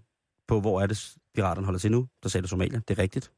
på 0.46 0.60
hvor 0.60 0.80
er 0.80 0.86
det, 0.86 1.16
piraterne 1.34 1.64
holder 1.64 1.78
til 1.80 1.90
nu? 1.90 2.08
Der 2.22 2.28
sagde 2.28 2.42
du 2.42 2.48
Somalia. 2.48 2.78
Det 2.88 2.98
er 2.98 3.02
rigtigt. 3.02 3.32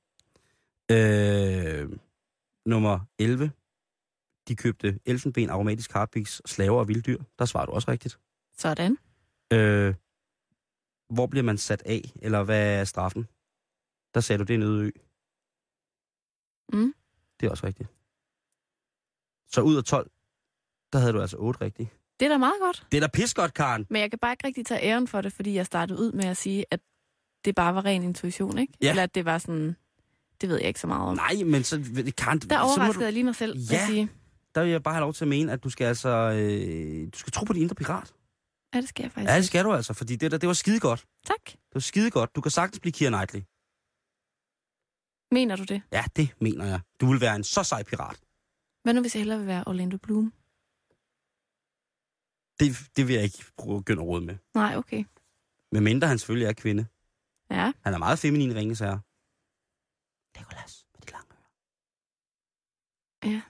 Øh, 0.91 1.99
nummer 2.67 3.01
11. 3.19 3.53
De 4.49 4.57
købte 4.57 5.01
elfenben, 5.05 5.51
aromatisk 5.51 5.93
harpiks, 5.93 6.43
slaver 6.47 6.79
og 6.79 6.89
vilddyr. 6.89 7.23
Der 7.39 7.45
svarer 7.45 7.67
du 7.67 7.73
også 7.73 7.91
rigtigt. 7.91 8.19
Sådan. 8.53 8.99
Øh, 9.53 9.95
hvor 11.15 11.27
bliver 11.27 11.45
man 11.45 11.59
sat 11.59 11.83
af, 11.83 12.03
eller 12.23 12.43
hvad 12.43 12.81
er 12.81 12.85
straffen? 12.85 13.29
Der 14.15 14.21
sagde 14.21 14.39
du, 14.39 14.45
det 14.45 14.51
er 14.51 14.59
en 14.59 14.63
øde 14.63 14.85
ø. 14.87 14.91
Mm. 16.73 16.95
Det 17.41 17.47
er 17.47 17.51
også 17.51 17.67
rigtigt. 17.67 17.89
Så 19.47 19.61
ud 19.61 19.77
af 19.77 19.85
12, 19.85 20.11
der 20.93 20.99
havde 20.99 21.13
du 21.13 21.21
altså 21.21 21.37
8 21.37 21.61
rigtige. 21.61 21.91
Det 22.21 22.27
er 22.27 22.31
da 22.31 22.39
meget 22.39 22.55
godt. 22.61 22.87
Det 22.93 22.97
er 22.97 23.01
da 23.01 23.07
pis 23.07 23.35
godt, 23.35 23.55
Karen. 23.55 23.87
Men 23.91 24.01
jeg 24.03 24.11
kan 24.11 24.19
bare 24.19 24.33
ikke 24.33 24.47
rigtig 24.47 24.67
tage 24.67 24.83
æren 24.83 25.09
for 25.09 25.21
det, 25.21 25.33
fordi 25.33 25.55
jeg 25.55 25.67
startede 25.67 25.99
ud 26.01 26.13
med 26.13 26.25
at 26.25 26.37
sige, 26.37 26.65
at 26.71 26.81
det 27.45 27.55
bare 27.55 27.75
var 27.75 27.85
ren 27.85 28.03
intuition, 28.03 28.59
ikke? 28.59 28.73
Ja. 28.83 28.91
Eller 28.91 29.03
at 29.03 29.15
det 29.15 29.25
var 29.25 29.39
sådan... 29.39 29.77
Det 30.41 30.49
ved 30.49 30.57
jeg 30.59 30.69
ikke 30.69 30.81
så 30.81 30.87
meget 30.87 31.09
om. 31.09 31.17
Nej, 31.17 31.43
men 31.45 31.65
så, 31.65 31.77
Karen, 32.19 32.39
Der 32.39 32.49
så 32.57 32.63
overraskede 32.63 32.99
du, 33.01 33.05
jeg 33.05 33.13
lige 33.13 33.25
mig 33.25 33.35
selv, 33.35 33.59
Ja. 33.71 33.87
sige. 33.87 34.09
der 34.55 34.63
vil 34.63 34.71
jeg 34.71 34.83
bare 34.83 34.95
have 34.95 35.01
lov 35.01 35.15
til 35.15 35.25
at 35.25 35.29
mene, 35.29 35.53
at 35.53 35.65
du 35.65 35.71
skal 35.71 35.85
altså, 35.85 36.09
øh, 36.09 37.09
du 37.13 37.19
skal 37.19 37.33
tro 37.33 37.45
på 37.45 37.53
din 37.53 37.63
indre 37.63 37.75
pirat. 37.75 38.13
Ja, 38.75 38.81
det 38.81 38.89
skal 38.89 39.03
jeg 39.03 39.13
faktisk. 39.13 39.31
Ja, 39.31 39.37
det 39.37 39.45
skal 39.47 39.65
du 39.65 39.73
altså, 39.73 39.95
fordi 39.95 40.17
det 40.17 40.31
der, 40.31 40.39
det 40.39 40.47
var 40.47 40.53
skide 40.53 40.81
godt. 40.81 41.05
Tak. 41.27 41.45
Det 41.47 41.75
var 41.75 41.81
skide 41.81 42.11
godt. 42.11 42.37
Du 42.37 42.41
kan 42.41 42.51
sagtens 42.51 42.81
blive 42.81 42.93
Keira 42.93 43.11
Knightley. 43.11 43.41
Mener 45.35 45.57
du 45.57 45.65
det? 45.65 45.83
Ja, 45.93 46.05
det 46.17 46.29
mener 46.41 46.65
jeg. 46.65 46.81
Du 47.01 47.07
vil 47.11 47.21
være 47.21 47.37
en 47.37 47.45
så 47.45 47.63
sej 47.63 47.83
pirat. 47.83 48.17
Hvad 48.83 48.95
nu, 48.95 49.01
hvis 49.01 49.15
jeg 49.15 49.21
hellere 49.21 49.39
vil 49.39 49.47
være 49.47 49.65
Orlando 49.67 49.97
Bloom? 49.97 50.33
Det, 52.61 52.77
det 52.97 53.09
vil 53.09 53.15
jeg 53.15 53.25
ikke 53.25 53.45
begynde 53.59 54.03
at 54.03 54.07
råde 54.09 54.25
med. 54.25 54.37
Nej, 54.55 54.77
okay. 54.77 55.05
Men 55.73 55.85
mindre 55.85 56.09
han 56.09 56.19
selvfølgelig 56.19 56.47
er 56.49 56.53
kvinde. 56.53 56.87
Ja, 57.51 57.73
Han 57.85 57.95
er 57.95 57.99
meget 57.99 58.19
feminin 58.19 58.55
ringes 58.55 58.79
her. 58.79 58.99
Nicolas 60.39 60.85
med 60.95 61.01
de 61.07 61.13
lange 61.13 61.27
ører. 63.27 63.41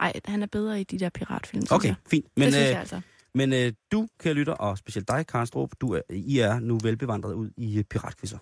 ej, 0.00 0.12
han 0.24 0.42
er 0.42 0.46
bedre 0.46 0.80
i 0.80 0.84
de 0.84 0.98
der 0.98 1.08
piratfilm, 1.08 1.62
Okay, 1.70 1.88
jeg. 1.88 1.96
fint. 2.10 2.24
Men, 2.24 2.30
Men, 2.36 2.46
det 2.46 2.52
synes 2.54 2.66
øh, 2.66 2.70
jeg 2.70 2.80
altså. 2.80 3.00
men 3.34 3.52
øh, 3.52 3.72
du, 3.92 4.08
kære 4.20 4.34
lytter, 4.34 4.52
og 4.52 4.78
specielt 4.78 5.08
dig, 5.08 5.26
Karen 5.26 5.46
Strup, 5.46 5.70
du 5.80 5.92
er, 5.94 6.00
I 6.10 6.38
er 6.38 6.58
nu 6.58 6.78
velbevandret 6.82 7.34
ud 7.34 7.50
i 7.56 7.78
øh, 7.78 7.84
piratkvisser. 7.84 8.38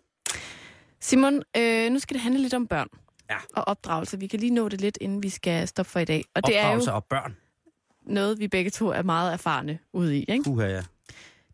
Simon, 1.00 1.42
øh, 1.56 1.90
nu 1.92 1.98
skal 1.98 2.14
det 2.14 2.22
handle 2.22 2.42
lidt 2.42 2.54
om 2.54 2.66
børn. 2.66 2.88
Ja. 3.30 3.36
Og 3.56 3.64
opdragelse. 3.68 4.18
Vi 4.18 4.26
kan 4.26 4.40
lige 4.40 4.54
nå 4.54 4.68
det 4.68 4.80
lidt, 4.80 4.98
inden 5.00 5.22
vi 5.22 5.28
skal 5.28 5.68
stoppe 5.68 5.90
for 5.90 6.00
i 6.00 6.04
dag. 6.04 6.24
Og 6.34 6.46
det 6.46 6.56
er 6.56 6.60
jo 6.60 6.66
Opdragelse 6.66 6.92
og 6.92 7.04
børn. 7.04 7.36
Noget, 8.08 8.38
vi 8.38 8.48
begge 8.48 8.70
to 8.70 8.88
er 8.88 9.02
meget 9.02 9.32
erfarne 9.32 9.78
ude 9.92 10.18
i. 10.18 10.24
Ikke? 10.28 10.44
Puha, 10.44 10.66
ja. 10.66 10.82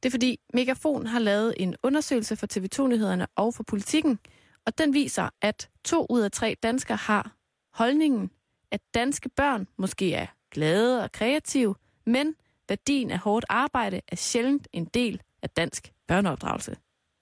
Det 0.02 0.08
er 0.08 0.10
fordi 0.10 0.40
Megafon 0.54 1.06
har 1.06 1.18
lavet 1.18 1.54
en 1.56 1.74
undersøgelse 1.82 2.36
for 2.36 2.46
TV2-nyhederne 2.52 3.26
og 3.36 3.54
for 3.54 3.62
politikken, 3.62 4.18
og 4.66 4.78
den 4.78 4.94
viser, 4.94 5.28
at 5.42 5.68
to 5.84 6.06
ud 6.10 6.20
af 6.20 6.30
tre 6.30 6.56
danskere 6.62 6.96
har 6.96 7.36
holdningen, 7.72 8.30
at 8.70 8.80
danske 8.94 9.28
børn 9.28 9.66
måske 9.78 10.14
er 10.14 10.26
glade 10.50 11.04
og 11.04 11.12
kreative, 11.12 11.74
men 12.06 12.34
værdien 12.68 13.10
af 13.10 13.18
hårdt 13.18 13.46
arbejde 13.48 14.00
er 14.08 14.16
sjældent 14.16 14.68
en 14.72 14.84
del 14.84 15.20
af 15.42 15.50
dansk 15.50 15.92
børneopdragelse. 16.08 16.76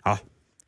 Ah, 0.05 0.19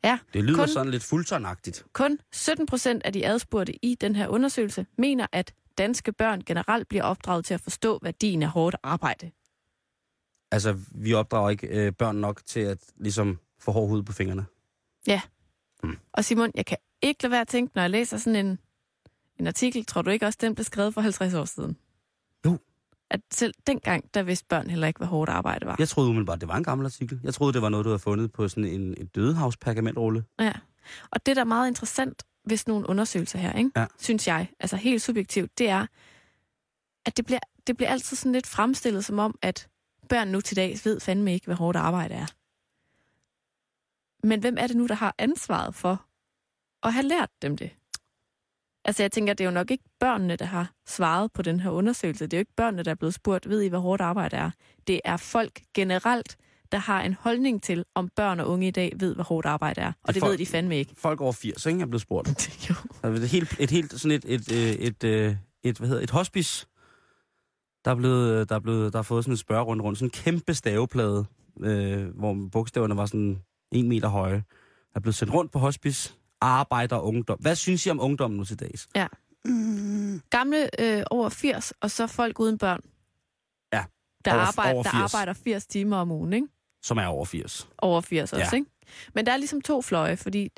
Ja, 0.03 0.19
det 0.33 0.43
lyder 0.43 0.59
kun, 0.59 0.67
sådan 0.67 0.91
lidt 0.91 1.03
fuldtårnagtigt. 1.03 1.85
kun 1.93 2.19
17 2.31 2.65
procent 2.65 3.03
af 3.05 3.13
de 3.13 3.25
adspurgte 3.25 3.85
i 3.85 3.95
den 3.95 4.15
her 4.15 4.27
undersøgelse 4.27 4.85
mener, 4.97 5.27
at 5.31 5.53
danske 5.77 6.11
børn 6.11 6.41
generelt 6.41 6.87
bliver 6.87 7.03
opdraget 7.03 7.45
til 7.45 7.53
at 7.53 7.61
forstå 7.61 7.99
værdien 8.01 8.43
af 8.43 8.49
hårdt 8.49 8.75
arbejde. 8.83 9.31
Altså, 10.51 10.77
vi 10.91 11.13
opdrager 11.13 11.49
ikke 11.49 11.67
øh, 11.67 11.91
børn 11.91 12.15
nok 12.15 12.41
til 12.45 12.59
at 12.59 12.77
ligesom 12.97 13.39
få 13.59 13.71
hård 13.71 13.89
hud 13.89 14.03
på 14.03 14.13
fingrene. 14.13 14.45
Og 16.13 16.25
Simon, 16.25 16.51
jeg 16.55 16.65
kan 16.65 16.77
ikke 17.01 17.23
lade 17.23 17.31
være 17.31 17.41
at 17.41 17.47
tænke, 17.47 17.71
når 17.75 17.81
jeg 17.81 17.89
læser 17.89 18.17
sådan 18.17 18.45
en, 18.45 18.59
en 19.39 19.47
artikel, 19.47 19.85
tror 19.85 20.01
du 20.01 20.09
ikke 20.09 20.25
også, 20.25 20.39
den 20.41 20.55
blev 20.55 20.63
skrevet 20.63 20.93
for 20.93 21.01
50 21.01 21.33
år 21.33 21.45
siden? 21.45 21.77
Jo. 22.45 22.57
At 23.09 23.21
selv 23.33 23.53
dengang, 23.67 24.13
der 24.13 24.23
vidste 24.23 24.45
børn 24.49 24.69
heller 24.69 24.87
ikke, 24.87 24.97
hvad 24.97 25.07
hårdt 25.07 25.29
arbejde 25.29 25.65
var. 25.65 25.75
Jeg 25.79 25.89
troede 25.89 26.09
umiddelbart, 26.09 26.41
det 26.41 26.47
var 26.47 26.55
en 26.57 26.63
gammel 26.63 26.85
artikel. 26.85 27.19
Jeg 27.23 27.33
troede, 27.33 27.53
det 27.53 27.61
var 27.61 27.69
noget, 27.69 27.83
du 27.83 27.89
havde 27.89 27.99
fundet 27.99 28.31
på 28.31 28.47
sådan 28.47 28.65
en, 28.65 28.95
en 28.97 29.07
dødehavspergamentrulle. 29.07 30.23
Ja. 30.39 30.53
Og 31.11 31.25
det, 31.25 31.35
der 31.35 31.41
er 31.41 31.45
meget 31.45 31.67
interessant 31.67 32.23
ved 32.45 32.57
sådan 32.57 32.71
nogle 32.71 32.89
undersøgelser 32.89 33.39
her, 33.39 33.53
ikke? 33.53 33.71
Ja. 33.75 33.85
synes 33.99 34.27
jeg, 34.27 34.47
altså 34.59 34.75
helt 34.75 35.01
subjektivt, 35.01 35.57
det 35.57 35.69
er, 35.69 35.85
at 37.05 37.17
det 37.17 37.25
bliver, 37.25 37.39
det 37.67 37.77
bliver 37.77 37.89
altid 37.89 38.17
sådan 38.17 38.31
lidt 38.31 38.47
fremstillet 38.47 39.05
som 39.05 39.19
om, 39.19 39.39
at 39.41 39.67
børn 40.09 40.27
nu 40.27 40.41
til 40.41 40.57
dags 40.57 40.85
ved 40.85 40.99
fandme 40.99 41.33
ikke, 41.33 41.45
hvad 41.45 41.55
hårdt 41.55 41.77
arbejde 41.77 42.13
er. 42.13 42.25
Men 44.27 44.39
hvem 44.39 44.57
er 44.59 44.67
det 44.67 44.75
nu, 44.75 44.87
der 44.87 44.95
har 44.95 45.15
ansvaret 45.17 45.75
for 45.75 46.05
at 46.83 46.93
have 46.93 47.07
lært 47.07 47.29
dem 47.41 47.57
det? 47.57 47.69
Altså 48.85 49.03
jeg 49.03 49.11
tænker, 49.11 49.33
det 49.33 49.43
er 49.43 49.49
jo 49.49 49.53
nok 49.53 49.71
ikke 49.71 49.83
børnene, 49.99 50.35
der 50.35 50.45
har 50.45 50.73
svaret 50.85 51.31
på 51.31 51.41
den 51.41 51.59
her 51.59 51.69
undersøgelse. 51.69 52.27
Det 52.27 52.33
er 52.33 52.37
jo 52.37 52.41
ikke 52.41 52.55
børnene, 52.55 52.83
der 52.83 52.91
er 52.91 52.95
blevet 52.95 53.13
spurgt, 53.13 53.49
ved 53.49 53.61
I, 53.61 53.67
hvad 53.67 53.79
hårdt 53.79 54.01
arbejde 54.01 54.37
er? 54.37 54.51
Det 54.87 55.01
er 55.05 55.17
folk 55.17 55.61
generelt, 55.73 56.37
der 56.71 56.77
har 56.77 57.01
en 57.01 57.13
holdning 57.13 57.63
til, 57.63 57.85
om 57.95 58.09
børn 58.15 58.39
og 58.39 58.47
unge 58.47 58.67
i 58.67 58.71
dag 58.71 58.93
ved, 58.99 59.15
hvad 59.15 59.25
hårdt 59.25 59.45
arbejde 59.47 59.81
er. 59.81 59.87
Og 59.87 59.93
Det 59.93 60.07
er 60.09 60.13
det, 60.13 60.19
folk- 60.21 60.31
ved 60.31 60.37
de 60.37 60.45
fandme 60.45 60.77
ikke. 60.77 60.93
Folk 60.97 61.21
over 61.21 61.31
80, 61.31 61.65
ikke? 61.65 61.77
Jeg 61.79 61.83
er 61.85 61.87
blevet 61.89 62.01
spurgt. 62.01 62.29
jo. 62.69 62.75
Er 63.03 63.07
et 63.09 63.29
helt, 63.29 63.55
et 63.59 63.71
helt 63.71 63.99
sådan 63.99 64.15
et, 64.17 64.25
et, 64.27 64.51
øh, 64.51 64.57
et, 64.57 65.03
et, 65.03 65.37
et, 65.63 65.77
hvad 65.77 65.87
hedder, 65.87 66.03
et 66.03 66.11
hospice, 66.11 66.65
der 67.85 67.91
er, 67.91 67.95
blevet, 67.95 68.49
der, 68.49 68.55
er 68.55 68.59
blevet, 68.59 68.93
der 68.93 68.99
har 68.99 69.03
fået 69.03 69.23
sådan 69.23 69.33
en 69.33 69.37
spørgerunde 69.37 69.83
rundt. 69.83 69.99
Sådan 69.99 70.07
en 70.07 70.11
kæmpe 70.23 70.53
staveplade, 70.53 71.25
øh, 71.59 72.07
hvor 72.07 72.49
bogstaverne 72.51 72.97
var 72.97 73.05
sådan 73.05 73.39
en 73.71 73.87
meter 73.89 74.07
høje. 74.07 74.35
Der 74.35 74.95
er 74.95 74.99
blevet 74.99 75.15
sendt 75.15 75.33
rundt 75.33 75.51
på 75.51 75.59
hospice. 75.59 76.13
Arbejder 76.41 76.95
og 76.95 77.05
ungdom. 77.07 77.37
Hvad 77.41 77.55
synes 77.55 77.85
I 77.85 77.89
om 77.89 77.99
ungdommen 78.01 78.37
nu 78.37 78.43
til 78.45 78.59
dags? 78.59 78.87
Ja. 78.95 79.07
Mm, 79.45 80.21
Gamle 80.29 80.81
øh, 80.81 81.03
over 81.11 81.29
80, 81.29 81.73
og 81.81 81.91
så 81.91 82.07
folk 82.07 82.39
uden 82.39 82.57
børn. 82.57 82.79
Ja, 83.73 83.83
Der, 84.25 84.33
over- 84.33 84.41
arbejder, 84.41 84.73
over 84.73 84.83
der 84.83 84.89
80. 84.91 85.13
arbejder 85.13 85.33
80 85.33 85.65
timer 85.67 85.97
om 85.97 86.11
ugen, 86.11 86.33
ikke? 86.33 86.47
Som 86.85 86.97
er 86.97 87.05
over 87.05 87.25
80. 87.25 87.67
Over 87.77 88.01
80 88.01 88.33
også, 88.33 88.45
Ja. 88.51 88.55
ikke? 88.57 88.69
Men 89.13 89.25
der 89.25 89.31
er 89.31 89.37
ligesom 89.37 89.61
to 89.61 89.81
fløje, 89.81 90.17
fordi 90.17 90.49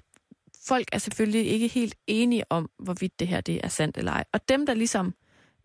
folk 0.67 0.87
er 0.91 0.97
selvfølgelig 0.97 1.47
ikke 1.47 1.67
helt 1.67 1.95
enige 2.07 2.43
om, 2.51 2.69
hvorvidt 2.79 3.19
det 3.19 3.27
her 3.27 3.41
det 3.41 3.59
er 3.63 3.67
sandt 3.67 3.97
eller 3.97 4.11
ej. 4.11 4.23
Og 4.33 4.49
dem, 4.49 4.65
der 4.65 4.73
ligesom 4.73 5.13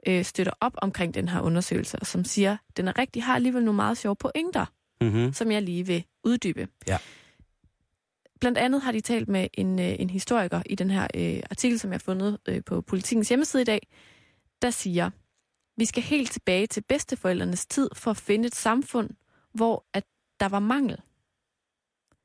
øh, 0.08 0.24
støtter 0.24 0.52
op 0.60 0.72
omkring 0.76 1.14
den 1.14 1.28
her 1.28 1.40
undersøgelse, 1.40 1.98
og 1.98 2.06
som 2.06 2.24
siger, 2.24 2.56
den 2.76 2.88
er 2.88 2.98
rigtig, 2.98 3.22
har 3.24 3.34
alligevel 3.34 3.64
nogle 3.64 3.76
meget 3.76 3.98
sjove 3.98 4.16
pointer, 4.16 4.66
Mm-hmm. 5.00 5.32
som 5.32 5.50
jeg 5.52 5.62
lige 5.62 5.86
vil 5.86 6.04
uddybe. 6.24 6.68
Ja. 6.88 6.98
Blandt 8.40 8.58
andet 8.58 8.82
har 8.82 8.92
de 8.92 9.00
talt 9.00 9.28
med 9.28 9.48
en, 9.54 9.78
øh, 9.78 9.94
en 9.98 10.10
historiker 10.10 10.62
i 10.66 10.74
den 10.74 10.90
her 10.90 11.06
øh, 11.14 11.42
artikel, 11.50 11.78
som 11.80 11.90
jeg 11.90 11.94
har 11.94 12.02
fundet 12.04 12.38
øh, 12.48 12.64
på 12.66 12.80
Politikens 12.80 13.28
hjemmeside 13.28 13.62
i 13.62 13.64
dag, 13.64 13.80
der 14.62 14.70
siger, 14.70 15.10
vi 15.76 15.84
skal 15.84 16.02
helt 16.02 16.30
tilbage 16.32 16.66
til 16.66 16.80
bedsteforældrenes 16.88 17.66
tid 17.66 17.88
for 17.94 18.10
at 18.10 18.16
finde 18.16 18.46
et 18.46 18.54
samfund, 18.54 19.10
hvor 19.54 19.84
at 19.94 20.04
der 20.43 20.49
var 20.49 20.59
mangel. 20.59 21.01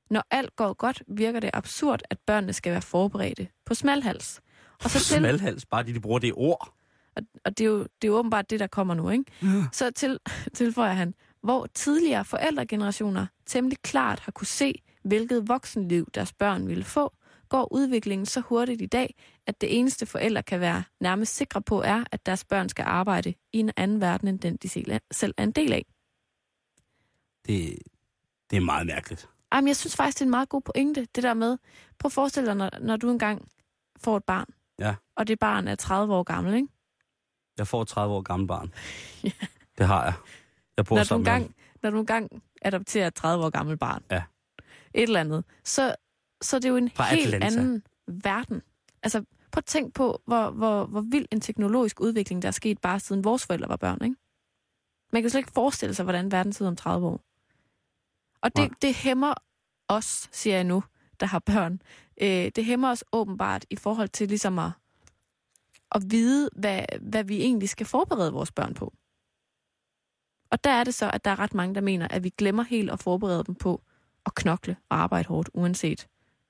Når 0.10 0.24
alt 0.32 0.56
går 0.56 0.74
godt, 0.74 1.04
virker 1.08 1.40
det 1.40 1.50
absurd, 1.54 2.02
at 2.10 2.20
børnene 2.20 2.54
skal 2.54 2.72
være 2.72 2.82
forberedte 2.82 3.48
på 3.66 3.74
smalhals. 3.74 4.42
Og 4.84 4.90
så 4.90 5.00
til, 5.00 5.18
Smalhals, 5.18 5.66
bare 5.66 5.84
de, 5.84 5.94
de 5.94 6.00
bruger 6.00 6.20
det 6.20 6.34
ord. 6.36 6.74
og, 7.16 7.24
og 7.46 7.58
det, 7.58 7.64
er 7.64 7.70
jo, 7.70 7.80
det 7.80 8.04
er 8.04 8.08
jo 8.08 8.16
åbenbart 8.16 8.50
det, 8.50 8.60
der 8.60 8.68
kommer 8.68 8.94
nu, 8.94 9.10
ikke? 9.10 9.24
Så 9.72 9.92
til, 9.92 10.20
tilføjer 10.54 10.94
han, 10.94 11.14
hvor 11.44 11.68
tidligere 11.74 12.26
forældregenerationer 12.26 13.26
temmelig 13.46 13.78
klart 13.82 14.20
har 14.20 14.32
kunne 14.32 14.48
se, 14.48 14.82
hvilket 15.04 15.48
voksenliv 15.48 16.08
deres 16.16 16.34
børn 16.34 16.68
ville 16.68 16.84
få, 16.84 17.14
går 17.50 17.74
udviklingen 17.74 18.26
så 18.26 18.42
hurtigt 18.42 18.82
i 18.82 18.86
dag, 18.86 19.16
at 19.48 19.62
det 19.62 19.80
eneste 19.80 20.06
forældre 20.06 20.44
kan 20.44 20.60
være 20.60 20.84
nærmest 21.00 21.36
sikre 21.36 21.62
på 21.62 21.82
er, 21.82 22.04
at 22.12 22.26
deres 22.26 22.44
børn 22.44 22.70
skal 22.70 22.86
arbejde 22.88 23.34
i 23.54 23.60
en 23.60 23.72
anden 23.78 24.02
verden, 24.02 24.28
end 24.28 24.40
den 24.40 24.56
de 24.56 25.00
selv 25.12 25.34
er 25.38 25.44
en 25.44 25.52
del 25.52 25.74
af. 25.74 25.86
Det, 27.48 27.78
det 28.50 28.58
er 28.58 28.62
meget 28.62 28.88
mærkeligt. 28.88 29.30
Jamen, 29.54 29.68
jeg 29.68 29.76
synes 29.76 29.96
faktisk, 29.96 30.18
det 30.18 30.22
er 30.22 30.26
en 30.26 30.30
meget 30.32 30.50
god 30.50 30.62
pointe, 30.62 31.08
det 31.16 31.24
der 31.24 31.34
med, 31.34 31.58
prøv 32.00 32.08
at 32.08 32.12
forestille 32.14 32.48
dig, 32.48 32.56
når, 32.56 32.70
når 32.82 32.96
du 32.98 33.10
engang 33.12 33.48
får 34.00 34.18
et 34.18 34.24
barn, 34.24 34.46
Ja. 34.80 34.96
og 35.16 35.28
det 35.28 35.40
barn 35.40 35.68
er 35.68 35.76
30 35.76 36.14
år 36.16 36.24
gammel, 36.24 36.54
ikke? 36.54 36.68
Jeg 37.58 37.68
får 37.68 37.82
et 37.82 37.88
30 37.88 38.16
år 38.16 38.22
gammelt 38.22 38.48
barn. 38.48 38.74
Det 39.78 39.88
har 39.88 40.04
jeg. 40.04 40.14
Jeg 40.78 40.86
bor 40.86 40.96
når 40.96 41.04
du, 41.04 41.14
med 41.14 41.20
engang, 41.20 41.56
når 41.84 41.90
du 41.90 42.00
engang 42.00 42.44
adopterer 42.62 43.08
et 43.08 43.14
30 43.16 43.46
år 43.46 43.50
gammelt 43.50 43.80
barn, 43.80 44.04
Ja. 44.12 44.24
et 44.94 45.04
eller 45.04 45.20
andet, 45.20 45.46
så, 45.64 45.96
så 46.42 46.56
er 46.56 46.60
det 46.60 46.70
jo 46.70 46.76
en 46.76 46.90
Fra 46.92 47.04
helt 47.04 47.34
Atlanta. 47.36 47.48
anden 47.60 47.84
verden. 48.08 48.62
Altså, 49.04 49.20
prøv 49.52 49.60
at 49.60 49.66
tænk 49.66 49.94
på, 49.94 50.22
hvor, 50.26 50.50
hvor, 50.52 50.86
hvor 50.86 51.02
vild 51.02 51.26
en 51.32 51.42
teknologisk 51.42 52.00
udvikling, 52.02 52.42
der 52.42 52.48
er 52.48 52.52
sket 52.52 52.82
bare 52.82 53.00
siden 53.00 53.24
vores 53.24 53.46
forældre 53.46 53.70
var 53.70 53.76
børn, 53.76 54.04
ikke? 54.04 54.16
Man 55.14 55.22
kan 55.24 55.30
slet 55.30 55.40
ikke 55.40 55.52
forestille 55.52 55.96
sig, 55.96 56.04
hvordan 56.04 56.32
verden 56.32 56.54
ud 56.62 56.68
om 56.68 56.76
30 56.76 57.08
år. 57.08 57.22
Og 58.42 58.52
Nej. 58.56 58.68
det, 58.68 58.82
det 58.82 58.96
hæmmer 58.96 59.34
os, 59.88 60.30
siger 60.32 60.56
jeg 60.56 60.64
nu, 60.64 60.84
der 61.20 61.26
har 61.26 61.40
børn. 61.40 61.82
Øh, 62.22 62.52
det 62.56 62.66
hæmmer 62.66 62.92
os 62.92 63.04
åbenbart 63.12 63.66
i 63.70 63.76
forhold 63.76 64.10
til 64.10 64.28
ligesom 64.28 64.60
at, 64.60 64.72
at 65.92 66.02
vide, 66.06 66.50
hvad, 66.56 66.86
hvad 67.02 67.24
vi 67.24 67.42
egentlig 67.42 67.70
skal 67.70 67.86
forberede 67.86 68.34
vores 68.34 68.52
børn 68.52 68.74
på. 68.74 68.94
Og 70.52 70.64
der 70.64 70.70
er 70.70 70.84
det 70.84 70.94
så, 70.94 71.10
at 71.14 71.26
der 71.26 71.32
er 71.32 71.40
ret 71.40 71.54
mange, 71.54 71.76
der 71.76 71.82
mener, 71.82 72.08
at 72.08 72.24
vi 72.24 72.30
glemmer 72.38 72.64
helt 72.64 72.92
at 72.92 73.00
forberede 73.00 73.44
dem 73.44 73.56
på 73.56 73.82
at 74.26 74.36
knokle 74.36 74.76
og 74.90 74.98
arbejde 74.98 75.28
hårdt, 75.28 75.50
uanset, 75.54 76.08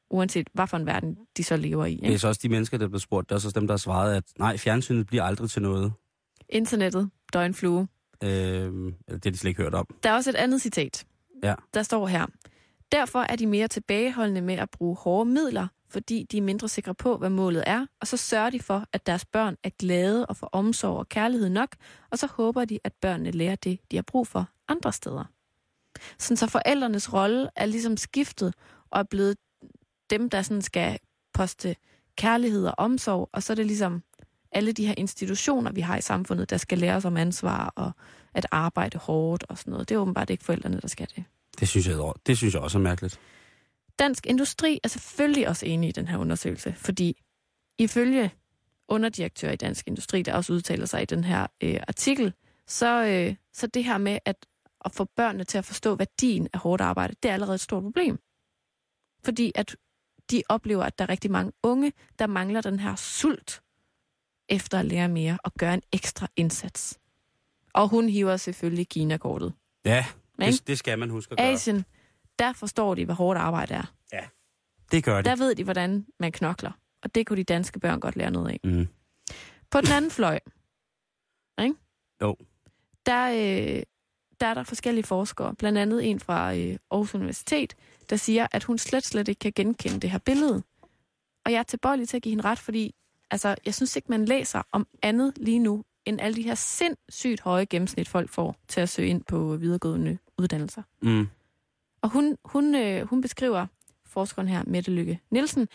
uanset 0.09 0.49
hvad 0.53 0.67
for 0.67 0.77
en 0.77 0.85
verden 0.85 1.17
de 1.37 1.43
så 1.43 1.57
lever 1.57 1.85
i. 1.85 1.95
Det 1.95 2.03
er 2.03 2.07
Ikke? 2.07 2.19
så 2.19 2.27
også 2.27 2.39
de 2.43 2.49
mennesker, 2.49 2.77
der 2.77 2.87
bliver 2.87 2.99
spurgt. 2.99 3.29
Det 3.29 3.35
er 3.35 3.39
så 3.39 3.47
også 3.47 3.59
dem, 3.59 3.67
der 3.67 3.73
har 3.73 3.77
svaret, 3.77 4.15
at 4.15 4.23
nej, 4.39 4.57
fjernsynet 4.57 5.07
bliver 5.07 5.23
aldrig 5.23 5.49
til 5.49 5.61
noget. 5.61 5.93
Internettet, 6.49 7.09
døgnflue. 7.33 7.87
Øh, 8.23 8.29
det 8.29 8.93
har 9.09 9.17
de 9.17 9.37
slet 9.37 9.49
ikke 9.49 9.61
hørt 9.61 9.73
om. 9.73 9.87
Der 10.03 10.09
er 10.09 10.13
også 10.13 10.29
et 10.29 10.35
andet 10.35 10.61
citat. 10.61 11.05
Ja. 11.43 11.55
Der 11.73 11.83
står 11.83 12.07
her. 12.07 12.25
Derfor 12.91 13.19
er 13.19 13.35
de 13.35 13.47
mere 13.47 13.67
tilbageholdende 13.67 14.41
med 14.41 14.55
at 14.55 14.69
bruge 14.69 14.95
hårde 14.95 15.29
midler, 15.29 15.67
fordi 15.89 16.27
de 16.31 16.37
er 16.37 16.41
mindre 16.41 16.67
sikre 16.67 16.95
på, 16.95 17.17
hvad 17.17 17.29
målet 17.29 17.63
er, 17.67 17.85
og 18.01 18.07
så 18.07 18.17
sørger 18.17 18.49
de 18.49 18.59
for, 18.59 18.85
at 18.93 19.05
deres 19.05 19.25
børn 19.25 19.55
er 19.63 19.69
glade 19.79 20.25
og 20.25 20.37
får 20.37 20.49
omsorg 20.51 20.97
og 20.97 21.09
kærlighed 21.09 21.49
nok, 21.49 21.75
og 22.11 22.17
så 22.17 22.27
håber 22.27 22.65
de, 22.65 22.79
at 22.83 22.93
børnene 23.01 23.31
lærer 23.31 23.55
det, 23.55 23.79
de 23.91 23.97
har 23.97 24.03
brug 24.03 24.27
for 24.27 24.49
andre 24.67 24.93
steder. 24.93 25.23
Sådan 26.19 26.37
så 26.37 26.47
forældrenes 26.47 27.13
rolle 27.13 27.49
er 27.55 27.65
ligesom 27.65 27.97
skiftet 27.97 28.53
og 28.89 28.99
er 28.99 29.03
blevet 29.03 29.37
dem, 30.09 30.29
der 30.29 30.41
sådan 30.41 30.61
skal 30.61 30.99
poste 31.33 31.75
kærlighed 32.15 32.67
og 32.67 32.73
omsorg, 32.77 33.29
og 33.33 33.43
så 33.43 33.53
er 33.53 33.55
det 33.55 33.65
ligesom 33.65 34.03
alle 34.51 34.71
de 34.71 34.87
her 34.87 34.93
institutioner, 34.97 35.71
vi 35.71 35.81
har 35.81 35.97
i 35.97 36.01
samfundet, 36.01 36.49
der 36.49 36.57
skal 36.57 36.77
lære 36.77 36.95
os 36.95 37.05
om 37.05 37.17
ansvar 37.17 37.73
og 37.75 37.91
at 38.37 38.45
arbejde 38.51 38.97
hårdt 38.97 39.43
og 39.49 39.57
sådan 39.57 39.71
noget. 39.71 39.89
Det 39.89 39.95
er 39.95 39.99
åbenbart 39.99 40.29
ikke 40.29 40.43
forældrene, 40.43 40.81
der 40.81 40.87
skal 40.87 41.07
det. 41.15 41.23
Det 41.59 41.67
synes 41.67 41.87
jeg, 41.87 42.13
det 42.27 42.37
synes 42.37 42.53
jeg 42.53 42.61
også 42.61 42.77
er 42.77 42.81
mærkeligt. 42.81 43.19
Dansk 43.99 44.25
Industri 44.25 44.79
er 44.83 44.87
selvfølgelig 44.87 45.47
også 45.47 45.65
enig 45.65 45.89
i 45.89 45.91
den 45.91 46.07
her 46.07 46.17
undersøgelse, 46.17 46.73
fordi 46.77 47.17
ifølge 47.77 48.31
underdirektør 48.87 49.51
i 49.51 49.55
Dansk 49.55 49.87
Industri, 49.87 50.21
der 50.21 50.33
også 50.33 50.53
udtaler 50.53 50.85
sig 50.85 51.01
i 51.01 51.05
den 51.05 51.23
her 51.23 51.47
øh, 51.63 51.79
artikel, 51.87 52.33
så, 52.67 53.05
øh, 53.05 53.35
så 53.53 53.67
det 53.67 53.83
her 53.83 53.97
med 53.97 54.19
at, 54.25 54.45
at 54.85 54.91
få 54.91 55.03
børnene 55.03 55.43
til 55.43 55.57
at 55.57 55.65
forstå 55.65 55.95
værdien 55.95 56.47
af 56.53 56.59
hårdt 56.59 56.81
arbejde, 56.81 57.15
det 57.23 57.29
er 57.29 57.33
allerede 57.33 57.55
et 57.55 57.61
stort 57.61 57.83
problem. 57.83 58.19
Fordi 59.23 59.51
at 59.55 59.75
de 60.31 60.43
oplever, 60.49 60.83
at 60.83 60.99
der 60.99 61.05
er 61.05 61.09
rigtig 61.09 61.31
mange 61.31 61.51
unge, 61.63 61.93
der 62.19 62.27
mangler 62.27 62.61
den 62.61 62.79
her 62.79 62.95
sult 62.95 63.61
efter 64.49 64.79
at 64.79 64.85
lære 64.85 65.09
mere 65.09 65.37
og 65.43 65.53
gøre 65.53 65.73
en 65.73 65.81
ekstra 65.91 66.27
indsats. 66.35 66.99
Og 67.77 67.87
hun 67.87 68.09
hiver 68.09 68.37
selvfølgelig 68.37 68.87
Kina-kortet. 68.89 69.53
Ja, 69.85 70.05
det, 70.39 70.67
det 70.67 70.77
skal 70.77 70.99
man 70.99 71.09
huske 71.09 71.31
at 71.31 71.37
gøre. 71.37 71.47
Asien, 71.47 71.85
der 72.39 72.53
forstår 72.53 72.95
de, 72.95 73.05
hvad 73.05 73.15
hårdt 73.15 73.39
arbejde 73.39 73.73
er. 73.73 73.83
Det 74.91 75.03
gør 75.03 75.15
det. 75.15 75.25
Der 75.25 75.35
ved 75.35 75.55
de, 75.55 75.63
hvordan 75.63 76.05
man 76.19 76.31
knokler. 76.31 76.71
Og 77.03 77.15
det 77.15 77.27
kunne 77.27 77.37
de 77.37 77.43
danske 77.43 77.79
børn 77.79 77.99
godt 77.99 78.15
lære 78.15 78.31
noget 78.31 78.49
af. 78.49 78.59
Mm. 78.63 78.87
På 79.71 79.81
den 79.81 79.91
anden 79.91 80.11
fløj, 80.11 80.39
ikke? 81.63 81.75
Jo. 82.21 82.37
Der, 83.05 83.29
øh, 83.29 83.83
der 84.39 84.47
er 84.47 84.53
der 84.53 84.63
forskellige 84.63 85.03
forskere, 85.05 85.55
blandt 85.55 85.77
andet 85.77 86.09
en 86.09 86.19
fra 86.19 86.55
øh, 86.55 86.77
Aarhus 86.91 87.15
Universitet, 87.15 87.75
der 88.09 88.15
siger, 88.15 88.47
at 88.51 88.63
hun 88.63 88.77
slet, 88.77 89.05
slet 89.05 89.27
ikke 89.27 89.39
kan 89.39 89.53
genkende 89.55 89.99
det 89.99 90.11
her 90.11 90.19
billede. 90.19 90.63
Og 91.45 91.51
jeg 91.51 91.59
er 91.59 91.63
tilbøjelig 91.63 92.09
til 92.09 92.17
at 92.17 92.23
give 92.23 92.31
hende 92.31 92.43
ret, 92.43 92.59
fordi 92.59 92.95
altså, 93.31 93.55
jeg 93.65 93.75
synes 93.75 93.95
ikke, 93.95 94.11
man 94.11 94.25
læser 94.25 94.61
om 94.71 94.87
andet 95.01 95.33
lige 95.37 95.59
nu, 95.59 95.83
end 96.07 96.21
alle 96.21 96.35
de 96.35 96.41
her 96.41 96.55
sindssygt 96.55 97.41
høje 97.41 97.65
gennemsnit, 97.65 98.07
folk 98.07 98.29
får 98.29 98.55
til 98.67 98.81
at 98.81 98.89
søge 98.89 99.09
ind 99.09 99.23
på 99.23 99.55
videregående 99.55 100.17
uddannelser. 100.37 100.81
Mm. 101.01 101.27
Og 102.01 102.09
hun, 102.09 102.37
hun, 102.45 102.75
øh, 102.75 103.07
hun 103.07 103.21
beskriver, 103.21 103.67
forskeren 104.05 104.47
her, 104.47 104.63
Mette 104.67 104.91
Lykke 104.91 105.19
Nielsen, 105.29 105.67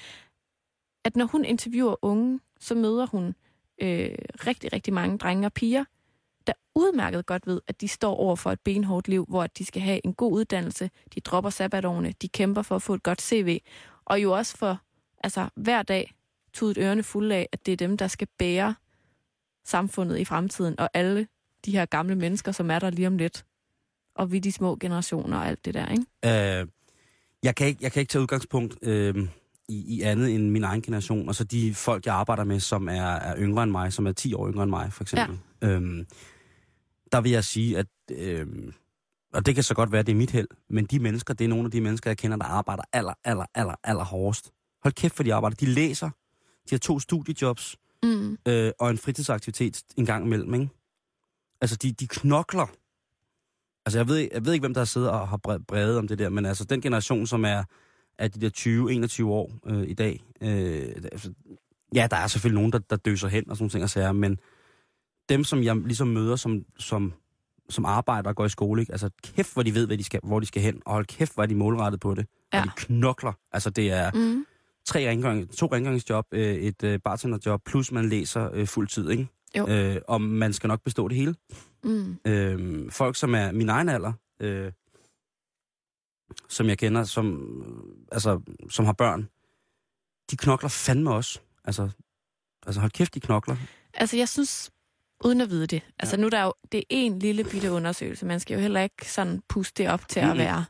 at 1.05 1.17
når 1.17 1.25
hun 1.25 1.45
interviewer 1.45 1.97
unge, 2.03 2.41
så 2.61 2.75
møder 2.75 3.07
hun 3.07 3.35
øh, 3.83 4.15
rigtig, 4.47 4.73
rigtig 4.73 4.95
mange 4.95 5.19
drenge 5.19 5.47
og 5.47 5.53
piger, 5.53 5.85
der 6.47 6.53
udmærket 6.75 7.27
godt 7.27 7.47
ved, 7.47 7.61
at 7.67 7.81
de 7.81 7.89
står 7.89 8.15
over 8.17 8.37
for 8.37 8.53
et 8.53 8.61
benhårdt 8.61 9.09
liv, 9.09 9.27
hvor 9.29 9.47
de 9.47 9.65
skal 9.65 9.83
have 9.83 10.01
en 10.05 10.15
god 10.15 10.33
uddannelse, 10.33 10.91
de 11.15 11.21
dropper 11.21 11.51
sabbatårene, 11.51 12.15
de 12.23 12.29
kæmper 12.29 12.63
for 12.63 12.77
at 12.77 12.83
få 12.83 12.95
et 12.95 13.03
godt 13.03 13.23
CV, 13.23 13.61
og 14.05 14.23
jo 14.23 14.33
også 14.33 14.57
for 14.57 14.79
altså, 15.25 15.49
hver 15.55 15.83
dag 15.83 16.15
tudet 16.53 16.79
ørerne 16.79 17.03
fulde 17.03 17.35
af, 17.35 17.49
at 17.53 17.67
det 17.67 17.73
er 17.73 17.77
dem, 17.77 17.97
der 17.97 18.07
skal 18.07 18.29
bære 18.39 18.75
samfundet 19.65 20.19
i 20.19 20.25
fremtiden, 20.25 20.81
og 20.81 20.91
alle 20.95 21.27
de 21.65 21.73
her 21.73 21.85
gamle 21.85 22.15
mennesker, 22.15 22.53
som 22.53 22.71
er 22.71 22.79
der 22.79 22.91
lige 22.91 23.07
om 23.07 23.17
lidt, 23.17 23.45
og 24.15 24.33
vi 24.33 24.39
de 24.39 24.53
små 24.53 24.77
generationer 24.81 25.39
og 25.39 25.47
alt 25.47 25.65
det 25.65 25.75
der, 25.75 25.89
ikke? 25.89 26.61
Øh, 26.61 26.67
jeg, 27.43 27.55
kan 27.55 27.67
ikke, 27.67 27.79
jeg 27.83 27.93
kan 27.93 28.01
ikke 28.01 28.11
tage 28.11 28.23
udgangspunkt 28.23 28.77
øh, 28.83 29.29
i, 29.69 29.97
i 29.97 30.03
andet 30.03 30.35
end 30.35 30.51
min 30.51 30.65
egen 30.65 30.83
generation, 30.83 31.29
og 31.29 31.35
så 31.35 31.45
de 31.45 31.75
folk, 31.75 32.07
jeg 32.07 32.15
arbejder 32.15 32.45
med, 32.45 32.61
som 32.61 32.89
er, 32.89 33.03
er 33.03 33.37
yngre 33.39 33.63
end 33.63 33.71
mig, 33.71 33.93
som 33.93 34.07
er 34.07 34.13
10 34.13 34.35
år 34.35 34.49
yngre 34.51 34.63
end 34.63 34.71
mig, 34.71 34.93
for 34.93 35.05
eksempel. 35.05 35.39
Ja. 35.63 35.69
Øhm, 35.69 36.07
der 37.13 37.21
vil 37.21 37.33
jeg 37.33 37.45
sige, 37.45 37.79
at, 37.79 37.87
øh, 38.11 38.47
og 39.33 39.47
det 39.47 39.55
kan 39.55 39.65
så 39.65 39.75
godt 39.75 39.93
være, 39.93 40.03
det 40.03 40.13
er 40.13 40.17
mit 40.17 40.31
held, 40.31 40.49
men 40.71 40.85
de 40.85 40.99
mennesker, 40.99 41.35
det 41.35 41.45
er 41.45 41.49
nogle 41.49 41.65
af 41.65 41.71
de 41.71 41.81
mennesker, 41.81 42.11
jeg 42.11 42.19
kender, 42.19 42.37
der 42.37 42.45
arbejder 42.45 42.83
aller, 42.93 43.15
aller, 43.25 43.47
aller, 43.55 43.75
aller 43.85 44.05
hårdest. 44.05 44.51
Hold 44.83 44.95
kæft 44.95 45.17
for 45.17 45.23
de 45.23 45.35
arbejder. 45.35 45.57
De 45.57 45.67
læser, 45.67 46.11
de 46.71 46.71
har 46.71 46.79
to 46.79 46.99
studiejobs, 46.99 47.77
Mm. 48.03 48.39
øh, 48.49 48.73
og 48.79 48.91
en 48.91 48.99
fritidsaktivitet 48.99 49.83
en 49.97 50.07
gang 50.07 50.27
imellem, 50.27 50.55
ikke? 50.55 50.69
Altså, 51.61 51.77
de, 51.77 51.93
de 51.93 52.07
knokler. 52.07 52.67
Altså, 53.87 53.99
jeg 53.99 54.09
ved, 54.09 54.29
jeg 54.33 54.45
ved 54.45 54.53
ikke, 54.53 54.63
hvem 54.63 54.75
der 54.75 54.81
har 54.81 54.85
siddet 54.87 55.11
og 55.11 55.29
har 55.29 55.41
bre- 55.49 55.65
brevet 55.69 55.99
om 55.99 56.09
det 56.09 56.19
der, 56.19 56.29
men 56.29 56.47
altså, 56.47 56.65
den 56.65 56.81
generation, 56.81 57.27
som 57.27 57.45
er, 57.45 57.65
er 58.19 58.29
de 58.29 58.41
der 58.41 59.23
20-21 59.23 59.25
år 59.27 59.53
øh, 59.67 59.83
i 59.89 59.95
dag, 59.95 60.23
øh, 60.41 60.89
altså, 61.13 61.33
ja, 61.95 62.07
der 62.11 62.17
er 62.17 62.27
selvfølgelig 62.27 62.55
nogen, 62.61 62.73
der, 62.73 62.79
der 62.79 62.97
døser 62.97 63.29
hen 63.29 63.51
og 63.51 63.57
sådan 63.57 63.63
nogle 63.63 63.71
ting 63.71 63.85
og 63.85 63.91
sager, 63.91 64.13
men 64.13 64.39
dem, 65.29 65.45
som 65.45 65.63
jeg 65.63 65.77
ligesom 65.77 66.09
møder, 66.09 66.37
som, 66.37 66.65
som, 66.79 67.13
som 67.71 67.85
arbejder 67.85 68.29
og 68.31 68.37
går 68.37 68.45
i 68.45 68.49
skole, 68.49 68.81
ikke? 68.83 68.93
altså 68.93 69.11
kæft, 69.23 69.53
hvor 69.53 69.63
de 69.63 69.75
ved, 69.75 69.87
hvad 69.87 69.99
de 69.99 70.05
skal, 70.05 70.21
hvor 70.23 70.41
de 70.41 70.47
skal 70.47 70.63
hen, 70.63 70.83
og 70.87 70.93
hold 70.93 71.07
kæft, 71.07 71.35
hvor 71.35 71.43
er 71.43 71.47
de 71.47 71.55
målrettet 71.55 72.01
på 72.01 72.15
det. 72.15 72.27
Ja. 72.53 72.61
Og 72.61 72.65
de 72.67 72.71
knokler. 72.77 73.33
Altså, 73.53 73.71
det 73.71 73.91
er 73.93 74.11
Mm. 74.15 74.45
Tre 74.87 75.09
rengøring, 75.09 75.51
to 75.57 75.67
rengøringsjob, 75.67 76.27
øh, 76.33 76.55
et 76.55 76.83
øh, 76.85 76.99
bartenderjob, 77.05 77.61
plus 77.67 77.93
man 77.93 78.09
læser 78.09 78.51
øh, 78.53 78.67
fuld 78.67 78.89
tid, 78.89 79.11
ikke? 79.11 79.29
Jo. 79.59 79.69
Øh, 79.69 79.97
og 80.09 80.21
man 80.21 80.53
skal 80.53 80.69
nok 80.69 80.83
bestå 80.85 81.09
det 81.09 81.17
hele. 81.17 81.35
Mm. 81.85 82.17
Øh, 82.27 82.91
folk, 82.91 83.17
som 83.17 83.35
er 83.35 83.53
min 83.53 83.69
egen 83.69 83.89
alder, 83.89 84.13
øh, 84.41 84.73
som 86.49 86.69
jeg 86.69 86.79
kender, 86.79 87.05
som, 87.05 87.49
altså, 88.13 88.41
som 88.71 88.85
har 88.85 88.93
børn, 88.93 89.29
de 90.31 90.37
knokler 90.37 90.69
fandme 90.69 91.15
også. 91.15 91.41
Altså, 91.65 91.89
altså 92.67 92.81
hold 92.81 92.91
kæft, 92.91 93.15
de 93.15 93.21
knokler. 93.21 93.57
Altså, 93.95 94.17
jeg 94.17 94.29
synes, 94.29 94.71
uden 95.25 95.41
at 95.41 95.51
vide 95.51 95.67
det, 95.67 95.83
altså 95.99 96.17
nu 96.17 96.27
er 96.27 96.31
der 96.31 96.43
jo, 96.43 96.53
det 96.73 96.79
er 96.79 96.85
en 96.91 97.19
lille 97.19 97.45
bitte 97.45 97.73
undersøgelse, 97.73 98.27
man 98.27 98.41
skal 98.41 98.55
jo 98.55 98.61
heller 98.61 98.81
ikke 98.81 99.13
sådan 99.13 99.43
puste 99.49 99.83
det 99.83 99.91
op 99.93 100.09
til 100.09 100.21
at 100.21 100.27
Mm-mm. 100.27 100.39
være. 100.39 100.65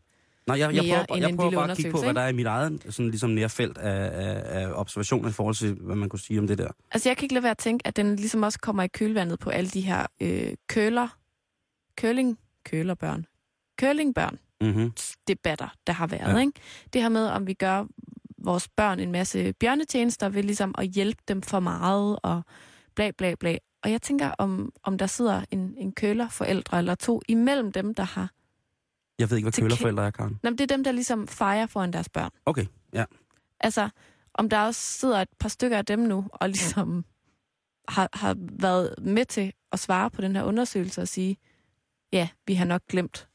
Nej, 0.47 0.59
jeg, 0.59 0.75
jeg 0.75 1.05
prøver, 1.09 1.21
jeg 1.21 1.37
prøver 1.37 1.51
bare 1.51 1.71
at 1.71 1.77
kigge 1.77 1.91
på, 1.93 2.03
hvad 2.03 2.15
der 2.15 2.21
er 2.21 2.29
i 2.29 2.33
mit 2.33 2.47
eget 2.47 2.87
sådan 2.91 3.11
ligesom 3.11 3.31
nærfelt 3.31 3.79
af, 3.79 4.11
af, 4.27 4.63
af 4.63 4.73
observationer 4.73 5.29
i 5.29 5.33
forhold 5.33 5.55
til, 5.55 5.75
hvad 5.75 5.97
man 5.97 6.09
kunne 6.09 6.19
sige 6.21 6.39
om 6.39 6.47
det 6.47 6.59
der. 6.59 6.69
Altså, 6.91 7.09
jeg 7.09 7.17
kan 7.17 7.25
ikke 7.25 7.35
lade 7.35 7.43
være 7.43 7.51
at 7.51 7.59
tænke, 7.59 7.87
at 7.87 7.97
den 7.97 8.17
ligesom 8.17 8.43
også 8.43 8.59
kommer 8.59 8.83
i 8.83 8.89
kølvandet 8.89 9.39
på 9.39 9.51
alle 9.51 9.71
de 9.71 9.81
her 9.81 10.07
øh, 10.21 10.55
køler, 10.69 11.09
køling, 11.97 12.39
kølerbørn, 12.65 13.27
kølingbørn, 13.79 14.39
Mm-hmm. 14.61 14.93
debatter, 15.29 15.69
der 15.87 15.93
har 15.93 16.07
været. 16.07 16.29
Ja. 16.29 16.31
Ja. 16.31 16.39
Ikke? 16.41 16.53
Det 16.93 17.03
her 17.03 17.09
med, 17.09 17.27
om 17.27 17.47
vi 17.47 17.55
gør 17.55 17.85
vores 18.39 18.69
børn 18.69 19.01
en 19.01 19.13
masse 19.13 19.53
bjørnetjenester 19.53 20.29
ved 20.29 20.43
ligesom 20.43 20.75
at 20.79 20.87
hjælpe 20.87 21.23
dem 21.29 21.43
for 21.43 21.61
meget 21.61 22.19
og 22.23 22.43
bla 22.95 23.11
bla 23.19 23.35
bla. 23.41 23.57
Og 23.83 23.91
jeg 23.91 24.03
tænker, 24.03 24.31
om, 24.39 24.73
om 24.83 24.99
der 24.99 25.07
sidder 25.07 25.45
en, 25.51 25.75
en 25.79 25.93
kølerforældre 25.93 26.79
eller 26.79 26.95
to 26.95 27.23
imellem 27.29 27.73
dem, 27.73 27.95
der 27.95 28.03
har... 28.03 28.31
Jeg 29.23 29.31
ved 29.31 29.37
ikke, 29.37 29.45
hvad 29.45 29.63
kølerforældre 29.63 30.07
er, 30.07 30.11
Karen. 30.11 30.39
Nå, 30.43 30.51
men 30.51 30.59
det 30.59 30.71
er 30.71 30.77
dem, 30.77 30.85
der 30.85 30.93
ligesom 30.93 31.29
fejrer 31.29 31.67
foran 31.67 31.93
deres 31.93 32.09
børn. 32.09 32.31
Okay, 32.47 32.67
ja. 32.93 33.05
Altså, 33.61 33.89
om 34.35 34.49
der 34.49 34.61
også 34.61 34.81
sidder 34.81 35.21
et 35.21 35.29
par 35.41 35.49
stykker 35.49 35.79
af 35.79 35.85
dem 35.85 35.99
nu, 35.99 36.25
og 36.33 36.49
ligesom 36.49 37.05
har, 37.89 38.09
har 38.13 38.37
været 38.39 38.95
med 39.03 39.25
til 39.25 39.53
at 39.73 39.79
svare 39.79 40.11
på 40.11 40.21
den 40.23 40.37
her 40.37 40.43
undersøgelse 40.43 41.01
og 41.03 41.09
sige, 41.09 41.37
ja, 42.13 42.29
vi 42.47 42.55
har 42.55 42.65
nok 42.65 42.83
glemt 42.89 43.29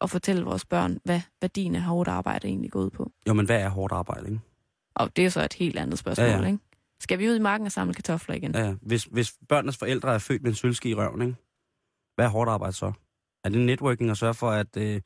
at 0.00 0.10
fortælle 0.10 0.44
vores 0.44 0.64
børn, 0.64 0.98
hvad 1.04 1.20
værdien 1.40 1.74
af 1.74 1.82
hårdt 1.82 2.08
arbejde 2.08 2.48
egentlig 2.48 2.70
går 2.70 2.80
ud 2.80 2.90
på. 2.90 3.12
Jo, 3.28 3.34
men 3.34 3.46
hvad 3.46 3.60
er 3.60 3.68
hårdt 3.68 3.92
arbejde, 3.92 4.26
ikke? 4.26 4.40
Og 4.94 5.16
det 5.16 5.26
er 5.26 5.30
så 5.30 5.44
et 5.44 5.52
helt 5.52 5.78
andet 5.78 5.98
spørgsmål, 5.98 6.26
Ja, 6.26 6.38
ja, 6.38 6.46
ikke? 6.46 6.58
Skal 7.00 7.18
vi 7.18 7.28
ud 7.28 7.36
i 7.36 7.40
marken 7.40 7.66
og 7.66 7.72
samle 7.72 7.94
kartofler 7.94 8.34
igen? 8.34 8.54
Ja, 8.54 8.64
ja. 8.64 8.74
Hvis, 8.82 9.04
hvis 9.04 9.32
børnenes 9.48 9.76
forældre 9.76 10.14
er 10.14 10.18
født 10.18 10.42
med 10.42 10.50
en 10.50 10.54
sølvske 10.54 10.88
i 10.88 10.94
røven, 10.94 11.22
ikke? 11.22 11.34
Hvad 12.14 12.24
er 12.24 12.28
hårdt 12.28 12.50
arbejde 12.50 12.72
så? 12.72 12.92
Er 13.44 13.48
det 13.48 13.60
networking 13.60 14.10
at 14.10 14.16
sørge 14.16 14.34
for, 14.34 14.50
at 14.50 14.76
øh, 14.76 15.00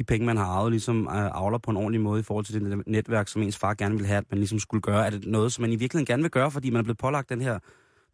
de 0.00 0.04
penge, 0.04 0.26
man 0.26 0.36
har 0.36 0.44
arvet, 0.44 0.72
ligesom 0.72 1.06
øh, 1.06 1.30
avler 1.34 1.58
på 1.58 1.70
en 1.70 1.76
ordentlig 1.76 2.00
måde 2.00 2.20
i 2.20 2.22
forhold 2.22 2.44
til 2.44 2.54
det 2.54 2.86
netværk, 2.86 3.28
som 3.28 3.42
ens 3.42 3.58
far 3.58 3.74
gerne 3.74 3.94
ville 3.94 4.06
have, 4.06 4.18
at 4.18 4.30
man 4.30 4.38
ligesom 4.38 4.58
skulle 4.58 4.80
gøre? 4.80 5.06
Er 5.06 5.10
det 5.10 5.26
noget, 5.26 5.52
som 5.52 5.62
man 5.62 5.72
i 5.72 5.76
virkeligheden 5.76 6.06
gerne 6.06 6.22
vil 6.22 6.30
gøre, 6.30 6.50
fordi 6.50 6.70
man 6.70 6.78
er 6.78 6.82
blevet 6.82 6.98
pålagt 6.98 7.28
den 7.28 7.40
her, 7.40 7.52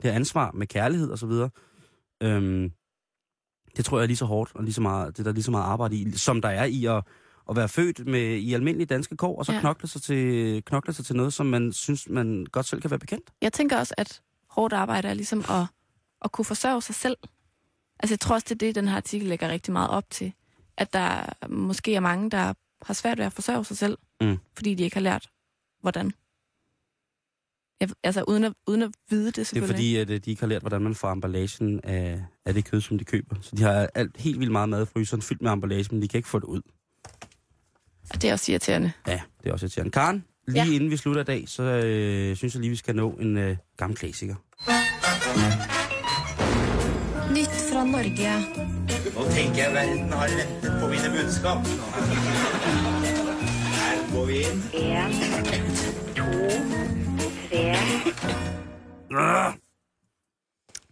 det 0.02 0.10
her 0.10 0.12
ansvar 0.12 0.50
med 0.54 0.66
kærlighed 0.66 1.10
og 1.10 1.18
så 1.18 1.26
videre? 1.26 1.50
Øhm, 2.22 2.70
det 3.76 3.84
tror 3.84 3.98
jeg 3.98 4.02
er 4.02 4.06
lige 4.06 4.16
så 4.16 4.24
hårdt, 4.24 4.50
og 4.54 4.64
lige 4.64 4.74
så 4.74 4.80
meget, 4.80 5.16
det 5.16 5.18
er 5.18 5.24
der 5.24 5.32
lige 5.32 5.42
så 5.42 5.50
meget 5.50 5.64
arbejde 5.64 5.96
i, 5.96 6.12
som 6.12 6.40
der 6.40 6.48
er 6.48 6.64
i 6.64 6.84
at, 6.84 7.02
at 7.50 7.56
være 7.56 7.68
født 7.68 8.06
med, 8.06 8.36
i 8.36 8.54
almindelige 8.54 8.86
danske 8.86 9.16
kår, 9.16 9.38
og 9.38 9.46
så. 9.46 9.52
Ja. 9.52 9.60
knokle, 9.60 9.88
sig 9.88 10.02
til, 10.02 10.62
knokle 10.64 10.92
sig 10.92 11.04
til 11.04 11.16
noget, 11.16 11.32
som 11.32 11.46
man 11.46 11.72
synes, 11.72 12.08
man 12.08 12.46
godt 12.52 12.66
selv 12.66 12.80
kan 12.80 12.90
være 12.90 12.98
bekendt. 12.98 13.30
Jeg 13.42 13.52
tænker 13.52 13.78
også, 13.78 13.94
at 13.98 14.22
hårdt 14.50 14.74
arbejde 14.74 15.08
er 15.08 15.14
ligesom 15.14 15.38
at, 15.38 15.66
at 16.24 16.32
kunne 16.32 16.44
forsørge 16.44 16.82
sig 16.82 16.94
selv. 16.94 17.16
Altså, 18.00 18.12
jeg 18.12 18.20
tror 18.20 18.34
også, 18.34 18.46
det 18.48 18.54
er 18.54 18.66
det, 18.66 18.74
den 18.74 18.88
her 18.88 18.96
artikel 18.96 19.28
lægger 19.28 19.48
rigtig 19.48 19.72
meget 19.72 19.90
op 19.90 20.10
til. 20.10 20.32
At 20.78 20.92
der 20.92 21.26
måske 21.48 21.94
er 21.94 22.00
mange, 22.00 22.30
der 22.30 22.54
har 22.82 22.94
svært 22.94 23.18
ved 23.18 23.24
at 23.24 23.32
forsørge 23.32 23.64
sig 23.64 23.76
selv, 23.76 23.98
Mm. 24.20 24.38
fordi 24.56 24.74
de 24.74 24.82
ikke 24.84 24.96
har 24.96 25.00
lært, 25.02 25.28
hvordan. 25.80 26.12
Jeg, 27.80 27.88
altså, 28.02 28.22
uden 28.28 28.44
at, 28.44 28.52
uden 28.66 28.82
at 28.82 28.90
vide 29.10 29.26
det 29.26 29.36
Det 29.36 29.40
er 29.40 29.44
selvfølgelig. 29.44 29.74
fordi, 29.76 29.96
at 29.96 30.10
øh, 30.10 30.20
de 30.24 30.30
ikke 30.30 30.42
har 30.42 30.46
lært, 30.46 30.62
hvordan 30.62 30.82
man 30.82 30.94
får 30.94 31.12
emballagen 31.12 31.80
af, 31.84 32.24
af 32.44 32.54
det 32.54 32.64
kød, 32.70 32.80
som 32.80 32.98
de 32.98 33.04
køber. 33.04 33.36
Så 33.42 33.56
de 33.56 33.62
har 33.62 33.88
alt, 33.94 34.16
helt 34.16 34.38
vildt 34.40 34.52
meget 34.52 34.68
mad 34.68 34.82
i 34.82 34.86
fryseren 34.86 35.22
fyldt 35.22 35.42
med 35.42 35.52
emballage, 35.52 35.88
men 35.90 36.02
de 36.02 36.08
kan 36.08 36.18
ikke 36.18 36.28
få 36.28 36.38
det 36.38 36.44
ud. 36.46 36.62
Og 38.10 38.22
det 38.22 38.28
er 38.28 38.32
også 38.32 38.52
irriterende. 38.52 38.92
Ja, 39.06 39.20
det 39.42 39.48
er 39.48 39.52
også 39.52 39.66
irriterende. 39.66 39.90
Karen, 39.90 40.24
lige 40.48 40.64
ja. 40.64 40.70
Inden 40.72 40.90
vi 40.90 40.96
slutter 40.96 41.20
i 41.20 41.24
dag, 41.24 41.48
så 41.48 41.62
øh, 41.62 42.36
synes 42.36 42.54
jeg 42.54 42.60
lige, 42.60 42.70
vi 42.70 42.76
skal 42.76 42.96
nå 42.96 43.10
en 43.10 43.38
øh, 43.38 43.56
gammel 43.76 43.96
klassiker. 43.98 44.34
Nytt 45.36 45.75
fra 47.86 48.02
Norge. 48.02 48.32
Nå 49.14 49.22
tenker 49.30 49.62
jeg 49.62 49.72
verden 49.74 50.12
har 50.12 50.28
ventet 50.28 50.80
på 50.80 50.86
mine 50.88 51.08
budskap. 51.16 51.58
Her 53.76 54.14
går 54.14 54.24
vi 54.26 54.36
inn. 54.36 54.62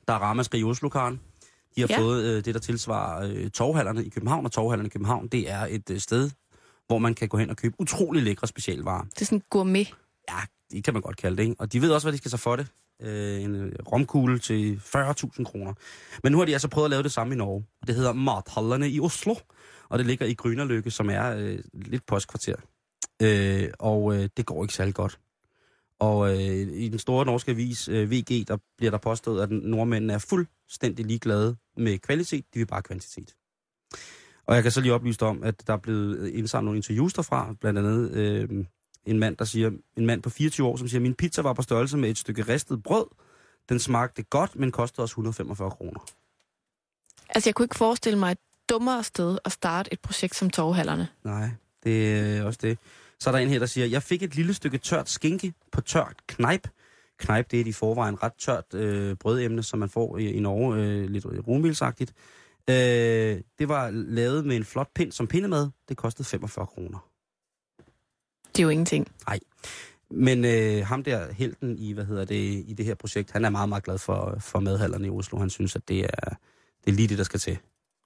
Der 0.07 0.13
er 0.13 0.19
ramaskrig 0.19 0.61
i 0.61 0.65
Oslo, 0.65 0.89
Karen. 0.89 1.21
De 1.77 1.81
har 1.81 1.89
ja. 1.91 1.99
Fået 1.99 2.25
øh, 2.25 2.45
det, 2.45 2.55
der 2.55 2.61
tilsvarer 2.61 3.31
øh, 3.31 3.51
torvhallerne 3.51 4.05
i 4.05 4.09
København, 4.09 4.47
og 4.47 4.53
torvhallerne 4.53 4.87
i 4.87 4.91
København, 4.91 5.29
det 5.29 5.51
er 5.51 5.67
et 5.71 5.91
øh, 5.91 6.01
sted, 6.01 6.31
hvor 6.87 6.99
man 6.99 7.15
kan 7.15 7.29
gå 7.29 7.37
hen 7.37 7.51
og 7.51 7.57
købe 7.57 7.75
utrolig 7.79 8.23
lækre 8.23 8.47
specialvarer. 8.47 9.05
Det 9.05 9.21
er 9.21 9.25
sådan 9.25 9.43
gourmet. 9.51 9.95
Ja, 10.31 10.41
det 10.71 10.85
kan 10.85 10.95
man 10.95 11.03
godt 11.03 11.17
kalde 11.17 11.37
det, 11.37 11.43
ikke? 11.43 11.57
Og 11.59 11.73
de 11.73 11.83
ved 11.83 11.91
også, 11.91 12.05
hvad 12.05 12.13
de 12.13 12.19
skal 12.19 12.31
tage 12.31 12.39
for 12.39 12.57
det. 12.57 12.67
Øh, 13.05 13.43
en 13.43 13.55
øh, 13.55 13.73
romkugle 13.93 14.39
til 14.39 14.81
40.000 14.85 15.45
kroner. 15.45 15.75
Men 16.23 16.33
nu 16.33 16.39
har 16.39 16.45
de 16.45 16.53
altså 16.53 16.69
prøvet 16.69 16.87
at 16.87 16.91
lave 16.91 17.03
det 17.03 17.13
samme 17.13 17.35
i 17.35 17.37
Norge. 17.37 17.67
Og 17.81 17.87
det 17.87 17.95
hedder 17.95 18.13
Mathallerne 18.13 18.91
i 18.91 19.01
Oslo. 19.01 19.35
Og 19.89 19.99
det 19.99 20.07
ligger 20.07 20.27
i 20.27 20.35
Grønnerløkke, 20.35 20.91
som 20.91 21.11
er 21.11 21.37
øh, 21.37 21.59
lidt 21.73 22.07
postkvarter. 22.07 22.57
Øh, 23.23 23.69
og 23.79 24.17
øh, 24.17 24.29
det 24.37 24.47
går 24.47 24.65
ikke 24.65 24.75
særlig 24.75 24.95
godt. 24.95 25.19
Og 25.99 26.31
øh, 26.31 26.69
i 26.73 26.89
den 26.89 26.99
store 26.99 27.27
norske 27.27 27.51
avis 27.51 27.89
øh, 27.89 28.11
VG, 28.11 28.49
der 28.49 28.57
bliver 28.77 28.91
der 28.91 28.99
påstået, 28.99 29.43
at 29.43 29.51
nordmændene 29.51 30.13
er 30.13 30.19
fuldstændig 30.19 31.07
ligeglade 31.07 31.57
med 31.77 31.99
kvalitet. 31.99 32.45
De 32.55 32.59
vil 32.59 32.67
bare 32.67 32.83
kvantitet. 32.83 33.35
Og 34.47 34.55
jeg 34.55 34.63
kan 34.63 34.73
så 34.73 34.81
lige 34.81 34.95
oplyse 34.95 35.23
om, 35.23 35.43
at 35.43 35.67
der 35.67 35.73
er 35.73 35.77
blevet 35.77 36.29
indsamlet 36.29 36.65
nogle 36.65 36.79
interviews 36.79 37.13
derfra, 37.13 37.55
blandt 37.61 37.79
andet 37.79 38.11
øh, 38.11 38.65
en 39.07 39.19
mand, 39.19 39.37
der 39.37 39.45
siger, 39.45 39.71
en 39.97 40.07
mand 40.07 40.23
på 40.23 40.31
24 40.31 40.67
år, 40.67 40.77
som 40.77 40.89
siger, 40.89 41.01
min 41.01 41.15
pizza 41.15 41.43
var 41.43 41.53
på 41.53 41.63
størrelse 41.63 41.97
med 41.97 42.11
et 42.11 42.19
stykke 42.19 42.43
ristet 42.43 42.83
brød. 42.83 43.07
Den 43.69 43.79
smagte 43.79 44.23
godt, 44.23 44.57
men 44.57 44.73
kostede 44.73 45.05
os 45.05 45.11
145 45.11 45.71
kroner. 45.71 46.01
Altså, 47.29 47.49
jeg 47.49 47.55
kunne 47.55 47.65
ikke 47.65 47.77
forestille 47.77 48.19
mig 48.19 48.33
et 48.33 48.39
dummere 48.69 49.05
sted 49.05 49.39
at 49.45 49.53
starte 49.53 49.93
et 49.93 50.01
projekt 50.01 50.37
som 50.37 50.51
torvhallerne. 50.51 51.09
Nej, 51.25 51.49
det 51.85 52.15
er 52.19 52.43
også 52.43 52.59
det. 52.63 52.79
Så 53.21 53.31
er 53.31 53.33
der 53.33 53.39
en 53.39 53.49
her, 53.49 53.59
der 53.59 53.67
siger, 53.67 53.87
jeg 53.87 54.03
fik 54.03 54.23
et 54.23 54.35
lille 54.35 54.55
stykke 54.55 54.79
tørt 54.79 55.09
skinke 55.09 55.55
på 55.73 55.81
tørt 55.81 56.17
knejp. 56.27 56.69
Knejp, 57.19 57.51
det 57.51 57.61
er 57.61 57.65
i 57.65 57.73
forvejen 57.73 58.23
ret 58.23 58.33
tørt 58.39 58.75
øh, 58.75 59.17
brødemne, 59.17 59.63
som 59.63 59.79
man 59.79 59.89
får 59.89 60.19
i, 60.19 60.33
i 60.33 60.41
Norge, 60.41 60.83
øh, 60.83 61.11
lidt 61.11 61.27
rumvilsagtigt. 61.27 62.15
Øh, 62.71 63.41
det 63.59 63.69
var 63.69 63.91
lavet 63.91 64.47
med 64.47 64.57
en 64.57 64.65
flot 64.65 64.89
pind 64.95 65.13
som 65.13 65.27
pindemad. 65.27 65.71
Det 65.89 65.97
kostede 65.97 66.29
45 66.29 66.67
kroner. 66.67 67.14
Det 68.57 68.59
er 68.59 68.63
jo 68.63 68.69
ingenting. 68.69 69.09
Men 70.11 70.45
øh, 70.45 70.87
ham 70.87 71.03
der, 71.05 71.33
helten 71.33 71.79
i, 71.79 71.93
hvad 71.93 72.05
hedder 72.05 72.25
det, 72.25 72.65
i 72.67 72.75
det 72.77 72.85
her 72.87 72.95
projekt, 72.95 73.31
han 73.31 73.45
er 73.45 73.51
meget, 73.51 73.69
meget 73.69 73.85
glad 73.85 73.99
for, 73.99 74.37
for 74.41 74.61
madhallerne 74.61 75.07
i 75.07 75.11
Oslo. 75.11 75.39
Han 75.39 75.51
synes, 75.51 75.77
at 75.77 75.89
det 75.89 76.01
er, 76.05 76.29
det 76.85 76.91
er 76.91 76.93
lige 76.93 77.09
det, 77.09 77.19
der 77.19 77.25
skal 77.25 77.41
til. 77.41 77.59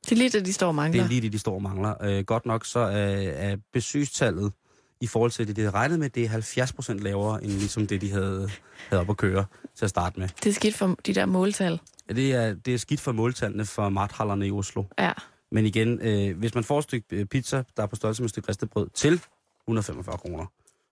Det 0.04 0.12
er 0.12 0.16
lige 0.16 0.30
det, 0.30 0.46
de 0.46 0.52
står 0.52 0.66
og 0.66 0.72
Det 0.72 0.76
mangler. 0.76 1.04
er 1.04 1.08
lige 1.08 1.20
det, 1.20 1.32
de 1.32 1.38
står 1.38 1.54
og 1.54 1.62
mangler. 1.62 1.94
Øh, 2.04 2.24
godt 2.24 2.46
nok 2.46 2.64
så 2.66 2.78
er, 2.78 2.88
er 3.30 3.56
besøgstallet 3.72 4.52
i 5.00 5.06
forhold 5.06 5.30
til 5.30 5.48
det, 5.48 5.56
de 5.56 5.60
havde 5.60 5.74
regnet 5.74 5.98
med, 5.98 6.10
det 6.10 6.24
er 6.24 6.28
70 6.28 6.72
procent 6.72 7.00
lavere, 7.00 7.44
end 7.44 7.52
ligesom 7.52 7.86
det, 7.86 8.00
de 8.00 8.10
havde, 8.12 8.50
havde 8.88 9.00
op 9.00 9.10
at 9.10 9.16
køre 9.16 9.44
til 9.76 9.84
at 9.84 9.90
starte 9.90 10.20
med. 10.20 10.28
Det 10.44 10.50
er 10.50 10.54
skidt 10.54 10.74
for 10.74 10.96
de 11.06 11.14
der 11.14 11.26
måltal. 11.26 11.80
Ja, 12.08 12.14
Det 12.14 12.32
er, 12.34 12.54
det 12.54 12.74
er 12.74 12.78
skidt 12.78 13.00
for 13.00 13.12
måltallene 13.12 13.64
for 13.64 13.88
mathallerne 13.88 14.46
i 14.46 14.50
Oslo. 14.50 14.84
Ja. 14.98 15.12
Men 15.52 15.66
igen, 15.66 16.00
øh, 16.00 16.38
hvis 16.38 16.54
man 16.54 16.64
får 16.64 16.78
et 16.78 16.84
stykke 16.84 17.06
øh, 17.16 17.26
pizza, 17.26 17.62
der 17.76 17.82
er 17.82 17.86
på 17.86 17.96
størrelse 17.96 18.22
med 18.22 18.26
et 18.26 18.30
stykke 18.30 18.48
ristet 18.48 18.70
brød, 18.70 18.88
til 18.94 19.20
145 19.68 20.18
kroner, 20.18 20.46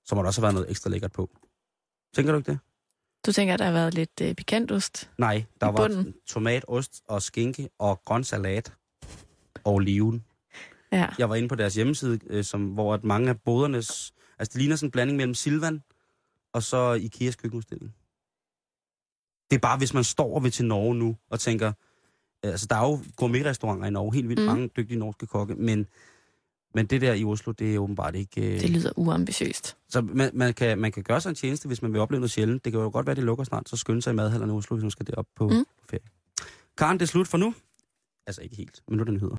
så 0.05 0.14
må 0.14 0.22
der 0.22 0.27
også 0.27 0.41
have 0.41 0.43
været 0.43 0.55
noget 0.55 0.70
ekstra 0.70 0.91
lækkert 0.91 1.12
på. 1.12 1.31
Tænker 2.14 2.33
du 2.33 2.39
ikke 2.39 2.51
det? 2.51 2.59
Du 3.27 3.33
tænker, 3.33 3.55
at 3.55 3.59
der 3.59 3.64
har 3.64 3.72
været 3.72 3.95
lidt 3.95 4.20
øh, 4.22 4.35
pikantost. 4.35 5.11
Nej, 5.18 5.45
der 5.61 5.66
var 5.66 5.77
bunden. 5.77 6.14
tomat, 6.27 6.64
ost 6.68 7.03
og 7.09 7.22
skinke 7.22 7.68
og 7.79 8.03
grøn 8.05 8.24
salat 8.24 8.72
og 9.64 9.74
oliven. 9.74 10.24
Ja. 10.93 11.07
Jeg 11.18 11.29
var 11.29 11.35
inde 11.35 11.49
på 11.49 11.55
deres 11.55 11.74
hjemmeside, 11.74 12.18
øh, 12.27 12.45
som, 12.45 12.66
hvor 12.66 12.95
at 12.95 13.05
mange 13.05 13.29
af 13.31 13.41
bodernes... 13.41 14.14
Altså, 14.39 14.53
det 14.53 14.61
ligner 14.61 14.77
sådan 14.77 14.87
en 14.87 14.91
blanding 14.91 15.16
mellem 15.16 15.35
Silvan 15.35 15.83
og 16.53 16.62
så 16.62 16.93
Ikeas 16.93 17.37
køkkenudstilling. 17.37 17.95
Det 19.51 19.57
er 19.57 19.61
bare, 19.61 19.79
hvis 19.79 19.95
man 19.95 20.05
står 20.05 20.41
ved 20.41 20.51
til 20.51 20.64
Norge 20.64 20.95
nu 20.95 21.16
og 21.31 21.41
tænker... 21.41 21.68
øh, 21.68 22.51
Altså, 22.51 22.66
der 22.70 22.77
er 22.77 22.89
jo 22.89 22.99
gourmetrestauranter 23.16 23.87
i 23.87 23.91
Norge, 23.91 24.14
helt 24.14 24.29
vildt 24.29 24.41
mm. 24.41 24.47
mange 24.47 24.68
dygtige 24.68 24.99
norske 24.99 25.27
kokke, 25.27 25.55
men, 25.55 25.87
men 26.77 26.87
det 26.87 27.01
der 27.01 27.14
i 27.14 27.24
Oslo, 27.24 27.53
det 27.53 27.74
er 27.74 27.79
åbenbart 27.79 28.14
ikke... 28.14 28.41
Øh, 28.55 28.61
Det 28.61 28.70
lyder 28.70 28.93
uambitiøst. 28.97 29.77
så 29.89 30.01
man, 30.01 30.31
man, 30.35 30.55
kan, 30.55 30.79
man 30.79 30.93
kan 30.93 31.03
gøre 31.03 31.20
sig 31.20 31.29
en 31.31 31.35
tjeneste, 31.37 31.66
hvis 31.66 31.83
man 31.83 31.93
vil 31.93 32.01
opleve 32.01 32.20
noget 32.20 32.31
sjældent. 32.31 32.64
Det 32.64 32.72
kan 32.72 32.81
jo 32.81 32.91
godt 32.93 33.07
være, 33.07 33.16
det 33.16 33.24
lukker 33.24 33.45
snart, 33.45 33.68
så 33.68 33.77
skynde 33.77 34.03
sig 34.03 34.11
i 34.11 34.14
madhallerne 34.14 34.53
i 34.53 34.57
Oslo, 34.57 34.77
hvis 34.77 34.83
man 34.83 34.91
skal 34.91 35.07
derop 35.07 35.27
på, 35.37 35.49
Mm. 35.49 35.64
på 35.81 35.87
ferie. 35.91 36.01
Karen, 36.79 36.99
det 36.99 37.03
er 37.03 37.07
slut 37.07 37.29
for 37.29 37.39
nu. 37.39 37.55
Altså 38.27 38.43
ikke 38.43 38.57
helt, 38.57 38.83
men 38.89 38.97
nu 38.97 39.01
er 39.01 39.05
den 39.05 39.20
hedder. 39.20 39.35